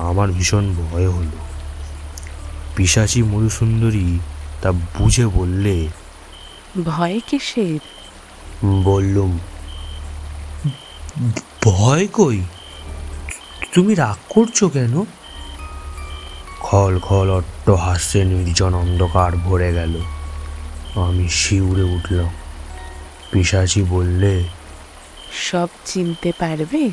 আমার 0.02 0.32
ভীষণ 0.32 0.74
ভয় 0.74 1.10
হলো। 1.10 1.38
পিসাচি 2.76 3.24
মধুসুন্দরী 3.24 4.20
তা 4.62 4.72
বুঝে 4.72 5.28
বললে 5.28 5.88
ভয় 6.84 7.20
কিসের? 7.28 7.80
বললুম 8.84 9.40
ভয় 11.64 12.08
কই? 12.08 12.44
তুমি 13.74 13.96
রাগ 13.96 14.16
করছ 14.30 14.64
কেন? 14.64 15.06
খল 16.60 17.00
খল 17.00 17.32
অট্ট 17.32 17.70
হাস্যে 17.70 18.26
নির্জন 18.26 18.74
অন্ধকার 18.74 19.38
ভরে 19.38 19.74
গেল। 19.74 20.02
আমি 20.96 21.30
শিউরে 21.30 21.84
উঠলাম। 21.84 22.30
পিসাচি 23.32 23.84
বললে 23.84 24.44
সব 25.52 25.68
চিনতে 25.86 26.32
পারবে? 26.40 26.90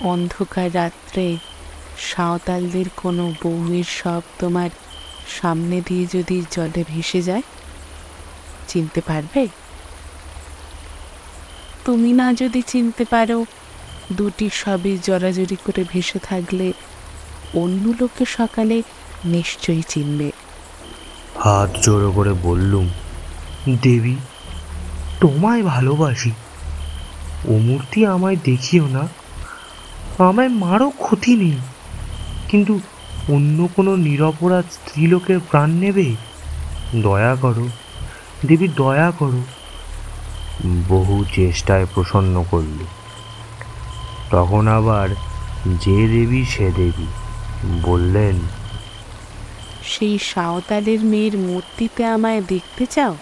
অন্ধকার 0.00 0.74
রাত্রে 0.74 1.36
সাঁওতালদের 1.98 2.84
কোনো 2.96 3.32
বউয়ের 3.42 3.84
সব 3.84 4.22
তোমার 4.38 4.70
সামনে 5.42 5.80
দিয়ে 5.84 6.06
যদি 6.12 6.44
জলে 6.50 6.84
ভেসে 6.88 7.22
যায়? 7.22 7.42
চিনতে 8.68 9.00
পারবে? 9.00 9.48
তুমি 11.84 12.12
না 12.12 12.32
যদি 12.32 12.62
চিনতে 12.62 13.04
পারো, 13.04 13.44
দুটি 14.12 14.50
সবই 14.52 14.98
জড়াজড়ি 15.02 15.56
করে 15.56 15.84
ভেসে 15.92 16.18
থাকলে 16.18 16.72
অন্য 17.54 17.92
লোকে 18.00 18.24
সকালে 18.24 18.82
নিশ্চয়ই 19.24 19.82
চিনবে। 19.88 20.32
হাত 21.38 21.78
জোড়ো 21.82 22.12
করে 22.12 22.32
বললুম, 22.32 22.88
দেবী, 23.82 24.14
তোমায় 25.20 25.62
ভালোবাসি। 25.62 26.30
ও 27.44 27.52
মূর্তি 27.52 28.06
আমায় 28.06 28.36
দেখিও 28.36 28.86
না। 28.86 29.08
আমায় 30.18 30.48
মারও 30.48 30.90
ক্ষতি 30.90 31.36
নেই। 31.36 31.58
কিন্তু 32.48 32.80
অন্য 33.28 33.68
কোনো 33.76 33.96
নিরপরাধ 33.96 34.64
স্ত্রীলোকের 34.72 35.40
প্রাণ 35.40 35.70
নেবে? 35.70 36.14
দয়া 37.02 37.36
করো। 37.36 37.68
দেবী 38.44 38.68
দয়া 38.68 39.10
করো 39.10 39.42
বহু 40.88 41.24
চেষ্টায় 41.34 41.86
প্রসন্ন 41.94 42.44
করল। 42.50 42.78
তখন 44.30 44.68
আবার 44.68 45.08
যে 45.66 46.08
দেবী 46.08 46.44
সে 46.44 46.72
দেবী 46.76 47.06
বললেন 47.82 48.40
সেই 49.84 50.18
সাঁওতালের 50.18 51.00
মেয়ের 51.00 51.38
মূর্তিতে 51.38 52.04
আমায় 52.04 52.42
দেখতে 52.48 52.86
চাও? 52.86 53.16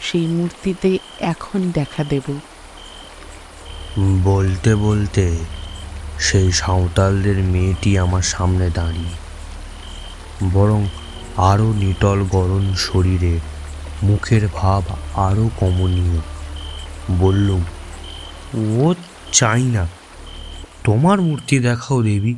সেই 0.00 0.26
মূর্তিতে 0.26 0.98
এখন 1.20 1.70
দেখা 1.70 2.04
দেব। 2.04 2.32
বলতে 4.24 4.74
বলতে 4.74 5.36
সেই 6.20 6.52
সাঁওতালদের 6.52 7.36
মেয়েটি 7.36 7.98
আমার 7.98 8.22
সামনে 8.22 8.70
দাঁড়িয়ে 8.70 9.10
বরং 10.52 10.84
আরও 11.36 11.72
নিটল 11.72 12.24
গরম 12.24 12.74
শরীরে 12.74 13.40
মুখের 14.04 14.48
ভাব 14.54 14.82
আরও 15.14 15.50
কমনীয়। 15.56 16.20
বললুম, 17.18 17.64
ও 18.80 18.94
চাই 19.32 19.62
না। 19.62 19.86
তোমার 20.84 21.20
মূর্তি 21.20 21.58
দেখাও 21.58 22.02
দেবী। 22.02 22.34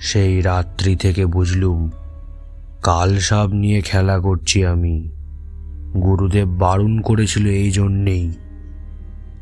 সেই 0.00 0.40
রাত্রি 0.40 0.96
থেকে 0.96 1.26
বুঝলুম, 1.26 1.90
কাল 2.82 3.18
সাপ 3.18 3.50
নিয়ে 3.50 3.80
খেলা 3.80 4.18
করছি 4.18 4.64
আমি। 4.64 5.10
গুরুদেব 6.02 6.48
বারণ 6.48 7.00
করেছিল 7.00 7.46
এই 7.46 7.70
জন্যেই। 7.70 8.32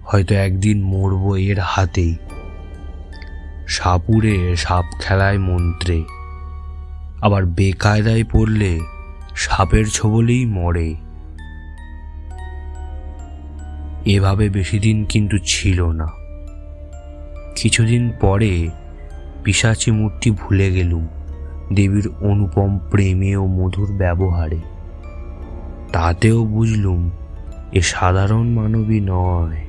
হয়তো 0.04 0.34
একদিন 0.34 0.84
মরবো 0.84 1.36
এর 1.36 1.60
হাতেই। 1.60 2.16
সাপুরে 3.68 4.56
সাপ 4.56 4.84
খেলায় 5.00 5.38
মন্ত্রে 5.38 6.04
আবার 7.20 7.46
বেকায়দায় 7.46 8.24
পড়লে 8.32 8.80
সাপের 9.36 9.86
ছোবলেই 9.86 10.46
মরে। 10.46 10.94
এভাবে 14.04 14.48
বেশি 14.48 14.78
দিন 14.78 15.04
কিন্তু 15.04 15.38
ছিল 15.44 15.86
না। 15.86 16.06
কিছুদিন 17.56 18.12
পরে 18.20 18.68
পিসাচি 19.44 19.90
মূর্তি 19.90 20.30
ভুলে 20.30 20.72
গেলুম, 20.72 21.08
দেবীর 21.72 22.08
অনুপম 22.20 22.78
প্রেমে 22.90 23.36
ও 23.36 23.46
মধুর 23.46 23.92
ব্যবহারে। 23.92 24.58
তাতেও 25.92 26.44
বুঝলুম 26.44 27.10
এ 27.72 27.80
সাধারণ 27.80 28.48
মানবী 28.48 29.00
নয়। 29.00 29.64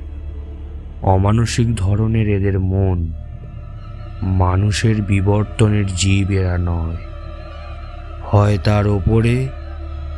অমানসিক 1.02 1.76
ধরনের 1.76 2.28
এদের 2.28 2.60
মন 2.60 3.12
মানুষের 4.22 5.02
বিবর্তনের 5.02 5.86
জীব 5.86 6.30
এরা 6.30 6.58
নয়। 6.58 7.09
হয় 8.32 8.58
তার 8.58 8.86
ওপরে 8.86 9.48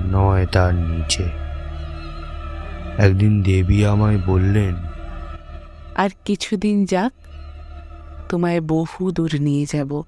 নয় 0.02 0.46
তার 0.46 0.74
নিচে। 0.74 1.26
একদিন 2.98 3.42
দেবী 3.42 3.84
আমায় 3.84 4.18
বললেন 4.26 4.74
আর 5.96 6.10
কিছুদিন 6.24 6.84
যাক 6.84 7.12
তোমায় 8.28 8.60
বহু 8.60 9.10
দূর 9.10 9.32
নিয়ে 9.40 9.66
যাব। 9.72 10.02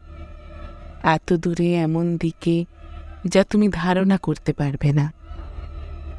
এত 1.02 1.32
দূরে 1.32 1.74
এমন 1.74 2.16
দিকে 2.16 2.64
যা 3.26 3.44
তুমি 3.44 3.68
ধারণা 3.72 4.16
করতে 4.16 4.52
পারবে 4.52 4.92
না। 4.92 5.12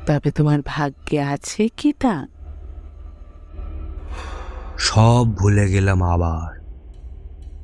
তবে 0.05 0.31
তোমার 0.31 0.59
ভাগ্যে 0.65 1.19
আছে 1.21 1.67
কি 1.77 1.93
তা? 1.93 2.27
সব 4.77 5.25
ভুলে 5.35 5.65
গেলাম 5.67 6.03
আবার। 6.03 6.65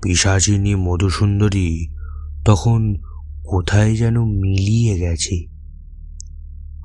পিসাচিনী 0.02 0.76
মধুসুন্দরী 0.76 1.88
তখন 2.46 2.96
কোথায় 3.52 3.96
যেন 3.96 4.26
মিলিয়ে 4.26 5.00
গেছে। 5.00 5.46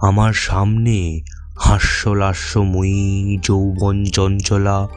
আমার 0.02 0.32
সামনে 0.32 1.20
হাস্যলাস্যময়ী, 1.58 3.38
যৌবন 3.42 4.04
চঞ্চলা, 4.04 4.88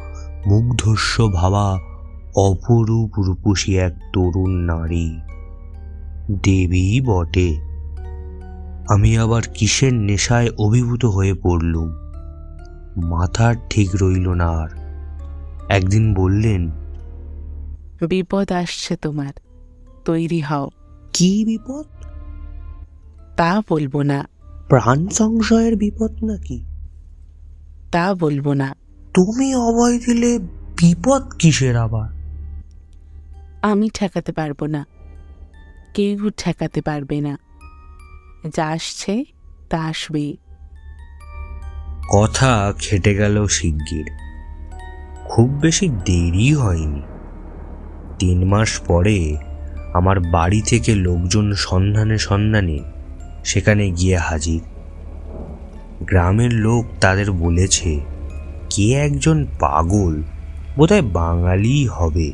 মুগ্ধস্য 0.47 1.29
ভাবা, 1.33 1.77
অপরূপ 2.35 3.19
রূপসী 3.19 3.77
এক 3.77 3.93
তরুণ 4.13 4.49
নারী। 4.49 5.09
দেবী 6.43 7.01
বটে। 7.01 7.55
আমি 8.89 9.17
আবার 9.17 9.41
কিসের 9.53 9.93
নেশায় 9.93 10.49
অভিভূত 10.59 11.05
হয়ে 11.05 11.33
পড়লুম? 11.33 11.89
মাথার 13.05 13.55
ঠিক 13.69 13.89
রইল 14.01 14.29
না 14.29 14.49
আর। 14.49 14.69
একদিন 15.69 16.13
বললেন, 16.13 16.71
বিপদ 18.09 18.51
আসছে 18.51 18.95
তোমার, 18.95 19.33
তৈরি 20.05 20.39
হও। 20.39 20.69
কি 21.19 21.45
বিপদ? 21.45 21.85
তা 23.37 23.61
বলব 23.69 24.01
না। 24.01 24.27
প্রাণ 24.69 25.07
সংশয়ের 25.07 25.75
বিপদ 25.75 26.23
নাকি? 26.23 26.65
তা 27.91 28.15
বলব 28.15 28.53
না। 28.53 28.75
তুমি 29.13 29.55
অভয় 29.55 29.99
দিলে 29.99 30.39
বিপদ 30.81 31.31
কিসের 31.39 31.77
আবার? 31.77 32.09
আমি 33.61 33.89
ঠেকাতে 33.93 34.31
পারব 34.31 34.65
না। 34.65 34.85
কেউ 35.93 36.29
ঠেকাতে 36.37 36.81
পারবে 36.81 37.21
না। 37.21 37.37
যা 38.55 38.67
আসছে 38.67 39.23
তা 39.69 39.83
আসবে। 39.83 40.37
কথা 42.13 42.73
খেটে 42.79 43.15
গেল 43.15 43.47
শিগগির। 43.47 44.05
খুব 45.25 45.49
বেশি 45.49 45.89
দেরি 45.89 46.53
হয়নি। 46.53 47.01
তিন 48.19 48.47
মাস 48.47 48.79
পরে 48.79 49.37
আমার 49.93 50.19
বাড়ি 50.19 50.61
থেকে 50.61 50.95
লোকজন 50.95 51.53
সন্ধানে 51.53 52.17
সন্ধানে 52.17 52.79
সেখানে 53.43 53.91
গিয়ে 53.91 54.17
হাজির। 54.17 54.61
গ্রামের 56.01 56.53
লোক 56.53 56.85
তাদের 57.01 57.31
বলেছে, 57.31 57.99
কে 58.69 58.91
একজন 58.91 59.45
পাগল? 59.59 60.21
বোধহয় 60.77 61.01
বাঙালিই 61.01 61.87
হবে। 61.87 62.31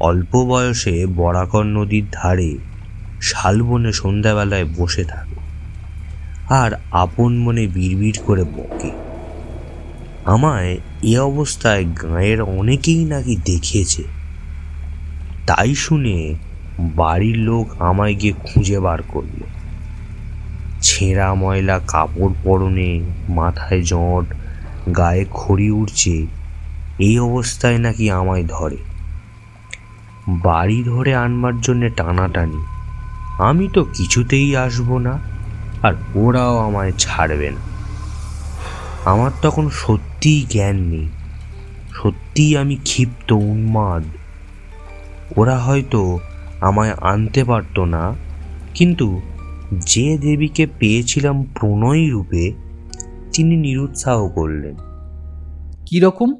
অল্প 0.00 0.44
বয়সে 0.44 1.06
বরাকর 1.06 1.62
নদীর 1.62 2.04
ধারে 2.12 2.58
শালবনে 3.20 3.92
সন্ধ্যাবেলায় 3.92 4.64
বসে 4.76 5.04
থাকে 5.04 5.36
আর 6.48 6.70
আপন 6.90 7.38
মনে 7.38 7.66
বিড়বিড় 7.66 8.18
করে 8.26 8.44
বকে। 8.44 8.90
আমায় 10.24 10.78
এ 11.02 11.18
অবস্থায় 11.18 11.84
গাঁয়ের 11.84 12.42
অনেকেই 12.42 13.04
নাকি 13.04 13.36
দেখেছে 13.36 14.02
তাই 15.46 15.74
শুনে 15.74 16.34
বাড়ির 16.80 17.36
লোক 17.36 17.82
আমায় 17.82 18.14
গিয়ে 18.14 18.32
খুঁজে 18.32 18.80
বার 18.80 19.02
করল। 19.08 19.42
ছেঁড়া 20.80 21.34
ময়লা, 21.34 21.80
কাপড় 21.86 22.32
পরনে, 22.44 23.00
মাথায় 23.28 23.82
জট, 23.82 24.34
গায়ে 24.96 25.24
খড়ি 25.30 25.70
উঠছে 25.70 26.26
এই 26.98 27.18
অবস্থায় 27.18 27.78
নাকি 27.78 28.10
আমায় 28.10 28.44
ধরে। 28.48 28.76
বাড়ি 30.28 30.82
ধরে 30.82 31.14
আনবার 31.14 31.60
জন্যে 31.60 31.88
টানাটানি। 31.88 32.64
আমি 33.38 33.68
তো 33.72 33.84
কিছুতেই 33.84 34.56
আসব 34.56 34.98
না, 34.98 35.18
আর 35.82 35.94
ওরাও 36.14 36.58
আমায় 36.58 36.92
ছাড়বে 36.98 37.50
না। 37.50 37.60
আমার 39.04 39.30
তখন 39.42 39.70
সত্যিই 39.70 40.46
জ্ঞান 40.50 40.76
নেই, 40.76 41.08
সত্যিই 41.94 42.56
আমি 42.56 42.76
ক্ষিপ্ত, 42.76 43.32
উন্মাদ। 43.32 44.02
ওরা 45.36 45.58
হয়তো 45.58 46.18
আমায় 46.62 46.94
আনতে 47.00 47.44
পারতো 47.44 47.84
না। 47.84 48.16
কিন্তু 48.74 49.20
যে 49.86 50.18
দেবীকে 50.18 50.66
পেয়েছিলাম 50.78 51.42
প্রণয়ী 51.42 52.10
রূপে 52.10 52.52
তিনি 53.32 53.56
নিরুৎসাহ 53.56 54.28
করলেন। 54.28 54.74
কীরকম 55.86 56.34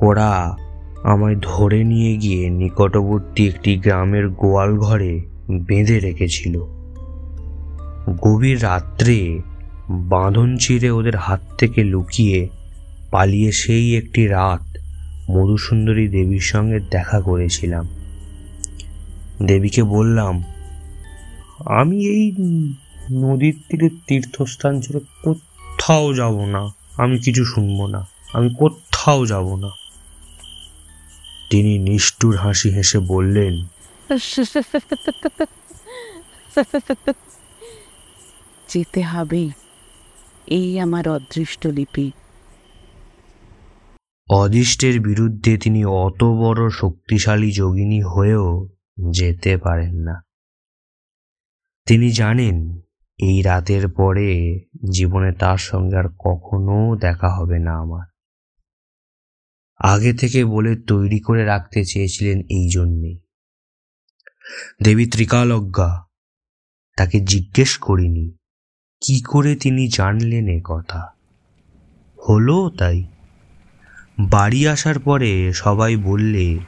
ওরা 0.00 0.56
আমায় 1.04 1.36
ধরে 1.42 1.84
নিয়ে 1.84 2.16
গিয়ে 2.16 2.50
নিকটবর্তী 2.50 3.48
একটি 3.48 3.76
গ্রামের 3.76 4.28
গোয়াল 4.28 4.78
ঘরে 4.78 5.22
বেঁধে 5.50 6.00
রেখেছিল। 6.00 6.58
গভীর 8.20 8.62
রাত্রে 8.62 9.40
বাঁধন 9.90 10.56
চিরে 10.56 10.90
ওদের 10.90 11.16
হাত 11.16 11.40
থেকে 11.58 11.84
লুকিয়ে 11.84 12.48
পালিয়ে 13.10 13.52
সেই 13.52 13.96
একটি 13.96 14.26
রাত 14.26 14.78
মধুসুন্দরী 15.30 16.08
দেবীর 16.08 16.40
সঙ্গে 16.40 16.80
দেখা 16.90 17.20
করেছিলাম। 17.20 17.88
দেবীকে 19.42 19.82
বললাম 19.82 20.44
আমি 21.66 22.06
এই 22.06 22.32
নদীর 23.12 23.62
তীরে 23.68 23.88
তীর্থস্থান 24.06 24.80
ছেড়ে 24.80 25.00
কোথাও 25.22 26.14
যাব 26.14 26.44
না। 26.44 26.68
আমি 26.96 27.18
কিছু 27.18 27.44
শুনব 27.44 27.86
না। 27.86 28.06
আমি 28.32 28.54
কোথাও 28.58 29.26
যাব 29.26 29.56
না। 29.56 29.68
তিনি 31.50 31.78
নিষ্ঠুর 31.78 32.36
হাসি 32.36 32.70
হেসে 32.70 32.98
বললেন 32.98 33.66
যেতে 38.68 39.02
হবেই 39.02 39.50
এই 40.46 40.80
আমার 40.80 41.08
অদৃষ্ট 41.08 41.66
লিপি। 41.66 42.10
অদিষ্টের 44.30 45.00
বিরুদ্ধে 45.00 45.56
তিনি 45.58 45.84
অত 45.84 46.24
বড় 46.24 46.70
শক্তিশালী 46.70 47.50
যোগিনী 47.50 48.02
হয়েও 48.02 48.68
যেতে 49.10 49.56
পারেন 49.56 49.94
না। 49.94 50.22
তিনি 51.86 52.10
জানেন, 52.10 52.80
এই 53.18 53.42
রাতের 53.42 53.88
পরে 53.88 54.28
জীবনে 54.92 55.32
তার 55.32 55.58
সঙ্গে 55.58 55.96
আর 55.96 56.08
কখনো 56.18 56.96
দেখা 57.00 57.28
হবে 57.28 57.58
না 57.58 57.72
আমার। 57.78 58.06
আগে 59.80 60.12
থেকে 60.12 60.44
বলে 60.44 60.76
তৈরি 60.76 61.20
করে 61.20 61.44
রাখতে 61.44 61.84
চেয়েছিলেন 61.84 62.38
এই 62.50 62.68
জন্যেই 62.74 63.18
দেবী 64.82 65.06
ত্রিকালজ্ঞা 65.06 65.90
তাকে 66.96 67.20
জিজ্ঞেস 67.20 67.78
করিনি, 67.78 68.26
কি 69.00 69.20
করে 69.20 69.56
তিনি 69.56 69.88
জানলেন 69.88 70.48
এ 70.48 70.60
কথা? 70.64 71.00
হলো 72.28 72.70
তাই। 72.78 73.04
বাড়ি 74.18 74.68
আসার 74.68 74.98
পরে 74.98 75.52
সবাই 75.52 75.96
বললে 75.96 76.58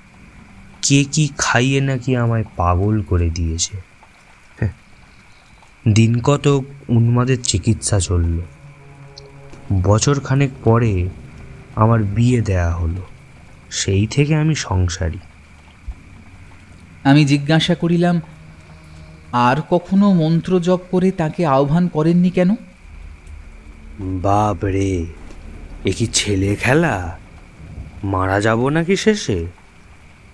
কে 0.83 1.05
কি 1.05 1.29
খাইয়ে 1.39 1.81
নাকি 1.81 2.17
আমায় 2.17 2.45
পাগল 2.57 3.03
করে 3.03 3.31
দিয়েছে? 3.31 3.77
হ্যাঁ, 4.59 4.73
দিন 5.89 6.21
কতক 6.21 6.65
উন্মাদের 6.89 7.43
চিকিৎসা 7.43 8.01
চলল। 8.01 8.41
বছর 9.83 10.21
খানেক 10.21 10.51
পরে 10.65 11.09
আমার 11.77 12.03
বিয়ে 12.03 12.41
দেয়া 12.41 12.71
হলো। 12.75 13.03
সেই 13.71 14.07
থেকে 14.07 14.35
আমি 14.35 14.55
সংসারী। 14.55 15.19
আমি 17.05 17.25
জিজ্ঞাসা 17.25 17.75
করিলাম 17.75 18.21
আর 19.33 19.57
কখনো 19.71 20.13
মন্ত্র 20.13 20.61
জপ 20.61 20.81
করে 20.91 21.11
তাকে 21.11 21.47
আহ্বান 21.47 21.89
করেননি 21.89 22.31
কেন? 22.31 22.55
বাপ 24.01 24.65
রে 24.65 25.07
এ 25.85 25.93
কি 25.93 26.07
ছেলে 26.07 26.57
খেলা? 26.57 27.19
মারা 28.05 28.41
যাব 28.41 28.69
নাকি 28.69 28.97
শেষে? 28.97 29.47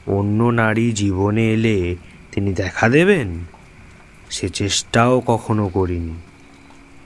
অন্য 0.06 0.44
নারী 0.44 0.92
জীবনে 0.92 1.52
এলে 1.52 1.96
তিনি 2.32 2.52
দেখা 2.52 2.88
দেবেন? 2.88 3.44
সে 4.30 4.48
চেষ্টাও 4.48 5.22
কখনো 5.26 5.68
করিনি। 5.68 6.14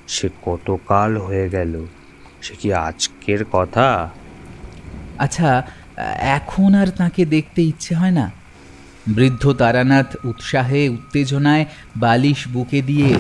সে 0.09 0.29
কতকাল 0.43 1.17
হয়ে 1.17 1.49
গেল? 1.49 1.87
সে 2.43 2.55
কি 2.55 2.73
আজকের 2.73 3.45
কথা? 3.45 4.11
আচ্ছা 5.19 5.63
এখন 6.21 6.75
আর 6.75 6.87
তাকে 6.87 7.25
দেখতে 7.25 7.63
ইচ্ছে 7.63 7.95
হয় 7.95 8.11
না? 8.11 8.31
বৃদ্ধ 9.09 9.53
তারানাথ 9.53 10.25
উৎসাহে 10.25 10.89
উত্তেজনায় 10.89 11.65
বালিশ 11.97 12.49
বুকে 12.49 12.83
দিয়ে 12.83 13.15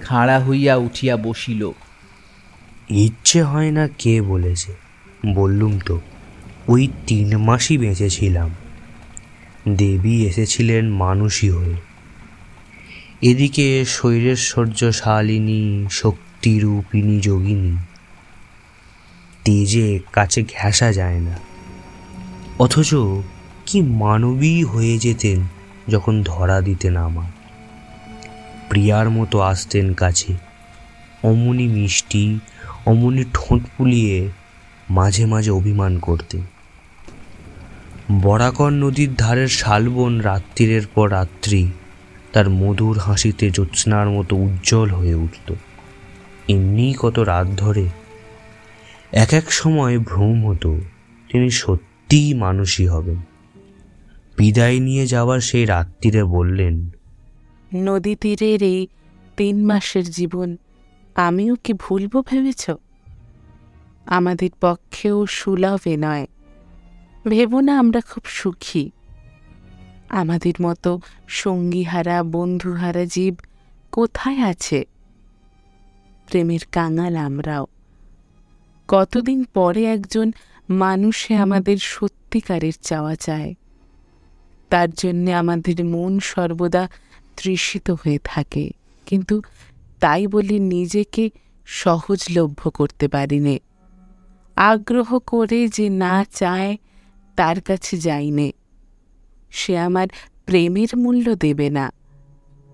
খাড়া 0.00 0.44
হইয়া 0.44 0.76
উঠিয়া 0.76 1.16
বসিল। 1.16 1.70
ইচ্ছে 2.90 3.42
হয় 3.42 3.70
না 3.70 3.88
কে 3.98 4.22
বলেছে? 4.22 4.74
বললুম 5.34 5.78
তো 5.78 6.00
ওই 6.68 6.88
তিন 7.06 7.36
মাসই 7.36 7.78
বেঁচেছিলাম। 7.78 8.50
দেবী 9.68 10.26
এসেছিলেন 10.26 10.90
মানুষই 10.90 11.50
হয়ে। 11.50 11.74
এদিকে 13.22 13.84
শৈরেশ্বর্য 13.84 14.92
শালিনী, 14.92 15.86
শক্তিরূপিণী 15.90 17.20
যোগিনী। 17.20 17.76
তেজে 19.44 20.00
কাছে 20.12 20.42
ঘেঁষা 20.42 20.92
যায় 20.92 21.20
না। 21.20 21.38
অথচ 22.58 22.94
কি 23.66 23.80
মানবী 23.80 24.64
হয়ে 24.64 24.98
যেতেন 24.98 25.42
যখন 25.88 26.22
ধরা 26.22 26.60
দিতেন 26.60 26.96
আমার 26.96 27.30
প্রিয়ার 28.68 29.10
মতো 29.10 29.40
আসতেন 29.40 29.94
কাছে। 29.94 30.34
অমনি 31.22 31.68
মিষ্টি, 31.68 32.38
অমনি 32.86 33.24
ঠোঁট 33.34 33.62
পুলিয়ে 33.76 34.28
মাঝে 34.90 35.26
মাঝে 35.26 35.50
অভিমান 35.50 35.98
করতেন। 35.98 36.40
বরাকর 38.20 38.70
নদীর 38.70 39.14
ধারের 39.14 39.48
শালবন 39.48 40.20
রাত্রিরের 40.20 40.82
পর 40.94 41.12
রাত্রি 41.12 41.70
তার 42.32 42.50
মধুর 42.50 42.98
হাসিতে 42.98 43.50
জ্যোৎস্নার 43.50 44.10
মতো 44.10 44.36
উজ্জ্বল 44.36 44.90
হয়ে 44.90 45.14
উঠত 45.14 45.54
এমনিই 46.48 46.94
কত 46.98 47.18
রাত 47.18 47.46
ধরে 47.56 47.88
এক 49.12 49.32
এক 49.32 49.52
সময় 49.52 49.98
ভ্রম 49.98 50.48
হতো 50.48 50.80
তিনি 51.32 51.50
সত্যিই 51.50 52.34
মানুষই 52.34 52.86
হবেন। 52.86 53.16
বিদায় 54.38 54.80
নিয়ে 54.80 55.06
যাওয়ার 55.06 55.40
সেই 55.40 55.64
রাত্রিরে 55.64 56.24
বললেন, 56.24 56.90
নদী 57.74 58.14
তীরের 58.14 58.62
এই 58.62 58.86
তিন 59.36 59.66
মাসের 59.66 60.10
জীবন 60.10 60.56
আমিও 61.14 61.56
কি 61.64 61.72
ভুলবো 61.72 62.22
ভেবেছ? 62.22 62.70
আমাদের 64.06 64.50
পক্ষেও 64.60 65.26
সুলভে 65.26 65.96
নয়। 65.96 66.26
ভেবো 67.28 67.60
না 67.60 67.78
আমরা 67.78 68.00
খুব 68.00 68.24
সুখী। 68.24 68.90
আমাদের 70.08 70.54
মতো 70.62 71.00
সঙ্গীহারা, 71.28 72.22
বন্ধুহারা 72.22 73.04
জীব 73.04 73.34
কোথায় 73.92 74.40
আছে? 74.40 74.86
প্রেমের 76.26 76.60
কাঙাল 76.72 77.16
আমরাও। 77.16 77.66
কতদিন 78.88 79.44
পরে 79.44 79.84
একজন 79.84 80.30
মানুষে 80.70 81.36
আমাদের 81.36 81.76
সত্যিকারের 81.76 82.72
চাওয়া 82.82 83.14
চায়। 83.14 83.54
তার 84.70 84.90
জন্যে 84.90 85.34
আমাদের 85.34 85.84
মন 85.84 86.18
সর্বদা 86.18 86.88
তৃষিত 87.36 87.90
হয়ে 87.90 88.18
থাকে। 88.24 88.70
কিন্তু 89.06 89.42
তাই 90.00 90.26
বলে 90.26 90.58
নিজেকে 90.58 91.30
সহজলভ্য 91.66 92.70
করতে 92.70 93.08
পারিনে। 93.08 93.58
আগ্রহ 94.56 95.18
করে 95.18 95.68
যে 95.68 95.88
না 95.88 96.24
চায় 96.24 96.76
তার 97.36 97.60
কাছে 97.60 97.98
যাইনে। 97.98 98.52
সে 99.50 99.78
আমার 99.78 100.08
প্রেমের 100.46 100.88
মূল্য 100.96 101.34
দেবে 101.34 101.70
না, 101.70 101.92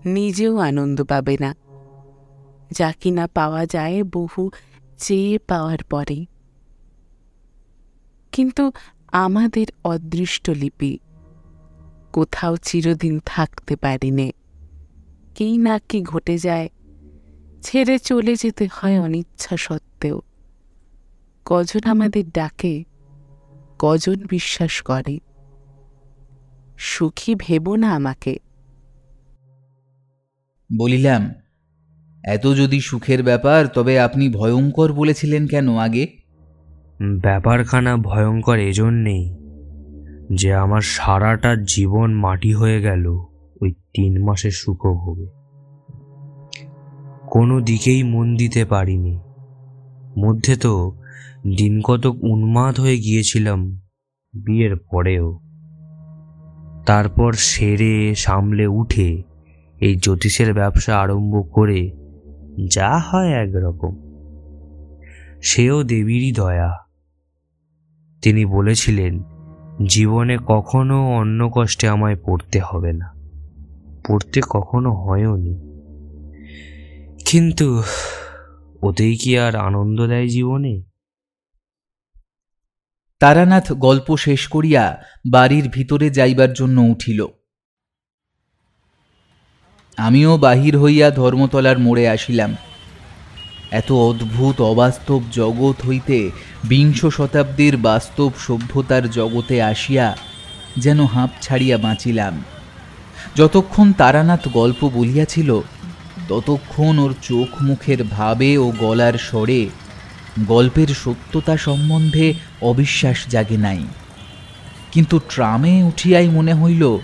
নিজেও 0.05 0.57
আনন্দ 0.57 1.03
পাবে 1.03 1.37
না। 1.39 1.55
যা 2.71 2.91
কিনা 2.91 3.27
পাওয়া 3.27 3.65
যায় 3.65 4.03
বহু 4.03 4.51
চেয়ে 4.97 5.39
পাওয়ার 5.39 5.83
পরে। 5.83 6.25
কিন্তু 8.31 8.71
আমাদের 9.11 9.67
অদৃষ্ট 9.83 10.49
লিপি 10.49 10.99
কোথাও 12.13 12.57
চিরদিন 12.57 13.19
থাকতে 13.25 13.75
পারিনে। 13.75 14.31
কেই 15.35 15.57
না 15.57 15.79
কি 15.79 16.01
ঘটে 16.01 16.37
যায়, 16.37 16.69
ছেড়ে 17.61 17.99
চলে 17.99 18.35
যেতে 18.35 18.67
হয় 18.73 18.99
অনিচ্ছা 18.99 19.57
সত্ত্বেও। 19.57 20.21
কজন 21.45 21.83
আমাদের 21.89 22.29
ডাকে 22.29 22.83
কজন 23.79 24.15
বিশ্বাস 24.29 24.81
করে। 24.81 25.19
সুখী 26.77 27.35
ভেব 27.35 27.75
না 27.75 27.95
আমাকে। 27.95 28.39
বলিলাম 30.77 31.33
এত 32.23 32.47
যদি 32.47 32.79
সুখের 32.79 33.23
ব্যাপার 33.23 33.67
তবে 33.67 33.99
আপনি 33.99 34.29
ভয়ঙ্কর 34.29 34.93
বলেছিলেন 34.93 35.47
কেন 35.47 35.77
আগে? 35.77 36.07
ব্যাপারখানা 37.01 37.97
ভয়ঙ্কর 37.97 38.59
এজন্যেই 38.59 39.35
যে 40.33 40.53
আমার 40.53 40.81
সারাটা 40.81 41.55
জীবন 41.55 42.13
মাটি 42.13 42.53
হয়ে 42.53 42.81
গেল 42.81 43.07
ওই 43.61 43.71
তিন 43.71 44.11
মাসে 44.11 44.25
মাসের 44.25 44.51
সুখভোগে। 44.51 45.27
কোনো 47.27 47.61
দিকেই 47.61 48.03
মন 48.03 48.35
দিতে 48.35 48.65
পারিনি। 48.65 49.19
মধ্যে 50.17 50.55
তো 50.55 50.98
দিন 51.47 51.81
কতক 51.81 52.15
উন্মাদ 52.23 52.79
হয়ে 52.79 52.97
গিয়েছিলাম 52.97 53.79
বিয়ের 54.33 54.75
পরেও। 54.75 55.39
তারপর 56.85 57.33
সেরে 57.33 58.15
সামলে 58.15 58.67
উঠে 58.67 59.23
এই 59.79 59.95
জ্যোতিষের 59.95 60.53
ব্যবসা 60.53 60.99
আরম্ভ 60.99 61.51
করে 61.51 61.91
যা 62.71 62.99
হয় 62.99 63.29
একরকম। 63.29 63.95
সেও 65.43 65.83
দেবীরই 65.83 66.31
দয়া। 66.31 66.77
তিনি 68.21 68.45
বলেছিলেন, 68.45 69.23
জীবনে 69.87 70.37
কখনো 70.45 71.11
অন্য 71.11 71.49
কষ্টে 71.53 71.87
আমায় 71.87 72.15
পড়তে 72.15 72.59
হবে 72.63 72.93
না। 72.93 73.13
পড়তে 74.07 74.41
কখনো 74.49 74.93
হয়ওনি 74.93 75.69
কিন্তু 77.25 77.83
ওতেই 78.81 79.17
কি 79.17 79.37
আর 79.37 79.55
আনন্দ 79.55 80.07
দেয় 80.07 80.27
জীবনে? 80.27 80.83
তারানাথ 83.19 83.71
গল্প 83.71 84.17
শেষ 84.17 84.47
করিয়া 84.47 85.03
বাড়ির 85.25 85.69
ভিতরে 85.69 86.09
যাইবার 86.09 86.53
জন্য 86.53 86.81
উঠিল। 86.81 87.25
আমিও 89.97 90.37
বাহির 90.37 90.77
হইয়া 90.77 91.11
ধর্মতলার 91.11 91.79
মোড়ে 91.79 92.09
আসিলাম। 92.09 92.55
এত 93.71 93.91
অদ্ভুত, 93.91 94.61
অবাস্তব 94.61 95.21
জগৎ 95.31 95.85
হইতে 95.87 96.31
বিংশ 96.63 97.05
শতাব্দীর 97.05 97.77
বাস্তব 97.77 98.31
সভ্যতার 98.47 99.09
জগতে 99.09 99.61
আসিয়া 99.61 100.17
যেন 100.77 101.05
হাঁপ 101.05 101.29
ছাড়িয়া 101.41 101.77
বাঁচিলাম। 101.77 102.43
যতক্ষণ 103.35 103.93
তারানাথ 103.93 104.47
গল্প 104.47 104.89
বলিয়াছিল, 104.93 105.61
ততক্ষণ 106.29 106.99
ওর 106.99 107.13
চোখ 107.21 107.49
মুখের 107.61 108.03
ভাবে 108.03 108.57
ও 108.57 108.71
গলার 108.79 109.13
স্বরে 109.13 109.69
গল্পের 110.47 110.87
সত্যতা 110.87 111.57
সম্বন্ধে 111.57 112.33
অবিশ্বাস 112.61 113.27
জাগে 113.27 113.57
নাই। 113.57 113.83
কিন্তু 114.91 115.19
ট্রামে 115.29 115.83
উঠিয়াই 115.83 116.29
মনে 116.29 116.53
হইল, 116.53 116.97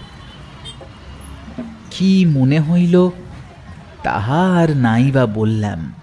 কি 1.91 2.25
মনে 2.25 2.59
হইল, 2.59 3.09
তাহা 4.03 4.57
আর 4.57 4.77
নাই 4.77 5.11
বা 5.11 5.25
বললাম। 5.25 5.93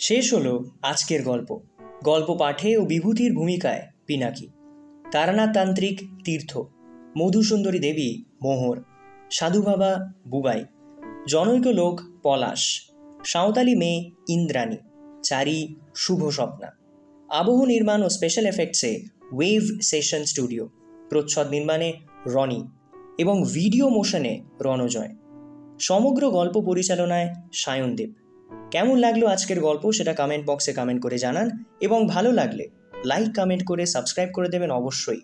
শেষ 0.00 0.34
হলো 0.34 0.64
আজকের 0.82 1.22
গল্প। 1.22 1.58
গল্প 2.04 2.36
পাঠে 2.38 2.76
ও 2.76 2.84
বিভূতির 2.84 3.34
ভূমিকায় 3.34 3.82
পিনাকি। 4.06 4.48
তারানাথ 5.12 5.54
তান্ত্রিক 5.54 6.00
তীর্থ। 6.24 6.58
মধুসুন্দরী 7.18 7.78
দেবী 7.78 8.24
মোহর। 8.42 8.82
সাধু 9.32 9.62
বাবা 9.62 10.12
বুবাই। 10.28 10.64
জনৈক 11.28 11.66
লোক 11.66 12.00
পলাশ। 12.22 12.80
সাঁওতালি 13.24 13.74
মেয়ে 13.74 14.10
ইন্দ্রাণী, 14.36 14.78
চারি 15.22 15.58
শুভ 15.96 16.20
স্বপ্না। 16.28 16.68
আবহ 17.30 17.58
নির্মাণ 17.64 18.00
ও 18.02 18.08
স্পেশাল 18.08 18.46
এফেক্টসে 18.46 18.92
ওয়েভ 19.32 19.62
সেশন 19.82 20.22
স্টুডিও 20.24 20.64
প্রচ্ছদ 21.10 21.46
নির্মাণে 21.50 21.88
রনি 22.26 22.60
এবং 23.18 23.36
ভিডিও 23.52 23.86
মোশনে 23.88 24.34
রণজয়। 24.60 25.12
সমগ্র 25.80 26.22
গল্প 26.30 26.56
পরিচালনায় 26.60 27.28
সায়নদীপ। 27.52 28.10
কেমন 28.70 28.96
লাগল 28.98 29.22
আজকের 29.26 29.58
গল্প 29.60 29.84
সেটা 29.92 30.12
কমেন্ট 30.14 30.44
বক্সে 30.46 30.72
কমেন্ট 30.72 31.00
করে 31.02 31.16
জানান 31.18 31.46
এবং 31.80 31.98
ভালো 32.06 32.30
লাগলে 32.32 32.64
লাইক 33.04 33.30
কমেন্ট 33.36 33.62
করে 33.66 33.84
সাবস্ক্রাইব 33.86 34.30
করে 34.32 34.48
দেবেন 34.48 34.70
অবশ্যই। 34.70 35.20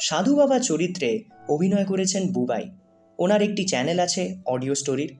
সাধু 0.00 0.32
বাবা 0.36 0.56
চরিত্রে 0.58 1.10
অভিনয় 1.48 1.84
করেছেন 1.84 2.22
বুবাই। 2.32 2.64
ওনার 3.18 3.42
একটি 3.42 3.62
চ্যানেল 3.64 3.98
আছে 4.06 4.22
অডিও 4.46 4.74
স্টোরির 4.74 5.10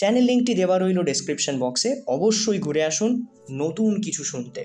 চ্যানেল 0.00 0.24
লিঙ্কটি 0.24 0.54
দেওয়া 0.54 0.78
রইল 0.78 1.02
ডেসক্রিপশন 1.02 1.58
বক্সে 1.58 2.02
অবশ্যই 2.06 2.58
ঘুরে 2.58 2.84
আসুন 2.84 3.26
নতুন 3.50 4.00
কিছু 4.00 4.24
শুনতে। 4.24 4.64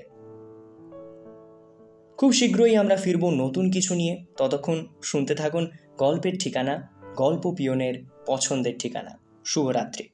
খুব 2.16 2.32
শীঘ্রই 2.32 2.76
আমরা 2.76 2.96
ফিরব 2.96 3.30
নতুন 3.30 3.70
কিছু 3.70 3.94
নিয়ে। 3.94 4.24
ততক্ষণ 4.36 4.86
শুনতে 5.02 5.34
থাকুন 5.34 5.70
গল্পের 5.98 6.32
ঠিকানা, 6.40 6.74
গল্প 7.16 7.54
পিয়নের 7.56 7.94
পছন্দের 8.26 8.78
ঠিকানা। 8.78 9.18
শুভরাত্রি। 9.44 10.08